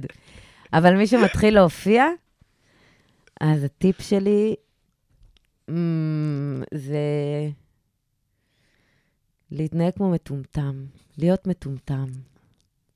אבל 0.72 0.96
מי 0.96 1.07
שמתחיל 1.07 1.55
להופיע, 1.55 2.07
אז 3.40 3.64
הטיפ 3.64 4.01
שלי 4.01 4.55
אמ, 5.68 6.62
זה 6.74 6.98
להתנהג 9.51 9.92
כמו 9.92 10.11
מטומטם, 10.11 10.84
להיות 11.18 11.46
מטומטם. 11.46 12.07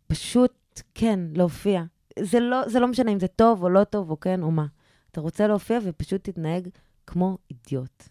פשוט, 0.06 0.82
כן, 0.94 1.20
להופיע. 1.34 1.82
זה 2.18 2.40
לא, 2.40 2.68
זה 2.68 2.80
לא 2.80 2.88
משנה 2.88 3.12
אם 3.12 3.20
זה 3.20 3.26
טוב 3.26 3.62
או 3.62 3.68
לא 3.68 3.84
טוב 3.84 4.10
או 4.10 4.20
כן 4.20 4.42
או 4.42 4.50
מה. 4.50 4.66
אתה 5.10 5.20
רוצה 5.20 5.46
להופיע 5.46 5.78
ופשוט 5.84 6.24
תתנהג 6.24 6.68
כמו 7.06 7.38
אידיוט. 7.50 8.08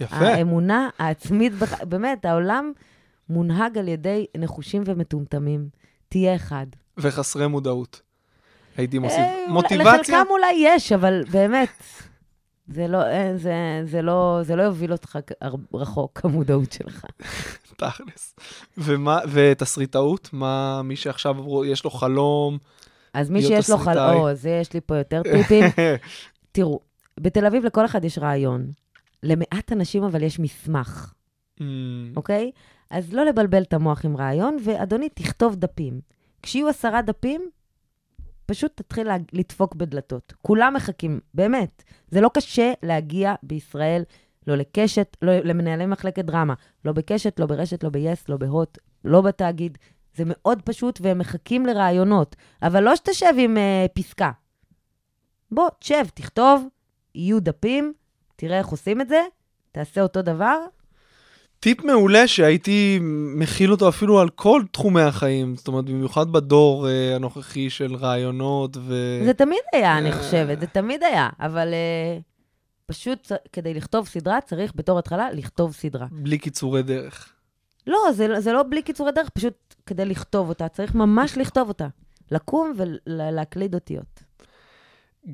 יפה. 0.00 0.16
האמונה 0.16 0.88
העצמית, 0.98 1.54
בך, 1.54 1.82
באמת, 1.84 2.24
העולם 2.24 2.72
מונהג 3.28 3.78
על 3.78 3.88
ידי 3.88 4.26
נחושים 4.38 4.82
ומטומטמים. 4.86 5.68
תהיה 6.08 6.36
אחד. 6.36 6.66
וחסרי 6.98 7.46
מודעות. 7.46 8.00
הייתי 8.76 8.98
מוסיף. 8.98 9.18
אה, 9.18 9.44
מוטיבציה? 9.48 9.92
לחלקם 9.92 10.24
אולי 10.30 10.54
יש, 10.58 10.92
אבל 10.92 11.24
באמת, 11.30 11.82
זה 12.68 12.88
לא, 12.88 13.02
אה, 13.02 13.32
זה, 13.36 13.54
זה 13.84 14.02
לא, 14.02 14.40
זה 14.42 14.56
לא 14.56 14.62
יוביל 14.62 14.92
אותך 14.92 15.18
רחוק, 15.74 16.20
המודעות 16.24 16.72
שלך. 16.72 17.04
תכלס. 17.76 18.34
ומה, 18.78 19.18
ותסריטאות? 19.32 20.30
מה, 20.32 20.82
מי 20.82 20.96
שעכשיו 20.96 21.64
יש 21.64 21.84
לו 21.84 21.90
חלום? 21.90 22.58
אז 23.16 23.30
מי 23.30 23.42
שיש 23.42 23.70
לו. 23.70 23.78
חלום, 23.78 24.34
זה 24.34 24.50
יש 24.50 24.72
לי 24.72 24.80
פה 24.80 24.96
יותר 24.96 25.22
טיפים. 25.22 25.64
תראו, 26.52 26.80
בתל 27.20 27.46
אביב 27.46 27.64
לכל 27.64 27.84
אחד 27.84 28.04
יש 28.04 28.18
רעיון. 28.18 28.66
למעט 29.22 29.72
אנשים 29.72 30.02
אבל 30.04 30.22
יש 30.22 30.38
מסמך, 30.38 31.12
אמ, 31.60 32.12
אוקיי? 32.16 32.50
אז 32.90 33.12
לא 33.12 33.24
לבלבל 33.24 33.62
את 33.62 33.72
המוח 33.72 34.04
עם 34.04 34.16
רעיון, 34.16 34.56
ואדוני, 34.64 35.08
תכתוב 35.08 35.54
דפים. 35.56 36.00
כשיהיו 36.42 36.68
עשרה 36.68 37.02
דפים, 37.02 37.50
פשוט 38.46 38.72
תתחיל 38.74 39.06
לה- 39.06 39.16
לדפוק 39.32 39.74
בדלתות. 39.74 40.32
כולם 40.42 40.74
מחכים, 40.76 41.20
באמת. 41.34 41.82
זה 42.10 42.20
לא 42.20 42.30
קשה 42.34 42.72
להגיע 42.82 43.34
בישראל, 43.42 44.02
לא 44.46 44.54
לקשת, 44.56 45.16
לא 45.22 45.32
למנהלי 45.38 45.86
מחלקת 45.86 46.24
דרמה. 46.24 46.54
לא 46.84 46.92
בקשת, 46.92 47.40
לא 47.40 47.46
ברשת, 47.46 47.84
לא 47.84 47.90
ביס, 47.90 48.28
לא 48.28 48.36
בהוט, 48.36 48.78
לא 49.04 49.20
בתאגיד. 49.20 49.78
זה 50.16 50.22
מאוד 50.26 50.62
פשוט, 50.62 50.98
והם 51.02 51.18
מחכים 51.18 51.66
לרעיונות. 51.66 52.36
אבל 52.62 52.82
לא 52.82 52.96
שתשב 52.96 53.32
עם 53.38 53.56
uh, 53.56 53.88
פסקה. 53.94 54.30
בוא, 55.50 55.68
תשב, 55.78 56.04
תכתוב, 56.14 56.66
יהיו 57.14 57.40
דפים, 57.40 57.92
תראה 58.36 58.58
איך 58.58 58.66
עושים 58.66 59.00
את 59.00 59.08
זה, 59.08 59.20
תעשה 59.72 60.00
אותו 60.02 60.22
דבר, 60.22 60.56
טיפ 61.60 61.84
מעולה 61.84 62.28
שהייתי 62.28 62.98
מכיל 63.36 63.72
אותו 63.72 63.88
אפילו 63.88 64.20
על 64.20 64.28
כל 64.28 64.62
תחומי 64.72 65.02
החיים, 65.02 65.56
זאת 65.56 65.68
אומרת, 65.68 65.84
במיוחד 65.84 66.32
בדור 66.32 66.88
אה, 66.88 67.16
הנוכחי 67.16 67.70
של 67.70 67.94
רעיונות 67.94 68.76
ו... 68.76 68.94
זה 69.24 69.34
תמיד 69.34 69.58
היה, 69.72 69.98
אני 69.98 70.12
חושבת, 70.12 70.60
זה 70.60 70.66
תמיד 70.66 71.02
היה, 71.02 71.28
אבל 71.40 71.68
uh, 71.68 72.22
פשוט 72.86 73.32
כדי 73.52 73.74
לכתוב 73.74 74.06
סדרה, 74.06 74.40
צריך 74.40 74.72
בתור 74.74 74.98
התחלה 74.98 75.32
לכתוב 75.32 75.72
סדרה. 75.72 76.06
בלי 76.10 76.38
קיצורי 76.38 76.82
דרך. 76.82 77.32
לא, 77.86 77.98
זה, 78.12 78.40
זה 78.40 78.52
לא 78.52 78.62
בלי 78.70 78.82
קיצורי 78.82 79.12
דרך, 79.12 79.28
פשוט 79.28 79.54
כדי 79.86 80.04
לכתוב 80.04 80.48
אותה, 80.48 80.68
צריך 80.68 80.94
ממש 80.94 81.38
לכתוב 81.38 81.68
אותה. 81.68 81.86
לקום 82.30 82.72
ולהקליד 83.06 83.74
אותיות. 83.74 84.22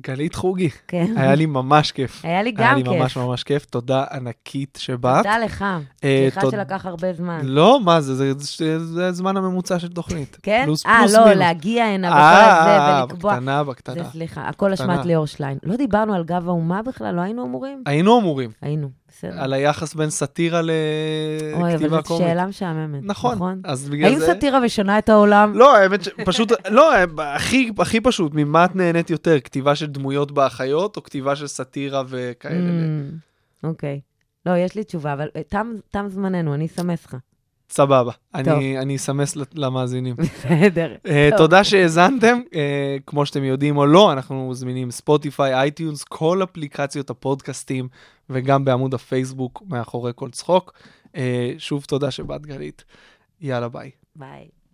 גלית 0.01 0.35
חוגי, 0.35 0.69
כן. 0.87 1.13
היה 1.17 1.35
לי 1.35 1.45
ממש 1.45 1.91
כיף. 1.91 2.25
היה 2.25 2.43
לי 2.43 2.53
היה 2.57 2.71
גם 2.71 2.77
לי 2.77 2.83
כיף. 2.83 2.93
ממש 3.01 3.17
ממש 3.17 3.43
כיף, 3.43 3.65
תודה 3.65 4.05
ענקית 4.11 4.77
שבאת. 4.81 5.17
תודה 5.23 5.37
לך. 5.37 5.65
אה, 6.03 6.19
סליחה 6.21 6.41
תוד- 6.41 6.51
שלקח 6.51 6.85
הרבה 6.85 7.13
זמן. 7.13 7.39
לא, 7.43 7.79
מה 7.83 8.01
זה, 8.01 8.15
זה, 8.15 8.33
זה, 8.37 8.79
זה 8.85 9.07
הזמן 9.07 9.37
הממוצע 9.37 9.79
של 9.79 9.87
תוכנית. 9.87 10.37
כן? 10.43 10.61
פלוס, 10.65 10.85
אה, 10.85 10.97
פלוס 10.99 11.13
לא, 11.13 11.23
מינוס. 11.23 11.37
להגיע 11.39 11.85
הנה 11.85 12.07
אה, 12.07 12.13
וכל 12.13 12.69
אה, 12.69 12.95
זה 12.97 13.13
ולקבוע. 13.13 13.33
בקטנה, 13.33 13.63
זה 13.63 13.69
בקטנה. 13.71 14.03
סליחה, 14.11 14.41
הכל. 14.41 14.73
אשמת 14.73 15.05
ליאור 15.05 15.27
שליין. 15.27 15.57
לא 15.63 15.75
דיברנו 15.75 16.13
על 16.13 16.23
גב 16.23 16.47
האומה 16.47 16.81
בכלל, 16.81 17.15
לא 17.15 17.21
היינו 17.21 17.45
אמורים? 17.45 17.83
היינו 17.85 18.19
אמורים. 18.19 18.51
היינו, 18.61 18.89
בסדר. 19.17 19.41
על 19.43 19.53
היחס 19.53 19.93
בין 19.93 20.09
סאטירה 20.09 20.59
אוי, 20.59 20.69
אבל 21.55 21.73
לכתיבה 21.73 21.95
זאת 21.97 22.07
קומית. 22.07 22.27
שאלה 22.27 22.45
משעממת. 22.45 22.99
נכון, 23.03 23.61
אז 23.63 23.89
בגלל 23.89 24.11
האם 24.11 24.19
זה... 24.19 24.25
סאטירה 24.25 24.59
משנה 24.59 24.97
את 24.99 25.09
העולם? 25.09 25.51
לא, 25.55 25.77
האמת 25.77 26.03
שפשוט, 26.03 26.51
לא, 26.69 26.93
הכי, 27.21 27.71
הכי 27.79 28.01
פשוט, 28.01 28.31
ממה 28.35 28.65
את 28.65 28.75
נהנית 28.75 29.09
יותר? 29.09 29.39
כתיבה 29.39 29.75
של 29.75 29.85
דמויות 29.85 30.31
באחיות, 30.31 30.97
או 30.97 31.03
כתיבה 31.03 31.35
של 31.35 31.47
סאטירה 31.47 32.03
וכאלה? 32.07 32.55
אמ, 32.69 33.67
אוקיי. 33.67 33.99
לא, 34.45 34.57
יש 34.57 34.75
לי 34.75 34.83
תשובה, 34.83 35.13
אבל 35.13 35.27
אה, 35.35 35.41
תם- 35.49 35.73
תם 35.91 36.05
זמננו, 36.09 36.53
אני 36.53 36.65
אסמס 36.65 37.05
לך. 37.05 37.15
סבבה. 37.73 38.11
אני, 38.35 38.79
אני 38.79 38.95
אסמס 38.95 39.37
למאזינים. 39.53 40.15
בסדר. 40.19 40.95
אה. 41.05 41.29
תודה 41.37 41.63
שהאזנתם, 41.63 42.39
אה, 42.55 42.97
כמו 43.07 43.25
שאתם 43.25 43.43
יודעים 43.43 43.77
או 43.77 43.85
לא, 43.85 44.11
אנחנו 44.11 44.53
זמינים 44.53 44.91
ספוטיפיי, 44.91 45.53
iTunes, 45.53 46.03
כל 46.03 46.43
אפליקציות 46.43 47.09
הפודקאסטים, 47.09 47.87
וגם 48.29 48.65
בעמוד 48.65 48.93
הפייסבוק 48.93 49.63
מאחורי 49.69 50.11
כל 50.15 50.29
צחוק. 50.29 50.73
אה, 51.15 51.53
שוב 51.57 51.83
תודה 51.83 52.11
שבאת 52.11 52.45
גלית, 52.45 52.83
יאללה 53.41 53.69
ביי. 53.69 53.91
ביי. 54.15 54.47